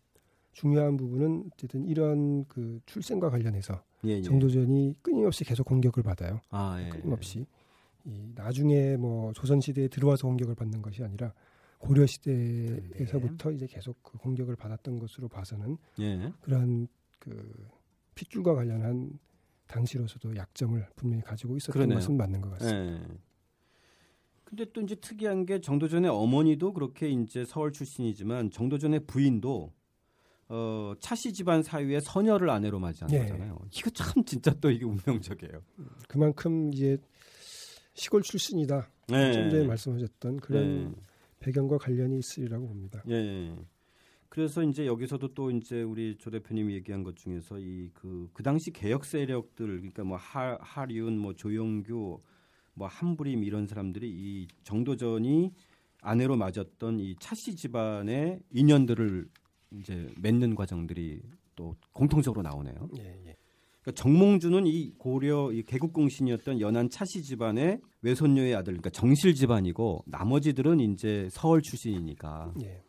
중요한 0.53 0.97
부분은 0.97 1.49
어쨌든 1.51 1.85
이런 1.85 2.45
그 2.45 2.79
출생과 2.85 3.29
관련해서 3.29 3.83
예, 4.05 4.09
예. 4.11 4.21
정도전이 4.21 4.95
끊임없이 5.01 5.43
계속 5.43 5.65
공격을 5.65 6.03
받아요. 6.03 6.39
아, 6.49 6.81
예, 6.81 6.89
끊임없이. 6.89 7.45
이 8.05 8.31
나중에 8.35 8.95
뭐 8.97 9.33
조선 9.33 9.59
시대에 9.59 9.87
들어와서 9.87 10.27
공격을 10.27 10.55
받는 10.55 10.81
것이 10.81 11.03
아니라 11.03 11.33
고려 11.77 12.05
시대에서부터 12.05 13.51
이제 13.51 13.67
계속 13.67 14.01
그 14.01 14.17
공격을 14.17 14.55
받았던 14.55 14.99
것으로 14.99 15.27
봐서는 15.27 15.77
예. 15.99 16.31
그런 16.41 16.87
그 17.19 17.67
핏줄과 18.15 18.55
관련한 18.55 19.19
당시로서도 19.67 20.35
약점을 20.35 20.87
분명히 20.95 21.21
가지고 21.23 21.57
있었던 21.57 21.73
그러네요. 21.73 21.99
것은 21.99 22.15
맞는 22.17 22.41
것 22.41 22.51
같습니다. 22.51 23.03
예. 23.13 23.17
근데 24.45 24.65
또 24.71 24.79
이제 24.81 24.95
특이한 24.95 25.45
게 25.45 25.59
정도전의 25.59 26.09
어머니도 26.09 26.71
그렇게 26.71 27.09
이제 27.09 27.43
서울 27.43 27.73
출신이지만 27.73 28.49
정도전의 28.51 29.01
부인도 29.01 29.73
어, 30.49 30.93
차씨 30.99 31.33
집안 31.33 31.61
사유의 31.61 32.01
서녀를 32.01 32.49
아내로 32.49 32.79
맞이한 32.79 33.11
네. 33.11 33.19
거잖아요. 33.19 33.59
이거 33.75 33.89
참 33.89 34.23
진짜 34.23 34.53
또 34.61 34.71
이게 34.71 34.85
운명적이에요. 34.85 35.61
그만큼 36.07 36.73
이제 36.73 36.97
시골 37.93 38.21
출신이다. 38.21 38.89
네. 39.09 39.33
좀 39.33 39.49
전에 39.49 39.67
말씀하셨던 39.67 40.37
그런 40.37 40.91
네. 40.91 40.95
배경과 41.39 41.77
관련이 41.77 42.19
있으리라고 42.19 42.67
봅니다. 42.67 43.03
예. 43.09 43.55
그래서 44.29 44.61
이제 44.63 44.85
여기서도 44.85 45.33
또 45.33 45.51
이제 45.51 45.81
우리 45.81 46.15
조 46.17 46.29
대표님이 46.29 46.73
얘기한 46.75 47.03
것 47.03 47.15
중에서 47.15 47.59
이 47.59 47.89
그그 47.93 48.29
그 48.33 48.43
당시 48.43 48.71
개혁 48.71 49.05
세력들 49.05 49.65
그러니까 49.65 50.03
뭐 50.03 50.17
하, 50.17 50.57
하리운 50.61 51.17
뭐 51.17 51.33
조영규 51.33 52.21
뭐 52.73 52.87
한부림 52.87 53.43
이런 53.43 53.65
사람들이 53.65 54.09
이 54.09 54.47
정도전이 54.63 55.51
아내로 56.01 56.35
맞았던 56.35 56.99
이 56.99 57.15
차씨 57.19 57.55
집안의 57.55 58.41
인연들을 58.51 59.27
이제 59.79 60.09
맺는 60.19 60.55
과정들이 60.55 61.21
또 61.55 61.75
공통적으로 61.93 62.41
나오네요. 62.41 62.89
예, 62.97 63.03
예. 63.03 63.35
그러니까 63.81 64.03
정몽주는 64.03 64.67
이 64.67 64.91
고려 64.97 65.51
이 65.51 65.63
개국 65.63 65.93
공신이었던 65.93 66.59
연안 66.59 66.89
차씨 66.89 67.23
집안의 67.23 67.79
외손녀의 68.01 68.55
아들, 68.55 68.73
그러니까 68.73 68.89
정실 68.89 69.33
집안이고 69.33 70.03
나머지들은 70.05 70.79
이제 70.81 71.27
서울 71.31 71.61
출신이니까. 71.61 72.53
예. 72.61 72.83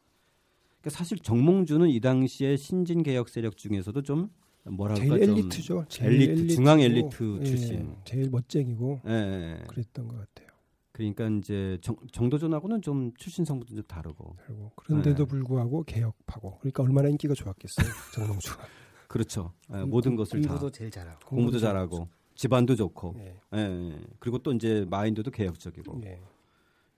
그러니까 0.81 0.91
사실 0.91 1.18
정몽주는 1.18 1.89
이 1.89 2.01
당시에 2.01 2.57
신진 2.57 3.03
개혁 3.03 3.29
세력 3.29 3.57
중에서도 3.57 4.03
좀 4.03 4.29
뭐랄까 4.64 5.16
제일 5.18 5.31
엘리트죠. 5.31 5.85
제일 5.89 6.12
엘리트, 6.12 6.31
엘리트 6.33 6.55
중앙 6.55 6.81
엘리트 6.81 7.39
예, 7.41 7.45
출신. 7.45 7.97
제일 8.05 8.29
멋쟁이고 8.31 9.01
예. 9.07 9.64
그랬던 9.68 10.09
것 10.09 10.16
같아요. 10.16 10.48
그러니까 10.99 11.29
이제 11.39 11.79
정, 11.81 11.97
정도전하고는 12.11 12.83
좀 12.83 13.13
출신 13.17 13.45
성분도 13.45 13.75
좀 13.75 13.85
다르고. 13.85 14.35
다르고 14.37 14.73
그런데도 14.75 15.25
네. 15.25 15.29
불구하고 15.29 15.85
개혁하고 15.85 16.59
그러니까 16.59 16.83
얼마나 16.83 17.09
인기가 17.09 17.35
좋았겠어요 17.35 17.87
정몽주가. 18.15 18.67
그렇죠. 19.07 19.53
네, 19.69 19.85
모든 19.85 20.17
것을 20.17 20.43
공부도 20.43 20.71
다 20.71 20.77
제일 20.77 20.91
잘하고 20.91 21.21
공부도 21.25 21.59
잘하고 21.59 22.09
집안도 22.35 22.75
좋고. 22.77 23.15
네. 23.17 23.41
네. 23.53 24.01
그리고 24.19 24.39
또 24.39 24.53
이제 24.53 24.85
마인드도 24.91 25.31
개혁적이고. 25.31 26.01
네. 26.01 26.21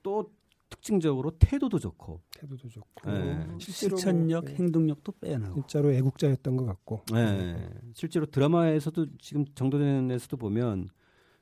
또 0.02 0.30
특징적으로 0.70 1.32
태도도 1.38 1.78
좋고. 1.78 2.20
태도도 2.32 2.68
좋고. 2.68 3.10
네. 3.10 3.46
실천력, 3.58 4.46
네. 4.46 4.54
행동력도 4.54 5.12
빼어나고. 5.20 5.54
진짜로 5.54 5.92
애국자였던 5.92 6.56
것 6.56 6.64
같고. 6.66 7.04
네. 7.12 7.70
실제로 7.94 8.26
드라마에서도 8.26 9.06
지금 9.18 9.44
정도전에서도 9.54 10.36
보면 10.36 10.88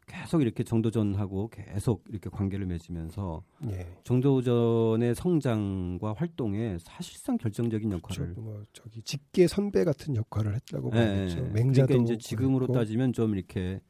계속 0.09 0.43
이렇게 0.43 0.65
정도전하고 0.65 1.51
계속 1.51 2.05
이렇게 2.09 2.31
관계를 2.31 2.67
맺으면서 2.67 3.45
예. 3.71 3.87
정도전의 4.05 5.15
성장과 5.15 6.15
활동에 6.15 6.79
사실상 6.81 7.37
결정적인 7.37 7.93
역할을 7.93 8.25
그렇죠. 8.35 8.41
뭐 8.41 8.63
저기 8.73 9.03
직계 9.03 9.47
선배 9.47 9.85
같은 9.85 10.17
역할을 10.17 10.55
했다고 10.55 10.91
예. 10.95 10.97
봐야죠. 10.97 11.39
예. 11.39 11.43
맹자도 11.51 11.87
그러니까 11.87 12.13
이제 12.13 12.19
지금으로 12.19 12.67
그랬고. 12.67 12.73
따지면 12.73 13.13
좀 13.13 13.35
이렇게 13.37 13.81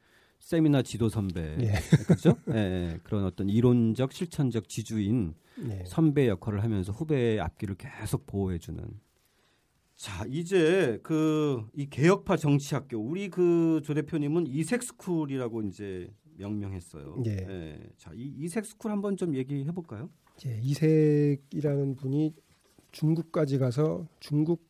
세미나 0.41 0.83
지도 0.83 1.09
선배 1.09 1.57
예. 1.61 1.73
그렇죠? 2.05 2.37
예, 2.51 2.55
예. 2.57 3.01
그런 3.05 3.25
어떤 3.25 3.49
이론적 3.49 4.12
실천적 4.12 4.69
지주인 4.69 5.35
예. 5.71 5.85
선배 5.87 6.29
역할을 6.29 6.62
하면서 6.62 6.93
후배의 6.93 7.41
앞길을 7.41 7.77
계속 7.77 8.27
보호해주는 8.27 8.83
자, 9.99 10.24
이제 10.28 11.01
그 11.03 11.66
이 11.74 11.86
개혁파 11.90 12.36
정치학교 12.36 12.99
우리 12.99 13.28
그 13.28 13.80
조 13.84 13.94
대표님은 13.94 14.46
이색 14.46 14.82
school이라고 14.82 15.62
이제 15.62 16.09
명명했어요. 16.36 17.22
예. 17.26 17.30
예. 17.30 17.80
자, 17.96 18.12
이 18.14 18.32
이색 18.38 18.64
school 18.64 18.93
한번 18.92 19.16
좀 19.16 19.34
얘기해 19.34 19.72
볼까요? 19.72 20.09
예, 20.46 20.57
이색이라는 20.62 21.96
분이 21.96 22.32
중국까지 22.92 23.59
가서 23.59 24.07
중국 24.20 24.62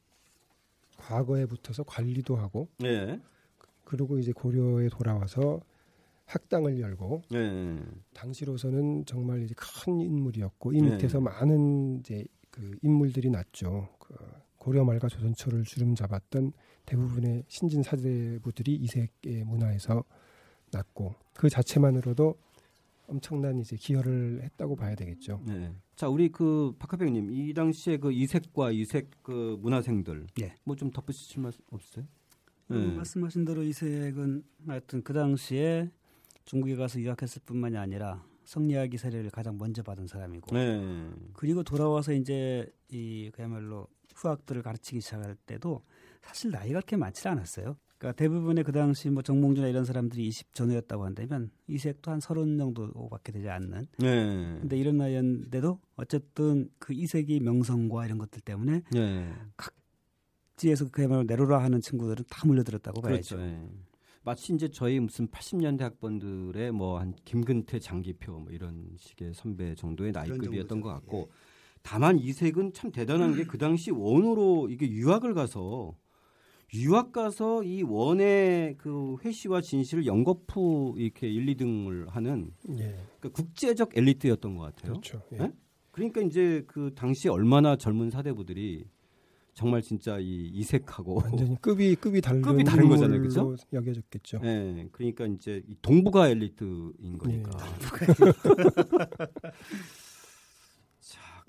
과거에 0.97 1.45
붙어서 1.45 1.83
관리도 1.85 2.37
하고 2.37 2.69
예. 2.85 3.21
그리고 3.85 4.19
이제 4.19 4.33
고려에 4.33 4.89
돌아와서 4.89 5.61
학당을 6.25 6.81
열고 6.81 7.23
예. 7.35 7.79
당시로서는 8.15 9.05
정말 9.05 9.43
이제 9.43 9.55
큰 9.59 10.01
인물이었고 10.01 10.73
이 10.73 10.81
밑에서 10.81 11.19
예. 11.19 11.23
많은 11.23 11.99
이제 12.01 12.25
그 12.51 12.77
인물들이 12.83 13.29
났죠. 13.29 13.89
그 13.99 14.15
고려 14.59 14.85
말과 14.85 15.09
조선 15.09 15.35
초를 15.35 15.65
주름 15.65 15.95
잡았던 15.95 16.53
대부분의 16.87 17.45
신진 17.49 17.83
사대부들이 17.83 18.75
이색의 18.75 19.45
문화에서 19.45 20.05
났고 20.73 21.15
그 21.35 21.49
자체만으로도 21.49 22.37
엄청난 23.07 23.59
이제 23.59 23.77
기여를 23.77 24.43
했다고 24.43 24.77
봐야 24.77 24.95
되겠죠. 24.95 25.41
네. 25.47 25.73
자, 25.97 26.09
우리 26.09 26.29
그 26.29 26.75
박하백님 26.79 27.31
이 27.33 27.55
당시에 27.55 27.97
그 27.97 28.13
이색과 28.13 28.71
이색 28.73 29.23
그 29.23 29.57
문화생들 29.61 30.27
네. 30.37 30.55
뭐좀 30.65 30.91
덧붙이실 30.91 31.41
말씀 31.41 31.63
없으세요? 31.71 32.07
음, 32.71 32.89
네. 32.91 32.97
말씀하신 32.97 33.45
대로 33.47 33.63
이색은 33.63 34.43
하여튼 34.67 35.03
그 35.03 35.15
당시에 35.15 35.91
중국에 36.45 36.77
가서 36.77 37.01
유학했을 37.01 37.43
뿐만이 37.47 37.79
아니라 37.79 38.25
성리학의 38.45 38.99
세례를 38.99 39.31
가장 39.31 39.57
먼저 39.59 39.83
받은 39.83 40.07
사람이고 40.07 40.55
네. 40.55 41.11
그리고 41.33 41.63
돌아와서 41.63 42.13
이제 42.13 42.71
이 42.91 43.31
그야말로 43.33 43.87
후학들을 44.19 44.63
가르치기 44.63 45.01
시작할 45.01 45.37
때도 45.47 45.83
사실 46.23 46.51
나이가 46.51 46.81
그렇게 46.81 46.97
많지 46.97 47.27
않았어요. 47.29 47.77
그러니까 47.99 48.17
대부분의 48.17 48.65
그 48.65 48.73
당시 48.73 49.11
뭐 49.11 49.23
정몽주나 49.23 49.67
이런 49.67 49.85
사람들이 49.85 50.27
20 50.29 50.55
전후였다고 50.55 51.05
한다면 51.05 51.51
이색도 51.67 52.11
한 52.11 52.21
30 52.21 52.59
정도밖에 52.59 53.33
되지 53.33 53.49
않는. 53.49 53.87
네. 53.99 54.59
근데 54.61 54.77
이런 54.77 54.99
나이였는데도 54.99 55.81
어쨌든 55.97 56.71
그 56.79 56.93
이색이 56.93 57.41
명성과 57.41 58.07
이런 58.07 58.19
것들 58.19 58.41
때문에 58.43 58.83
네. 58.93 59.33
각 59.57 59.75
백지에서 60.59 60.91
그야말로 60.91 61.23
내로라 61.23 61.63
하는 61.63 61.81
친구들은 61.81 62.25
다 62.29 62.47
몰려들었다고 62.47 63.01
그렇죠. 63.01 63.37
봐야죠. 63.37 63.49
예. 63.49 63.69
마치 64.23 64.53
이제 64.53 64.69
저희 64.69 65.01
무슨 65.01 65.29
80년대 65.29 65.81
학번들의 65.81 66.73
뭐 66.73 66.99
한 66.99 67.15
김근태, 67.25 67.79
장기표 67.79 68.41
뭐 68.41 68.53
이런 68.53 68.91
식의 68.97 69.33
선배 69.33 69.75
정도의 69.75 70.13
나이급이었던 70.13 70.81
것 70.81 70.89
같고 70.91 71.31
예. 71.31 71.48
다만 71.89 72.19
이색은 72.19 72.75
참 72.75 72.93
대단한 72.93 73.35
게 73.35 73.45
그 73.45 73.57
당시 73.57 73.91
원으로 73.91 74.69
이게 74.69 74.89
유학을 74.91 75.33
가서 75.33 75.97
유학 76.75 77.13
가서 77.13 77.63
이 77.65 77.83
원의 77.83 78.75
그 78.77 79.17
회시와 79.25 79.63
진실을 79.63 80.05
연거푸 80.05 80.97
이렇게 80.99 81.27
1, 81.31 81.47
2등을 81.57 82.11
하는 82.11 82.53
예. 82.73 82.95
그러니까 83.19 83.31
국제적 83.33 83.97
엘리트였던 83.97 84.57
것 84.57 84.65
같아요. 84.65 84.93
그렇죠. 84.93 85.23
예. 85.33 85.39
네? 85.39 85.53
그러니까 85.91 86.21
이제 86.21 86.63
그 86.67 86.93
당시 86.95 87.31
얼마나 87.31 87.77
젊은 87.77 88.11
사대부들이 88.11 88.85
정말 89.55 89.81
진짜 89.81 90.19
이 90.21 90.51
이색하고 90.53 91.23
완전히 91.25 91.57
급이 91.61 91.97
급이 91.97 92.21
다른 92.21 92.43
급이 92.43 92.65
다른 92.65 92.89
거잖아요, 92.89 93.19
그렇죠? 93.19 93.57
여겨졌겠죠. 93.73 94.41
네, 94.41 94.89
그러니까 94.93 95.27
이제 95.27 95.63
동북아 95.83 96.29
엘리트인 96.29 97.19
거니까. 97.19 97.51
네. 97.81 98.33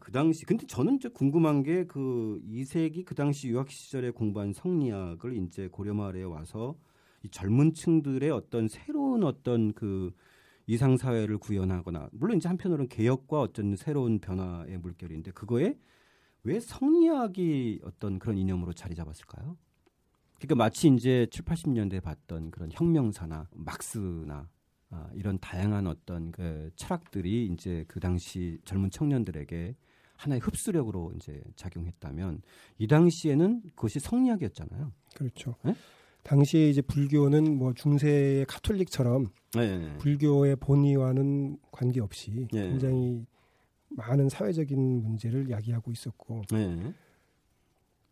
자, 0.09 0.11
그 0.11 0.11
당시 0.11 0.45
근데 0.45 0.65
저는 0.65 0.95
이제 0.95 1.07
궁금한 1.09 1.61
게 1.63 1.85
그 1.85 2.41
이색이 2.43 3.03
그 3.05 3.13
당시 3.15 3.47
유학 3.49 3.69
시절에 3.69 4.09
공부한 4.11 4.53
성리학을 4.53 5.37
이제 5.37 5.67
고려마을에 5.67 6.23
와서 6.23 6.75
이 7.23 7.29
젊은 7.29 7.73
층들의 7.73 8.29
어떤 8.31 8.67
새로운 8.67 9.23
어떤 9.23 9.73
그 9.73 10.11
이상 10.65 10.97
사회를 10.97 11.37
구현하거나 11.37 12.09
물론 12.11 12.37
이제 12.37 12.47
한편으로는 12.47 12.89
개혁과 12.89 13.39
어떤 13.41 13.75
새로운 13.75 14.19
변화의 14.19 14.79
물결인데 14.79 15.31
그거에 15.31 15.77
왜 16.43 16.59
성리학이 16.59 17.81
어떤 17.83 18.19
그런 18.19 18.37
이념으로 18.37 18.73
자리 18.73 18.95
잡았을까요? 18.95 19.57
그러니까 20.35 20.55
마치 20.55 20.87
이제 20.87 21.27
7, 21.31 21.45
80년대에 21.45 22.01
봤던 22.01 22.51
그런 22.51 22.69
혁명사나 22.71 23.47
막스나 23.51 24.49
아, 24.91 25.09
이런 25.13 25.37
다양한 25.39 25.85
어떤 25.85 26.31
그 26.31 26.71
철학들이 26.75 27.47
이제 27.47 27.85
그 27.87 27.99
당시 27.99 28.59
젊은 28.65 28.89
청년들에게 28.89 29.75
하나의 30.19 30.41
흡수력으로 30.41 31.13
이제 31.15 31.41
작용했다면 31.55 32.41
이 32.77 32.87
당시에는 32.87 33.61
그것이 33.75 33.99
성리학이었잖아요. 33.99 34.91
그렇죠. 35.15 35.55
네? 35.63 35.73
당시 36.23 36.69
이제 36.69 36.81
불교는 36.81 37.57
뭐 37.57 37.73
중세의 37.73 38.45
카톨릭처럼 38.45 39.29
네. 39.55 39.97
불교의 39.99 40.57
본의와는 40.57 41.57
관계없이 41.71 42.47
네. 42.51 42.69
굉장히 42.69 43.25
많은 43.91 44.27
사회적인 44.27 45.01
문제를 45.01 45.49
야기하고 45.49 45.91
있었고 45.91 46.41
네. 46.51 46.93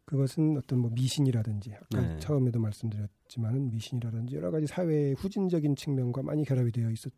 그것은 0.06 0.56
어떤 0.58 0.80
뭐 0.80 0.90
미신이라든지 0.92 1.74
아까 1.74 2.02
네. 2.02 2.20
처음에도 2.20 2.60
말씀드렸지만 2.60 3.70
미신이라든지 3.70 4.38
여러 4.38 4.50
가지 4.50 4.66
사회의 4.66 5.14
후진적인 5.16 5.76
측면과 5.76 6.24
많이 6.24 6.46
결합이 6.46 6.72
되어 6.72 6.90
있었. 6.90 7.12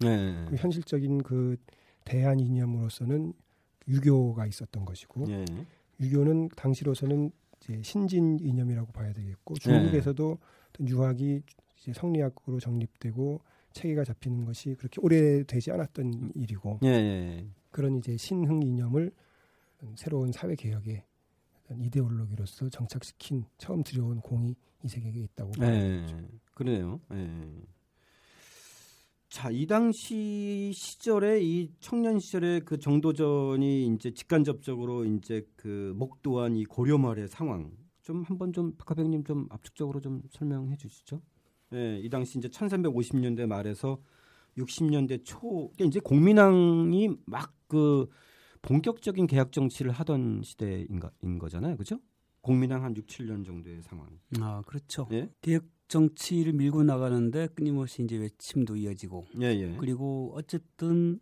네. 0.00 0.44
그 0.50 0.56
현실적인 0.56 1.22
그 1.22 1.56
대안 2.04 2.40
이념으로서는 2.40 3.32
유교가 3.88 4.46
있었던 4.46 4.84
것이고 4.84 5.24
네. 5.26 5.44
유교는 6.00 6.50
당시로서는 6.50 7.30
이제 7.60 7.80
신진 7.82 8.38
이념이라고 8.40 8.92
봐야 8.92 9.12
되겠고 9.12 9.54
중국에서도 9.54 10.38
유학이 10.86 11.42
이제 11.78 11.92
성리학으로 11.92 12.60
정립되고 12.60 13.40
체계가 13.72 14.04
잡히는 14.04 14.44
것이 14.44 14.74
그렇게 14.74 15.00
오래되지 15.00 15.72
않았던 15.72 16.32
일이고 16.34 16.78
그런 17.70 17.96
이제 17.96 18.16
신흥 18.16 18.62
이념을 18.62 19.12
새로운 19.96 20.32
사회 20.32 20.54
개혁의 20.54 21.04
이데올로기로서 21.70 22.70
정착시킨 22.70 23.44
처음 23.58 23.82
들여온 23.82 24.20
공이 24.20 24.54
이 24.84 24.88
세계에 24.88 25.22
있다고 25.24 25.52
네, 25.58 26.06
그러네요. 26.54 27.00
네. 27.10 27.50
자, 29.28 29.50
이 29.50 29.66
당시 29.66 30.72
시절에 30.74 31.40
이 31.42 31.70
청년 31.80 32.18
시절에 32.18 32.60
그 32.60 32.78
정도전이 32.78 33.86
이제 33.86 34.12
직간접적으로 34.12 35.04
이제 35.04 35.46
그 35.56 35.92
목도한 35.96 36.56
이 36.56 36.64
고려말의 36.64 37.28
상황 37.28 37.70
좀 38.02 38.22
한번 38.22 38.52
좀 38.52 38.74
박하백님 38.76 39.24
좀 39.24 39.46
압축적으로 39.50 40.00
좀 40.00 40.22
설명해 40.30 40.76
주시죠. 40.76 41.20
네, 41.70 42.00
이 42.00 42.08
당시 42.08 42.38
이제 42.38 42.48
1350년대 42.48 43.46
말에서 43.46 43.98
60년대 44.56 45.24
초 45.24 45.70
이제 45.78 46.00
공민왕이 46.00 47.10
막 47.26 47.58
그 47.68 48.08
본격적인 48.62 49.28
개혁 49.28 49.52
정치를 49.52 49.92
하던 49.92 50.42
시대인가 50.42 51.12
인 51.22 51.38
거잖아요. 51.38 51.76
그죠? 51.76 52.00
공민왕 52.40 52.82
한 52.82 52.96
6, 52.96 53.06
7년 53.06 53.44
정도의 53.44 53.82
상황. 53.82 54.08
아, 54.40 54.62
그렇죠. 54.66 55.06
예? 55.12 55.30
개혁 55.42 55.64
정치를 55.88 56.52
밀고 56.52 56.84
나가는데 56.84 57.48
끊임없이 57.54 58.02
이제 58.02 58.16
외침도 58.16 58.76
이어지고. 58.76 59.26
예, 59.40 59.46
예. 59.46 59.76
그리고 59.78 60.32
어쨌든 60.34 61.18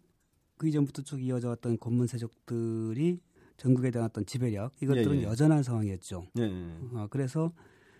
그 0.57 0.69
이전부터 0.69 1.03
쭉 1.03 1.23
이어져 1.23 1.49
왔던 1.49 1.79
권문 1.79 2.07
세족들이 2.07 3.21
전국에 3.57 3.91
대한 3.91 4.09
어떤 4.09 4.27
지배력 4.27 4.73
이것들은 4.83 5.17
예, 5.17 5.21
예. 5.21 5.25
여전한 5.25 5.63
상황이었죠. 5.63 6.27
아, 6.95 7.09
그래서 7.11 7.53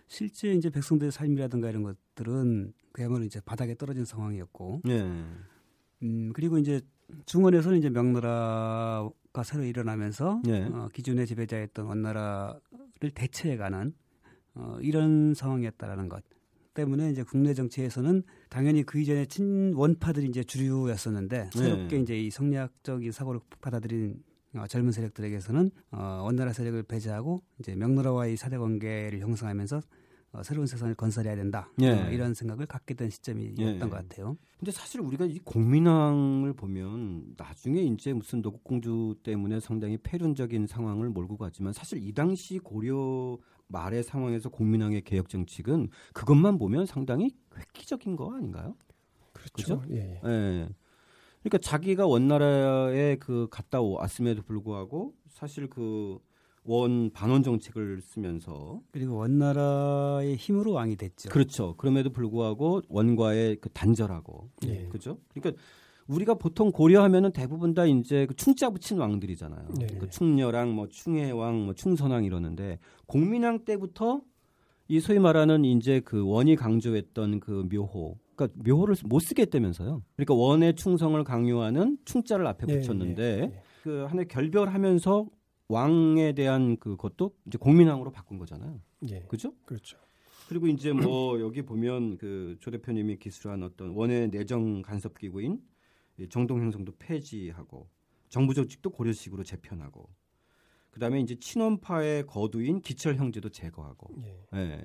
실제 0.07 0.53
이제 0.53 0.69
백성들의 0.69 1.11
삶이라든가 1.11 1.69
이런 1.69 1.83
것들은 1.83 2.73
그야말로 2.91 3.23
이제 3.23 3.39
바닥에 3.41 3.75
떨어진 3.75 4.05
상황이었고. 4.05 4.81
예. 4.87 5.01
음, 6.03 6.31
그리고 6.33 6.57
이제 6.57 6.81
중원에서는 7.25 7.77
이제 7.77 7.89
명나라가 7.89 9.43
새로 9.43 9.63
일어나면서 9.63 10.41
예. 10.47 10.63
어, 10.63 10.89
기존의 10.93 11.27
지배자였던 11.27 11.85
원나라를 11.85 13.11
대체해가는 13.13 13.93
어, 14.55 14.77
이런 14.81 15.33
상황이었다라는 15.33 16.09
것 16.09 16.23
때문에 16.77 17.09
이제 17.09 17.23
국내 17.23 17.55
정치에서는 17.55 18.21
당연히 18.49 18.83
그 18.83 18.99
이전에 18.99 19.25
친원파들이 19.25 20.27
이제 20.27 20.43
주류였었는데 20.43 21.49
새롭게 21.51 21.97
예. 21.97 22.01
이제 22.01 22.19
이 22.19 22.29
성리학적인 22.29 23.11
사고를 23.11 23.41
받아들인 23.59 24.21
어, 24.55 24.67
젊은 24.67 24.91
세력들에게서는 24.91 25.71
어, 25.91 26.21
원나라 26.23 26.53
세력을 26.53 26.81
배제하고 26.83 27.41
이제 27.59 27.75
명나라와의 27.75 28.37
사대 28.37 28.57
관계를 28.57 29.21
형성하면서 29.21 29.81
어, 30.33 30.43
새로운 30.43 30.67
세상을 30.67 30.93
건설해야 30.93 31.35
된다 31.35 31.71
예. 31.81 31.89
어, 31.89 32.09
이런 32.11 32.35
생각을 32.35 32.67
갖게 32.67 32.93
된 32.93 33.09
시점이었던 33.09 33.75
예. 33.75 33.79
것 33.79 33.89
같아요. 33.89 34.37
근데 34.59 34.71
사실 34.71 35.01
우리가 35.01 35.25
이 35.25 35.39
공민왕을 35.39 36.53
보면 36.53 37.33
나중에 37.37 37.81
이제 37.81 38.13
무슨 38.13 38.41
노국공주 38.41 39.15
때문에 39.23 39.59
상당히 39.59 39.97
폐륜적인 39.97 40.67
상황을 40.67 41.09
몰고 41.09 41.37
가지만 41.37 41.73
사실 41.73 42.03
이 42.03 42.13
당시 42.13 42.59
고려 42.59 43.37
말의 43.67 44.03
상황에서 44.03 44.49
공민왕의 44.49 45.01
개혁 45.01 45.29
정책은 45.29 45.89
그것만 46.13 46.57
보면 46.57 46.85
상당히 46.85 47.31
획기적인 47.57 48.15
거 48.15 48.35
아닌가요? 48.35 48.75
그렇죠. 49.33 49.79
그렇죠? 49.79 49.93
예, 49.93 50.19
예. 50.23 50.29
예. 50.29 50.69
그러니까 51.43 51.57
자기가 51.59 52.07
원나라에 52.07 53.17
그 53.17 53.47
갔다 53.49 53.81
왔음에도 53.81 54.41
불구하고 54.43 55.13
사실 55.29 55.69
그 55.69 56.19
원 56.67 57.09
반원 57.11 57.43
정책을 57.43 58.01
쓰면서 58.01 58.81
그리고 58.91 59.15
원나라의 59.15 60.35
힘으로 60.35 60.73
왕이 60.73 60.97
됐죠. 60.97 61.29
그렇죠. 61.29 61.75
그럼에도 61.77 62.09
불구하고 62.09 62.81
원과의 62.89 63.57
그 63.61 63.69
단절하고 63.69 64.49
예. 64.65 64.87
그죠? 64.89 65.17
그러니까 65.33 65.61
우리가 66.07 66.35
보통 66.35 66.71
고려하면은 66.71 67.31
대부분 67.31 67.73
다 67.73 67.85
이제 67.85 68.25
그 68.25 68.35
충자 68.35 68.69
붙인 68.69 68.97
왕들이잖아요. 68.97 69.67
네. 69.79 69.87
그 69.99 70.09
충녀랑 70.09 70.73
뭐 70.73 70.87
충해왕, 70.87 71.65
뭐 71.65 71.73
충선왕 71.73 72.23
이러는데 72.23 72.79
공민왕 73.07 73.65
때부터 73.65 74.21
이 74.87 74.99
소위 74.99 75.19
말하는 75.19 75.65
이제 75.65 75.99
그 75.99 76.25
원이 76.25 76.55
강조했던 76.55 77.41
그 77.41 77.67
묘호, 77.69 78.17
그러니까 78.35 78.61
묘호를 78.63 78.95
못 79.05 79.19
쓰게 79.19 79.41
했다면서요. 79.43 80.01
그러니까 80.15 80.33
원의 80.33 80.75
충성을 80.75 81.21
강요하는 81.25 81.97
충자를 82.05 82.47
앞에 82.47 82.65
예, 82.69 82.79
붙였는데 82.79 83.23
예, 83.23 83.41
예. 83.41 83.61
그 83.83 84.05
하나 84.07 84.23
결별하면서 84.23 85.27
왕에 85.67 86.31
대한 86.31 86.77
그것도 86.77 87.33
이제 87.47 87.57
공민왕으로 87.57 88.11
바꾼 88.11 88.37
거잖아요. 88.37 88.79
예. 89.09 89.19
그죠? 89.27 89.51
그렇죠. 89.65 89.97
그리고 90.47 90.67
이제 90.67 90.93
뭐 90.93 91.41
여기 91.41 91.61
보면 91.61 92.17
그 92.17 92.55
조 92.61 92.71
대표님이 92.71 93.17
기술한 93.17 93.63
어떤 93.63 93.89
원의 93.89 94.29
내정 94.29 94.81
간섭 94.81 95.17
기구인 95.17 95.59
정동 96.29 96.61
행성도 96.61 96.93
폐지하고 96.97 97.89
정부 98.29 98.53
조직도 98.53 98.89
고려식으로 98.89 99.43
재편하고 99.43 100.09
그다음에 100.91 101.19
이제 101.19 101.35
친원파의 101.35 102.25
거두인 102.25 102.81
기철 102.81 103.15
형제도 103.15 103.49
제거하고 103.49 104.15
예. 104.23 104.57
예. 104.57 104.83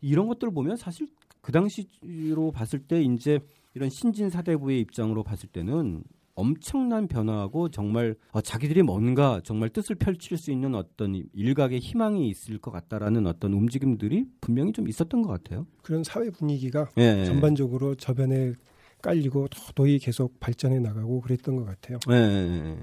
이런 0.00 0.26
것들 0.26 0.48
을 0.48 0.54
보면 0.54 0.76
사실 0.76 1.06
그 1.40 1.52
당시로 1.52 2.50
봤을 2.52 2.80
때 2.80 3.02
이제 3.02 3.40
이런 3.74 3.90
신진 3.90 4.30
사대부의 4.30 4.80
입장으로 4.80 5.22
봤을 5.22 5.48
때는 5.48 6.02
엄청난 6.34 7.08
변화하고 7.08 7.68
정말 7.68 8.14
어, 8.32 8.40
자기들이 8.40 8.82
뭔가 8.82 9.40
정말 9.44 9.68
뜻을 9.68 9.96
펼칠 9.96 10.38
수 10.38 10.50
있는 10.50 10.74
어떤 10.74 11.22
일각의 11.34 11.78
희망이 11.78 12.28
있을 12.28 12.58
것 12.58 12.70
같다라는 12.70 13.26
어떤 13.26 13.52
움직임들이 13.52 14.24
분명히 14.40 14.72
좀 14.72 14.88
있었던 14.88 15.22
것 15.22 15.28
같아요. 15.28 15.66
그런 15.82 16.02
사회 16.02 16.30
분위기가 16.30 16.88
예, 16.96 17.24
전반적으로 17.26 17.94
저변에 17.96 18.54
깔리고 19.02 19.48
도도히 19.48 19.98
계속 19.98 20.38
발전해 20.40 20.78
나가고 20.78 21.20
그랬던 21.20 21.56
것 21.56 21.64
같아요. 21.64 21.98
예. 22.10 22.78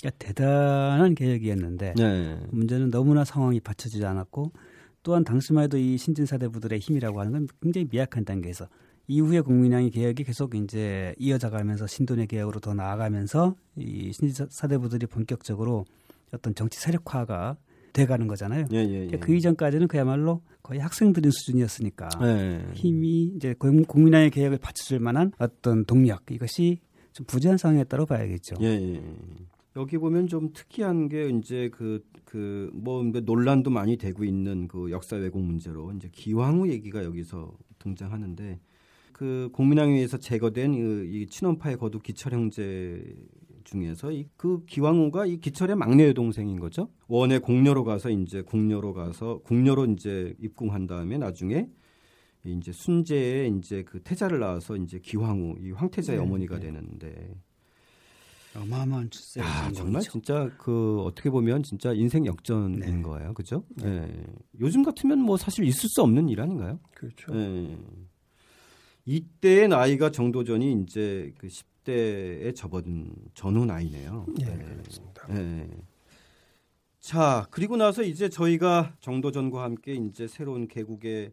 그러니까 0.00 0.10
대단한 0.18 1.14
계획이었는데 1.14 1.94
네. 1.96 2.40
문제는 2.50 2.90
너무나 2.90 3.24
상황이 3.24 3.60
받쳐지지 3.60 4.04
않았고 4.04 4.52
또한 5.04 5.24
당시만 5.24 5.64
해도 5.64 5.78
이 5.78 5.96
신진사대부들의 5.96 6.78
힘이라고 6.78 7.20
하는 7.20 7.32
건 7.32 7.48
굉장히 7.60 7.86
미약한 7.90 8.24
단계에서 8.24 8.68
이후에 9.08 9.40
국민당의 9.40 9.90
개혁이 9.90 10.24
계속 10.24 10.54
이제 10.54 11.14
이어져가면서 11.18 11.86
신돈의 11.86 12.26
개혁으로 12.28 12.60
더 12.60 12.74
나아가면서 12.74 13.56
이 13.76 14.12
신진사대부들이 14.12 15.06
본격적으로 15.06 15.84
어떤 16.32 16.54
정치 16.54 16.80
세력화가 16.80 17.56
돼가는 17.92 18.26
거잖아요. 18.26 18.66
예, 18.72 18.78
예, 18.78 19.08
예. 19.12 19.16
그 19.18 19.34
이전까지는 19.34 19.88
그야말로 19.88 20.42
거의 20.62 20.80
학생들인 20.80 21.30
수준이었으니까 21.30 22.08
예. 22.22 22.66
힘이 22.74 23.32
이제 23.36 23.54
국민당의 23.54 24.30
개혁을 24.30 24.58
받쳐줄 24.58 24.98
만한 25.00 25.32
어떤 25.38 25.84
동력 25.84 26.30
이것이 26.30 26.80
좀 27.12 27.26
부재한 27.26 27.58
상황이었다고 27.58 28.06
봐야겠죠. 28.06 28.56
예, 28.62 28.66
예. 28.66 29.02
여기 29.76 29.98
보면 29.98 30.26
좀 30.26 30.52
특이한 30.52 31.08
게 31.08 31.28
이제 31.28 31.68
그 31.70 32.02
그 32.32 32.70
뭐 32.72 33.02
논란도 33.02 33.70
많이 33.70 33.98
되고 33.98 34.24
있는 34.24 34.66
그 34.66 34.90
역사 34.90 35.16
왜곡 35.16 35.42
문제로 35.42 35.92
이제 35.92 36.08
기왕후 36.10 36.70
얘기가 36.70 37.04
여기서 37.04 37.52
등장하는데 37.78 38.58
그 39.12 39.50
공민왕위에서 39.52 40.16
제거된 40.16 40.72
이, 40.72 41.20
이 41.22 41.26
친원파의 41.26 41.76
거두 41.76 42.00
기철 42.00 42.32
형제 42.32 43.04
중에서 43.72 44.12
이, 44.12 44.28
그 44.36 44.64
기왕후가 44.66 45.26
이 45.26 45.38
기철의 45.38 45.76
막내 45.76 46.08
여동생인 46.08 46.60
거죠. 46.60 46.90
원에 47.08 47.38
공녀로 47.38 47.84
가서 47.84 48.10
이제 48.10 48.42
궁녀로 48.42 48.92
가서 48.92 49.40
궁녀로 49.44 49.86
이제 49.86 50.34
입궁한 50.38 50.86
다음에 50.86 51.18
나중에 51.18 51.68
이제 52.44 52.72
순제에 52.72 53.48
이제 53.48 53.82
그 53.84 54.00
태자를 54.02 54.40
낳아서 54.40 54.76
이제 54.76 54.98
기왕후 54.98 55.56
이 55.60 55.70
황태자의 55.72 56.18
네, 56.18 56.24
어머니가 56.24 56.58
네. 56.58 56.66
되는데 56.66 57.34
어마어마한 58.54 59.08
출세. 59.10 59.40
아, 59.40 59.72
정말 59.72 60.02
진짜 60.02 60.50
그 60.58 61.00
어떻게 61.00 61.30
보면 61.30 61.62
진짜 61.62 61.92
인생 61.94 62.26
역전인 62.26 62.80
네. 62.80 63.02
거예요. 63.02 63.32
그죠? 63.32 63.64
네. 63.76 64.00
네. 64.00 64.26
요즘 64.60 64.82
같으면 64.82 65.20
뭐 65.20 65.38
사실 65.38 65.64
있을 65.64 65.88
수 65.88 66.02
없는 66.02 66.28
일 66.28 66.40
아닌가요? 66.40 66.78
그렇죠. 66.94 67.32
네. 67.32 67.78
이때의 69.06 69.68
나이가 69.68 70.10
정도전이 70.10 70.82
이제 70.82 71.32
그 71.38 71.48
10 71.48 71.71
대에 71.84 72.52
접어든 72.52 73.14
전후 73.34 73.64
나이네요. 73.66 74.26
네, 74.38 74.44
네. 74.56 74.64
그렇습니다. 74.76 75.26
네. 75.28 75.68
자, 77.00 77.46
그리고 77.50 77.76
나서 77.76 78.02
이제 78.02 78.28
저희가 78.28 78.96
정도전과 79.00 79.62
함께 79.62 79.94
이제 79.94 80.28
새로운 80.28 80.68
개국의 80.68 81.32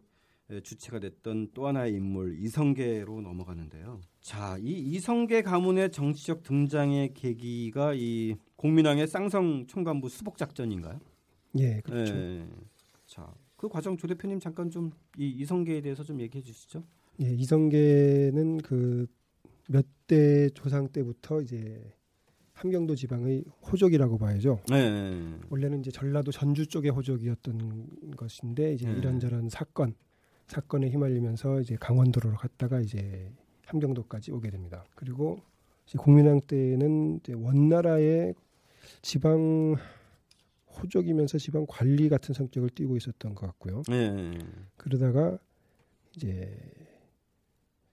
주체가 0.64 1.00
됐던 1.00 1.50
또 1.54 1.68
하나의 1.68 1.94
인물 1.94 2.40
이성계로 2.40 3.22
넘어가는데요. 3.22 4.02
자, 4.20 4.58
이 4.60 4.72
이성계 4.72 5.44
가문의 5.44 5.92
정치적 5.92 6.42
등장의 6.42 7.14
계기가 7.14 7.94
이 7.94 8.36
공민왕의 8.56 9.08
쌍성 9.08 9.68
총관부 9.68 10.10
수복 10.10 10.38
작전인가요? 10.38 11.00
예, 11.60 11.82
그렇죠. 11.82 12.16
예. 12.16 12.48
자, 13.06 13.32
그 13.56 13.70
과정 13.70 13.96
조 13.96 14.08
대표님 14.08 14.40
잠깐 14.40 14.70
좀 14.72 14.92
이 15.18 15.28
이성계에 15.30 15.82
대해서 15.82 16.04
좀 16.04 16.20
얘기해 16.20 16.44
주시죠. 16.44 16.84
예, 17.22 17.32
이성계는 17.32 18.58
그 18.60 19.06
몇 19.72 19.86
대 20.10 20.50
조상 20.50 20.90
때부터 20.90 21.40
이제 21.42 21.80
함경도 22.54 22.96
지방의 22.96 23.46
호족이라고 23.72 24.18
봐야죠. 24.18 24.60
네. 24.70 25.38
원래는 25.50 25.82
이제 25.82 25.92
전라도 25.92 26.32
전주 26.32 26.68
쪽의 26.68 26.92
호족이었던 26.92 28.16
것인데 28.18 28.74
이제 28.74 28.88
네. 28.88 28.98
이런저런 28.98 29.50
사건 29.50 29.94
사건에 30.48 30.90
휘말리면서 30.90 31.62
이제 31.62 31.78
강원도로 31.80 32.32
갔다가 32.32 32.82
이제 32.82 33.32
함경도까지 33.68 34.32
오게 34.32 34.50
됩니다. 34.50 34.84
그리고 34.96 35.40
이제 35.86 36.00
공민왕 36.00 36.42
때는 36.48 37.20
이제 37.20 37.34
원나라의 37.34 38.34
지방 39.04 39.76
호족이면서 40.82 41.38
지방 41.38 41.68
관리 41.70 42.10
같은 42.10 42.34
성격을 42.34 42.72
띠고 42.72 42.98
있었던 42.98 43.36
것 43.36 43.46
같고요. 43.46 43.84
네. 43.88 44.40
그러다가 44.76 45.38
이제 46.16 46.52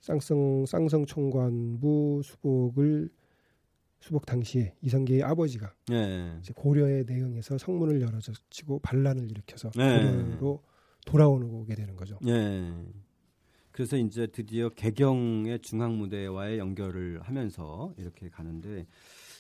쌍성 0.06 0.66
쌍성 0.66 1.04
총관부 1.04 2.20
수복을 2.22 3.10
수복 3.98 4.24
당시에 4.24 4.72
이성계의 4.80 5.24
아버지가 5.24 5.74
네. 5.88 6.38
이제 6.40 6.52
고려에 6.54 7.02
대응해서 7.02 7.58
성문을 7.58 8.00
열어젖히고 8.00 8.78
반란을 8.80 9.28
일으켜서 9.32 9.68
네. 9.70 10.12
고려로 10.38 10.62
돌아오게 11.06 11.74
되는 11.74 11.96
거죠. 11.96 12.20
예. 12.24 12.72
그래서 13.72 13.96
이제 13.96 14.28
드디어 14.28 14.68
개경의 14.68 15.58
중앙 15.58 15.98
무대와의 15.98 16.58
연결을 16.60 17.20
하면서 17.22 17.92
이렇게 17.98 18.28
가는데 18.28 18.86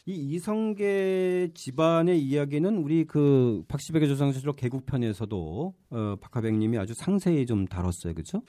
이 0.04 0.12
이성계 0.14 1.52
집안의 1.54 2.20
이야기는 2.20 2.76
우리 2.76 3.04
그 3.04 3.62
박시백의 3.68 4.08
조상실록 4.08 4.56
개국편에서도 4.56 5.74
어, 5.90 6.16
박하백님이 6.20 6.76
아주 6.78 6.92
상세히 6.92 7.46
좀 7.46 7.66
다뤘어요, 7.66 8.14
그렇죠? 8.14 8.42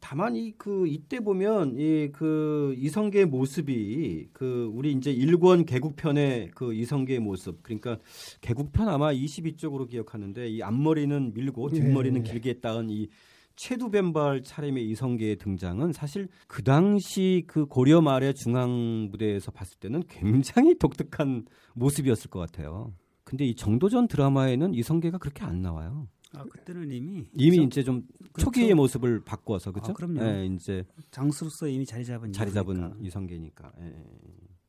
다만 0.00 0.34
이 0.36 0.52
그 0.56 0.86
이때 0.86 1.20
보면 1.20 1.76
이 1.78 2.10
그 2.12 2.74
이성계의 2.78 3.26
모습이 3.26 4.28
그 4.32 4.70
우리 4.74 4.92
이제 4.92 5.10
일권 5.10 5.64
개국편의 5.64 6.50
그 6.54 6.74
이성계의 6.74 7.20
모습 7.20 7.62
그러니까 7.62 7.98
개국편 8.40 8.88
아마 8.88 9.12
22쪽으로 9.12 9.88
기억하는데 9.88 10.48
이 10.48 10.62
앞머리는 10.62 11.32
밀고 11.34 11.70
뒷머리는 11.70 12.22
네. 12.22 12.30
길게 12.30 12.60
따은 12.60 12.90
이 12.90 13.08
최두변발 13.56 14.42
차림의 14.42 14.88
이성계의 14.88 15.36
등장은 15.36 15.92
사실 15.92 16.28
그 16.46 16.62
당시 16.62 17.44
그 17.46 17.66
고려 17.66 18.00
말의 18.00 18.34
중앙 18.34 19.08
무대에서 19.10 19.50
봤을 19.50 19.78
때는 19.78 20.02
굉장히 20.08 20.78
독특한 20.78 21.44
모습이었을 21.74 22.30
것 22.30 22.40
같아요. 22.40 22.94
근데 23.24 23.44
이 23.44 23.54
정도전 23.54 24.08
드라마에는 24.08 24.74
이성계가 24.74 25.18
그렇게 25.18 25.44
안 25.44 25.60
나와요. 25.60 26.08
아 26.34 26.44
그때는 26.44 26.90
이미 26.92 27.26
이미 27.34 27.56
그렇죠? 27.56 27.62
이제 27.66 27.82
좀 27.82 28.06
그렇죠? 28.32 28.44
초기의 28.44 28.74
모습을 28.74 29.24
바꿔서 29.24 29.72
그렇죠? 29.72 29.90
아, 29.90 29.94
그럼요. 29.94 30.22
예, 30.22 30.46
이제 30.46 30.84
장수로서 31.10 31.66
이미 31.68 31.84
자리 31.84 32.04
잡은 32.04 32.32
자리 32.32 32.52
잡은 32.52 32.94
이성계니까. 33.02 33.72
예. 33.80 33.94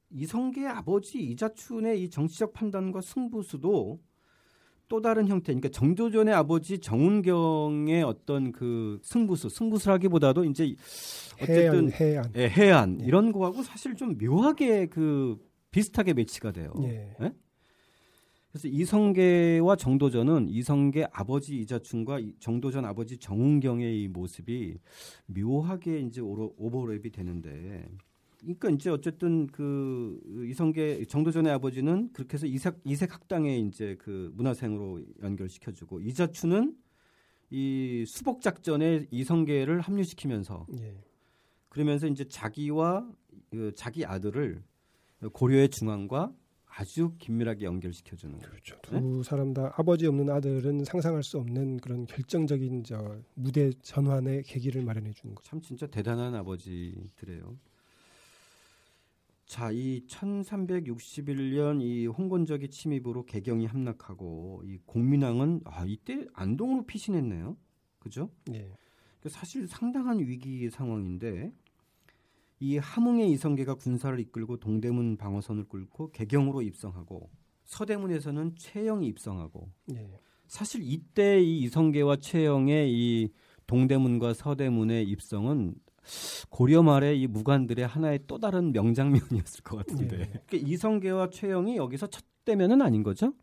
이성계의 0.09 0.67
아버지 0.67 1.19
이자춘의 1.19 2.03
이 2.03 2.09
정치적 2.09 2.53
판단과 2.53 3.01
승부수도 3.01 3.99
또 4.87 5.01
다른 5.01 5.29
형태. 5.29 5.53
그러니까 5.53 5.69
정조전의 5.69 6.33
아버지 6.33 6.79
정운경의 6.79 8.03
어떤 8.03 8.51
그 8.51 8.99
승부수, 9.03 9.47
승부수라기보다도 9.47 10.43
이제 10.43 10.75
어쨌든 11.41 11.91
해안, 11.93 11.93
해안, 11.93 12.31
예, 12.35 12.49
해안 12.49 13.01
예. 13.01 13.05
이런 13.05 13.31
거하고 13.31 13.63
사실 13.63 13.95
좀 13.95 14.17
묘하게 14.17 14.87
그 14.87 15.37
비슷하게 15.71 16.13
매치가 16.13 16.51
돼요. 16.51 16.73
예. 16.83 17.15
예? 18.51 18.59
그래서 18.59 18.67
이성계와 18.67 19.75
정도전은 19.77 20.49
이성계 20.49 21.07
아버지 21.11 21.59
이자춘과 21.59 22.19
정도전 22.39 22.85
아버지 22.85 23.17
정운경의 23.17 24.03
이 24.03 24.07
모습이 24.07 24.77
묘하게 25.27 26.01
이제 26.01 26.21
오버랩이 26.21 27.13
되는데 27.13 27.87
그러니까 28.39 28.69
이제 28.69 28.89
어쨌든 28.89 29.47
그 29.47 30.19
이성계 30.49 31.05
정도전의 31.05 31.51
아버지는 31.53 32.11
그렇게 32.11 32.33
해서 32.33 32.45
이색 32.45 32.81
이색 32.83 33.13
학당에 33.13 33.57
이제 33.59 33.95
그 33.99 34.31
문화생으로 34.35 35.01
연결시켜 35.21 35.71
주고 35.71 36.01
이자춘은 36.01 36.75
이 37.51 38.05
수복 38.07 38.41
작전에 38.41 39.07
이성계를 39.11 39.81
합류시키면서 39.81 40.65
예. 40.79 40.95
그러면서 41.69 42.07
이제 42.07 42.27
자기와 42.27 43.09
그 43.49 43.73
자기 43.75 44.05
아들을 44.05 44.63
고려의 45.33 45.69
중앙과 45.69 46.33
아주 46.73 47.13
긴밀하게 47.17 47.65
연결시켜 47.65 48.15
주는 48.15 48.37
거죠. 48.37 48.49
그렇죠. 48.49 48.77
두 48.81 48.95
네? 48.99 49.23
사람 49.23 49.53
다 49.53 49.73
아버지 49.75 50.07
없는 50.07 50.29
아들은 50.29 50.85
상상할 50.85 51.21
수 51.21 51.37
없는 51.37 51.77
그런 51.77 52.05
결정적인 52.05 52.83
저 52.85 53.19
무대 53.33 53.71
전환의 53.81 54.43
계기를 54.43 54.83
마련해 54.83 55.11
주는 55.11 55.35
거죠. 55.35 55.49
참 55.49 55.61
진짜 55.61 55.85
대단한 55.87 56.33
아버지들이에요. 56.35 57.57
자, 59.45 59.69
이 59.69 60.05
1361년 60.07 61.81
이 61.81 62.07
홍건적의 62.07 62.69
침입으로 62.69 63.25
개경이 63.25 63.65
함락하고 63.65 64.61
이 64.63 64.77
공민왕은 64.85 65.61
아, 65.65 65.83
이때 65.85 66.25
안동으로 66.33 66.85
피신했네요. 66.85 67.57
그죠? 67.99 68.31
네. 68.45 68.71
사실 69.27 69.67
상당한 69.67 70.19
위기 70.19 70.69
상황인데 70.69 71.51
이 72.61 72.77
함흥의 72.77 73.31
이성계가 73.31 73.73
군사를 73.73 74.17
이끌고 74.19 74.57
동대문 74.57 75.17
방어선을 75.17 75.65
뚫고 75.67 76.11
개경으로 76.11 76.61
입성하고 76.61 77.31
서대문에서는 77.65 78.55
최영이 78.55 79.07
입성하고 79.07 79.71
네. 79.87 80.19
사실 80.45 80.81
이때 80.83 81.41
이 81.41 81.61
이성계와 81.61 82.17
최영의 82.17 82.93
이 82.93 83.33
동대문과 83.65 84.35
서대문의 84.35 85.05
입성은 85.05 85.73
고려 86.49 86.83
말의 86.83 87.19
이 87.19 87.25
무관들의 87.25 87.85
하나의 87.87 88.19
또 88.27 88.37
다른 88.37 88.71
명장면이었을 88.73 89.63
것 89.63 89.77
같은데 89.77 90.17
네. 90.17 90.41
그러니까 90.45 90.69
이성계와 90.69 91.31
최영이 91.31 91.77
여기서 91.77 92.07
첫 92.07 92.23
대면은 92.45 92.83
아닌 92.83 93.01
거죠? 93.01 93.33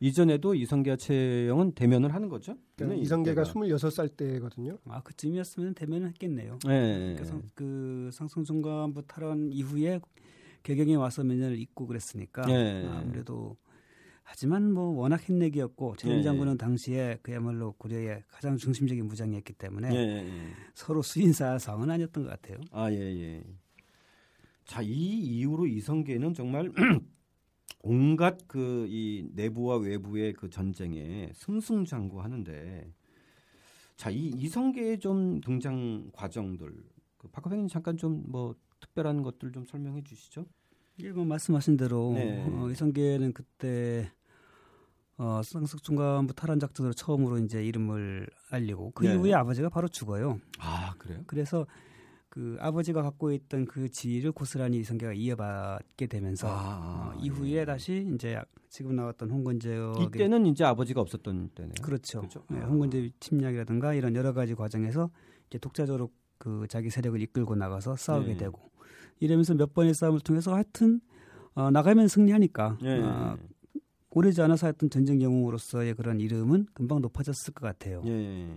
이전에도 0.00 0.54
이성계와 0.54 0.96
최영은 0.96 1.72
대면을 1.72 2.12
하는 2.14 2.28
거죠. 2.28 2.56
그러니까 2.76 3.00
이성계가 3.02 3.42
이때가. 3.42 3.60
26살 3.60 4.16
때거든요. 4.16 4.78
아 4.86 5.00
그쯤이었으면 5.02 5.74
대면을 5.74 6.08
했겠네요. 6.08 6.58
네. 6.66 7.14
그래서 7.16 7.40
그 7.54 8.10
상승중간부 8.12 9.06
탈환 9.06 9.50
이후에 9.52 10.00
개경에 10.62 10.94
와서 10.96 11.22
몇 11.24 11.34
년을 11.36 11.58
있고 11.58 11.86
그랬으니까 11.86 12.42
네. 12.46 12.86
아무래도 12.88 13.56
하지만 14.24 14.72
뭐 14.72 14.84
워낙 14.98 15.20
흰내기였고 15.22 15.96
최준 15.96 16.18
예, 16.18 16.22
장군은 16.22 16.54
예. 16.54 16.56
당시에 16.56 17.18
그야말로 17.22 17.72
고려의 17.72 18.22
가장 18.28 18.56
중심적인 18.56 19.06
무장이었기 19.06 19.52
때문에 19.52 19.90
예, 19.94 19.98
예, 19.98 20.26
예. 20.26 20.50
서로 20.74 21.02
수인사 21.02 21.58
상은 21.58 21.90
아니었던 21.90 22.24
것 22.24 22.30
같아요. 22.30 22.58
아 22.72 22.90
예 22.90 22.96
예. 22.98 23.44
자 24.64 24.80
이 24.82 24.86
이후로 24.88 25.66
이성계는 25.66 26.32
정말 26.34 26.72
온갖 27.82 28.46
그 28.48 28.86
이 28.88 29.28
내부와 29.34 29.76
외부의 29.78 30.32
그 30.34 30.48
전쟁에 30.50 31.30
승승장구하는데 31.34 32.92
자 33.96 34.10
이 34.10 34.28
이성계의 34.36 34.98
좀 35.00 35.40
등장 35.40 36.10
과정들 36.12 36.72
그 37.18 37.28
박학병님 37.28 37.68
잠깐 37.68 37.96
좀 37.96 38.24
뭐 38.26 38.54
특별한 38.80 39.22
것들 39.22 39.52
좀 39.52 39.64
설명해 39.64 40.02
주시죠. 40.04 40.44
예, 41.00 41.10
뭐 41.10 41.24
말씀하신 41.24 41.76
대로 41.78 42.12
네. 42.14 42.44
어, 42.48 42.68
이성계는 42.70 43.32
그때 43.32 44.10
어, 45.16 45.40
쌍석 45.42 45.82
중간부 45.82 46.34
탈환 46.34 46.58
작전으로 46.60 46.92
처음으로 46.92 47.38
이제 47.38 47.64
이름을 47.64 48.28
알리고 48.50 48.90
그 48.94 49.06
네. 49.06 49.14
이후에 49.14 49.32
아버지가 49.34 49.68
바로 49.70 49.88
죽어요. 49.88 50.40
아 50.58 50.94
그래요? 50.98 51.22
그래서 51.26 51.66
그 52.34 52.56
아버지가 52.58 53.00
갖고 53.00 53.30
있던 53.30 53.64
그 53.64 53.88
지위를 53.88 54.32
고스란히 54.32 54.78
이성계가 54.78 55.12
이어받게 55.12 56.08
되면서 56.08 56.48
아, 56.50 57.12
어, 57.14 57.20
이후에 57.20 57.60
네. 57.60 57.64
다시 57.64 58.10
이제 58.12 58.36
지금 58.68 58.96
나왔던 58.96 59.30
홍건제어 59.30 59.94
이때는 60.00 60.44
이제 60.46 60.64
아버지가 60.64 61.00
없었던 61.00 61.50
때네요. 61.54 61.74
그렇죠. 61.80 62.22
그렇죠? 62.22 62.42
네, 62.50 62.58
홍건제 62.58 63.12
침략이라든가 63.20 63.94
이런 63.94 64.16
여러 64.16 64.32
가지 64.32 64.56
과정에서 64.56 65.10
이제 65.46 65.58
독자적으로 65.58 66.10
그 66.38 66.66
자기 66.68 66.90
세력을 66.90 67.22
이끌고 67.22 67.54
나가서 67.54 67.94
싸우게 67.94 68.32
네. 68.32 68.36
되고 68.36 68.68
이러면서 69.20 69.54
몇 69.54 69.72
번의 69.72 69.94
싸움을 69.94 70.18
통해서 70.18 70.54
하여튼 70.54 71.00
어, 71.54 71.70
나가면 71.70 72.08
승리하니까 72.08 72.78
네. 72.82 73.00
어, 73.00 73.36
오래지 74.10 74.42
않아서 74.42 74.66
했던 74.66 74.90
전쟁 74.90 75.22
영웅으로서의 75.22 75.94
그런 75.94 76.18
이름은 76.18 76.66
금방 76.74 77.00
높아졌을 77.00 77.54
것 77.54 77.64
같아요. 77.64 78.02
예. 78.06 78.56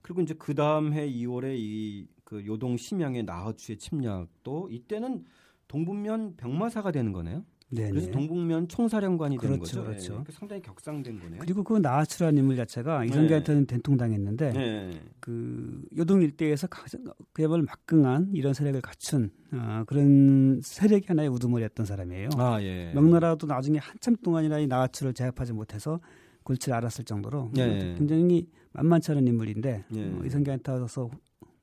그리고 0.00 0.22
이제 0.22 0.34
그 0.38 0.54
다음 0.54 0.94
해 0.94 1.06
2월에 1.06 1.54
이 1.58 2.08
그 2.30 2.46
요동 2.46 2.76
심양의 2.76 3.24
나허추의 3.24 3.78
침략도 3.78 4.68
이때는 4.70 5.24
동분면 5.66 6.36
병마사가 6.36 6.92
되는 6.92 7.12
거네요. 7.12 7.44
네네. 7.70 7.90
그래서 7.90 8.10
동북면 8.12 8.68
총사령관이 8.68 9.36
그렇죠, 9.36 9.48
되는 9.48 9.58
거죠. 9.58 9.84
그렇죠. 9.84 10.24
네. 10.24 10.32
상당히 10.32 10.62
격상된 10.62 11.18
거네요. 11.18 11.40
그리고 11.40 11.64
그 11.64 11.76
나하추라는 11.78 12.38
인물 12.38 12.56
자체가 12.56 13.04
이성계한테는 13.04 13.62
네. 13.62 13.66
된통당했는데 13.66 14.52
네. 14.52 14.90
그 15.18 15.82
요동 15.96 16.22
일대에서 16.22 16.68
가장 16.68 17.04
그야말로 17.32 17.64
막강한 17.64 18.30
이런 18.32 18.54
세력을 18.54 18.80
갖춘 18.80 19.32
어, 19.52 19.82
그런 19.88 20.60
세력이 20.62 21.06
하나의 21.08 21.28
우두머리였던 21.30 21.84
사람이에요. 21.84 22.28
아, 22.36 22.62
예. 22.62 22.92
명나라도 22.94 23.48
나중에 23.48 23.78
한참 23.78 24.14
동안이나 24.22 24.60
이 24.60 24.68
나하추를 24.68 25.14
제압하지 25.14 25.52
못해서 25.52 26.00
골치를 26.44 26.76
앓았을 26.76 27.04
정도로 27.04 27.50
예. 27.58 27.94
굉장히 27.98 28.48
만만치 28.72 29.10
않은 29.10 29.26
인물인데 29.26 29.84
예. 29.94 30.04
어, 30.04 30.22
이성계한테 30.24 30.72
와서 30.72 31.10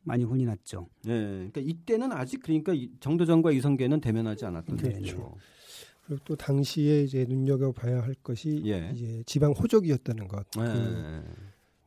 많이 0.08 0.24
혼이 0.24 0.46
났죠. 0.46 0.88
예. 1.06 1.12
그러니까 1.12 1.62
이때는 1.62 2.12
아직 2.12 2.42
그러니까 2.42 2.74
정도전과 3.00 3.52
이성계는 3.52 4.02
대면하지 4.02 4.46
않았던 4.46 4.78
거죠. 4.78 4.90
그렇죠. 4.90 5.36
그리고 6.06 6.22
또 6.26 6.36
당시에 6.36 7.04
이제 7.04 7.26
눈여겨 7.28 7.74
봐야 7.74 8.02
할 8.02 8.16
것이 8.24 8.62
예. 8.66 8.90
이제 8.94 9.22
지방 9.26 9.52
호족이었다는 9.52 10.28
것. 10.28 10.46
예. 10.58 10.62
그 10.62 11.24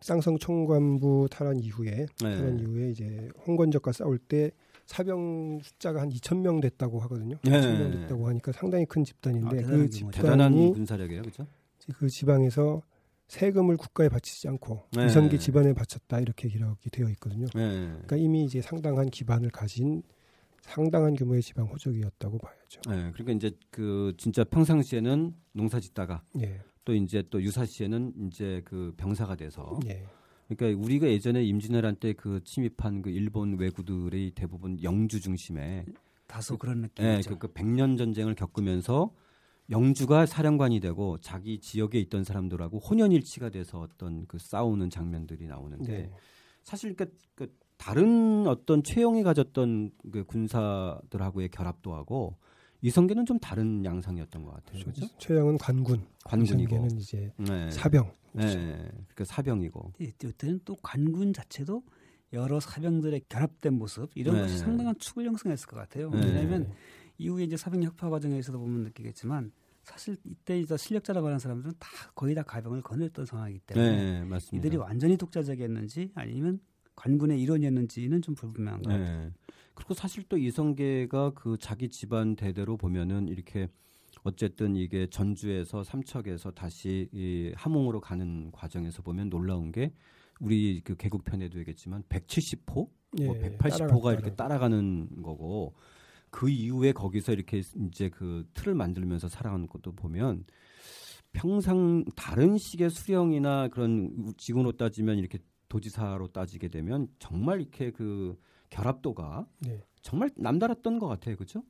쌍성 0.01 0.39
총관부 0.39 1.29
탈환 1.31 1.59
이후에 1.59 1.91
예. 1.91 2.07
탈환 2.23 2.59
이후에 2.59 2.91
이제 2.91 3.29
홍건적과 3.47 3.93
싸울 3.93 4.19
때 4.19 4.51
사병 4.85 5.61
숫자가 5.63 6.03
한 6.03 6.11
2천 6.11 6.41
명 6.41 6.61
됐다고 6.61 7.01
하거든요. 7.01 7.37
예. 7.47 7.51
2천 7.51 7.79
명 7.79 7.91
됐다고 7.93 8.29
하니까 8.29 8.53
상당히 8.53 8.85
큰 8.85 9.05
집단인데 9.05 9.65
아, 9.65 9.67
그 9.67 9.89
집단이 9.89 10.73
군사력이에요, 10.73 11.23
그렇죠? 11.23 11.47
그 11.97 12.09
지방에서 12.09 12.83
세금을 13.31 13.77
국가에 13.77 14.09
바치지 14.09 14.49
않고 14.49 14.89
네. 14.93 15.07
이성계 15.07 15.39
집안에 15.39 15.73
바쳤다 15.73 16.19
이렇게 16.19 16.49
기록이 16.49 16.91
되어 16.91 17.09
있거든요. 17.11 17.47
네. 17.55 17.87
그러니까 17.87 18.17
이미 18.17 18.45
이제 18.45 18.61
상당한 18.61 19.09
기반을 19.09 19.51
가진 19.51 20.03
상당한 20.63 21.15
규모의 21.15 21.41
지방 21.41 21.67
호적이었다고 21.67 22.39
봐야죠. 22.39 22.81
네, 22.89 23.11
그러니까 23.13 23.33
이제 23.33 23.57
그 23.71 24.13
진짜 24.19 24.43
평상시에는 24.45 25.35
농사 25.53 25.79
짓다가 25.81 26.23
예. 26.41 26.61
또 26.85 26.93
이제 26.95 27.23
또 27.31 27.41
유사시에는 27.41 28.15
이제 28.27 28.63
그 28.65 28.93
병사가 28.97 29.37
돼서 29.37 29.79
예. 29.87 30.05
그러니까 30.49 30.85
우리가 30.85 31.07
예전에 31.07 31.45
임진왜란 31.45 31.97
때 31.97 32.13
그 32.15 32.41
침입한 32.45 33.03
그 33.03 33.11
일본 33.11 33.59
왜구들의 33.59 34.33
대부분 34.33 34.83
영주 34.83 35.21
중심에 35.21 35.87
다소 36.27 36.59
그 36.59 36.67
런 36.67 36.81
느낌이죠. 36.83 37.31
네, 37.31 37.35
그, 37.35 37.39
그 37.39 37.53
백년 37.53 37.97
전쟁을 37.97 38.35
겪으면서 38.35 39.13
영주가 39.71 40.27
사령관이 40.27 40.81
되고 40.81 41.19
자기 41.19 41.61
지역에 41.61 41.99
있던 42.01 42.25
사람들하고 42.25 42.79
혼연일치가 42.79 43.51
돼서 43.51 43.81
어떤 43.81 44.27
그 44.27 44.39
싸우는 44.39 44.91
장면들이 44.91 45.47
나오는데 45.47 45.93
네. 45.93 46.11
사실 46.63 46.95
그, 46.97 47.17
그 47.35 47.55
다른 47.77 48.47
어떤 48.47 48.83
최영이 48.83 49.23
가졌던 49.23 49.93
그 50.13 50.25
군사들하고의 50.25 51.51
결합도 51.51 51.95
하고 51.95 52.37
이성계는 52.83 53.27
좀 53.27 53.39
다른 53.39 53.85
양상이었던 53.85 54.43
것 54.43 54.55
같아요. 54.55 54.83
그렇죠? 54.83 55.07
최영은 55.19 55.59
관군, 55.59 56.05
관군이고 56.25 56.77
이성계는 56.77 56.99
이제 56.99 57.33
네. 57.37 57.71
사병. 57.71 58.11
그렇죠? 58.33 58.59
네, 58.59 58.91
그 59.15 59.25
사병이고. 59.25 59.93
이때는 59.99 60.61
또 60.65 60.77
관군 60.83 61.33
자체도 61.33 61.83
여러 62.33 62.61
사병들의 62.61 63.23
결합된 63.29 63.75
모습 63.75 64.11
이런 64.15 64.37
네. 64.37 64.43
것이 64.43 64.59
상당한 64.59 64.97
축을 64.99 65.27
형성했을 65.27 65.67
것 65.67 65.77
같아요. 65.77 66.11
네. 66.11 66.25
왜냐하면 66.25 66.73
이후에 67.19 67.45
이제 67.45 67.57
사병 67.57 67.83
혁파 67.83 68.09
과정에서도 68.09 68.59
보면 68.59 68.85
느끼겠지만 68.85 69.53
사실 69.91 70.17
이때 70.25 70.61
이제 70.61 70.77
실력자라고 70.77 71.27
하는 71.27 71.39
사람들은 71.39 71.75
다 71.79 71.89
거의 72.15 72.35
다 72.35 72.43
가병을 72.43 72.83
거느렸던 72.83 73.27
상황이기 73.27 73.61
때문에 73.67 74.23
네, 74.23 74.39
이들이 74.53 74.77
완전히 74.77 75.17
독자적이었는지 75.17 76.13
아니면 76.15 76.61
관군의 76.95 77.41
일원이었는지는 77.43 78.23
좀 78.23 78.35
불분명한 78.35 78.83
것 78.83 78.91
같아요. 78.91 79.27
네. 79.27 79.33
그리고 79.75 79.95
사실 79.95 80.25
또 80.29 80.37
이성계가 80.37 81.31
그 81.35 81.57
자기 81.59 81.89
집안 81.89 82.37
대대로 82.37 82.77
보면은 82.77 83.29
이렇게 83.29 83.69
어쨌든 84.23 84.77
이게 84.77 85.09
전주에서 85.09 85.83
삼척에서 85.83 86.51
다시 86.53 87.09
이 87.13 87.53
함흥으로 87.57 88.01
가는 88.01 88.51
과정에서 88.53 89.03
보면 89.03 89.31
놀라운 89.31 89.73
게 89.73 89.93
우리 90.41 90.83
그 90.83 90.97
개국편에도 90.97 91.59
얘기했지만 91.59 92.03
170호, 92.05 92.89
예, 93.19 93.27
뭐 93.27 93.35
180호가 93.37 94.13
이렇게 94.13 94.35
따라가는 94.35 95.23
거고 95.23 95.75
그 96.31 96.49
이후에 96.49 96.93
거기서 96.93 97.33
이렇게 97.33 97.63
이제 97.87 98.09
그 98.09 98.47
틀을 98.55 98.75
만들면서 98.75 99.29
살아가는 99.29 99.67
것도 99.67 99.93
보면 99.93 100.45
평상 101.33 102.05
다른 102.17 102.59
식의 102.59 102.91
수령이나 102.91 103.69
그런 103.69 104.33
지구로 104.37 104.73
따지면 104.73 105.19
이렇게 105.19 105.39
도지사로 105.69 106.29
따지게 106.29 106.69
되면 106.69 107.09
정말 107.19 107.61
이렇게 107.61 107.91
그 107.91 108.37
결합도가 108.71 109.47
네. 109.61 109.83
정말 110.03 110.31
남달랐던 110.37 110.99
것 110.99 111.07
같아요, 111.07 111.37
그렇죠? 111.37 111.63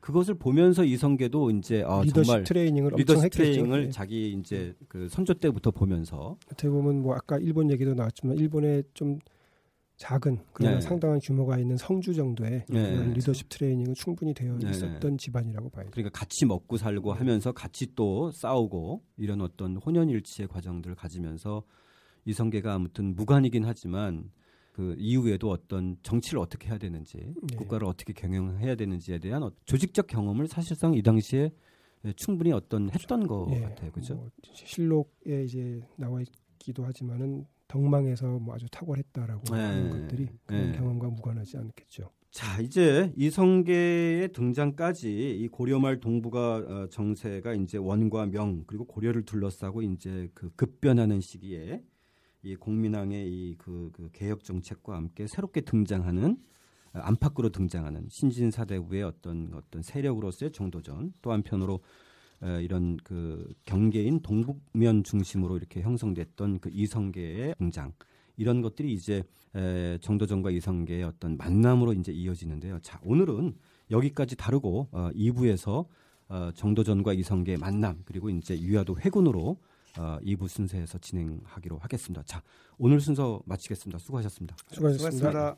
그것을 0.00 0.34
보면서 0.34 0.84
이성계도 0.84 1.50
이제 1.50 1.82
아, 1.84 2.00
리더십 2.02 2.26
정말 2.26 2.44
트레이닝을 2.44 2.92
리더십 2.96 3.30
트레이닝을 3.30 3.84
네. 3.86 3.90
자기 3.90 4.32
이제 4.32 4.74
그 4.88 5.08
선조 5.08 5.34
때부터 5.34 5.72
보면서 5.72 6.36
어떻게 6.46 6.68
보면 6.68 7.02
뭐 7.02 7.14
아까 7.16 7.38
일본 7.38 7.70
얘기도 7.70 7.94
나왔지만 7.94 8.36
일본의 8.36 8.84
좀 8.94 9.18
작은 9.96 10.38
그러나 10.52 10.74
네. 10.76 10.80
상당한 10.80 11.18
규모가 11.22 11.58
있는 11.58 11.76
성주 11.76 12.14
정도의 12.14 12.66
네. 12.68 13.12
리더십 13.14 13.48
트레이닝은 13.48 13.94
충분히 13.94 14.34
되어 14.34 14.58
네. 14.58 14.70
있었던 14.70 15.16
집안이라고 15.16 15.70
봐요. 15.70 15.86
그러니까 15.90 16.18
같이 16.18 16.44
먹고 16.44 16.76
살고 16.76 17.14
하면서 17.14 17.52
같이 17.52 17.94
또 17.94 18.30
싸우고 18.30 19.02
이런 19.16 19.40
어떤 19.40 19.76
혼연일치의 19.76 20.48
과정들을 20.48 20.96
가지면서 20.96 21.62
이성계가 22.26 22.74
아무튼 22.74 23.14
무관이긴 23.14 23.64
하지만 23.64 24.30
그 24.72 24.94
이후에도 24.98 25.50
어떤 25.50 25.96
정치를 26.02 26.38
어떻게 26.40 26.68
해야 26.68 26.76
되는지 26.76 27.16
네. 27.50 27.56
국가를 27.56 27.86
어떻게 27.86 28.12
경영해야 28.12 28.74
되는지에 28.74 29.18
대한 29.18 29.42
어, 29.42 29.50
조직적 29.64 30.06
경험을 30.08 30.46
사실상 30.48 30.92
이 30.92 31.02
당시에 31.02 31.50
충분히 32.16 32.52
어떤 32.52 32.90
했던 32.90 33.26
것 33.26 33.48
예, 33.52 33.60
같아요, 33.60 33.90
그죠? 33.90 34.14
뭐 34.14 34.28
실록에 34.42 35.44
이제 35.44 35.80
나와 35.96 36.20
있기도 36.20 36.84
하지만은 36.84 37.46
덕망에서 37.76 38.26
뭐 38.38 38.54
아주 38.54 38.66
탁월했다라고 38.70 39.54
네. 39.54 39.60
하는 39.60 39.90
것들이 39.90 40.28
그런 40.46 40.72
네. 40.72 40.78
경험과 40.78 41.08
무관하지 41.10 41.58
않겠죠. 41.58 42.10
자 42.30 42.60
이제 42.60 43.12
이성계의 43.16 44.32
등장까지 44.32 45.38
이 45.38 45.48
고려말 45.48 46.00
동북아 46.00 46.56
어, 46.56 46.88
정세가 46.90 47.54
이제 47.54 47.78
원과 47.78 48.26
명 48.26 48.64
그리고 48.66 48.84
고려를 48.86 49.24
둘러싸고 49.24 49.82
이제 49.82 50.30
그 50.34 50.50
급변하는 50.54 51.20
시기에 51.20 51.82
이 52.42 52.56
공민왕의 52.56 53.28
이그 53.28 53.90
그 53.92 54.10
개혁 54.12 54.44
정책과 54.44 54.96
함께 54.96 55.26
새롭게 55.26 55.62
등장하는 55.62 56.38
안팎으로 56.92 57.50
등장하는 57.50 58.06
신진사대부의 58.08 59.02
어떤 59.02 59.52
어떤 59.54 59.82
세력으로서의 59.82 60.52
정도전 60.52 61.12
또 61.20 61.32
한편으로 61.32 61.74
어, 61.74 61.80
이런 62.62 62.96
그 62.98 63.52
경계인 63.64 64.20
동북면 64.20 65.04
중심으로 65.04 65.56
이렇게 65.56 65.80
형성됐던 65.80 66.60
그 66.60 66.70
이성계의 66.72 67.54
등장 67.58 67.92
이런 68.36 68.60
것들이 68.60 68.92
이제 68.92 69.22
에, 69.54 69.98
정도전과 69.98 70.50
이성계의 70.50 71.04
어떤 71.04 71.36
만남으로 71.36 71.94
이제 71.94 72.12
이어지는데요. 72.12 72.78
자 72.82 73.00
오늘은 73.04 73.54
여기까지 73.90 74.36
다루고 74.36 74.88
어, 74.92 75.10
2부에서 75.14 75.86
어, 76.28 76.50
정도전과 76.54 77.14
이성계의 77.14 77.58
만남 77.58 78.02
그리고 78.04 78.28
이제 78.30 78.58
유야도 78.58 78.98
회군으로 78.98 79.58
어, 79.98 80.18
2부 80.22 80.48
순서에서 80.48 80.98
진행하기로 80.98 81.78
하겠습니다. 81.78 82.22
자, 82.24 82.42
오늘 82.78 83.00
순서 83.00 83.40
마치겠습니다. 83.46 83.98
수고하셨습니다. 83.98 84.56
수고하셨습니다. 84.72 85.30
수고하셨습니다. 85.30 85.56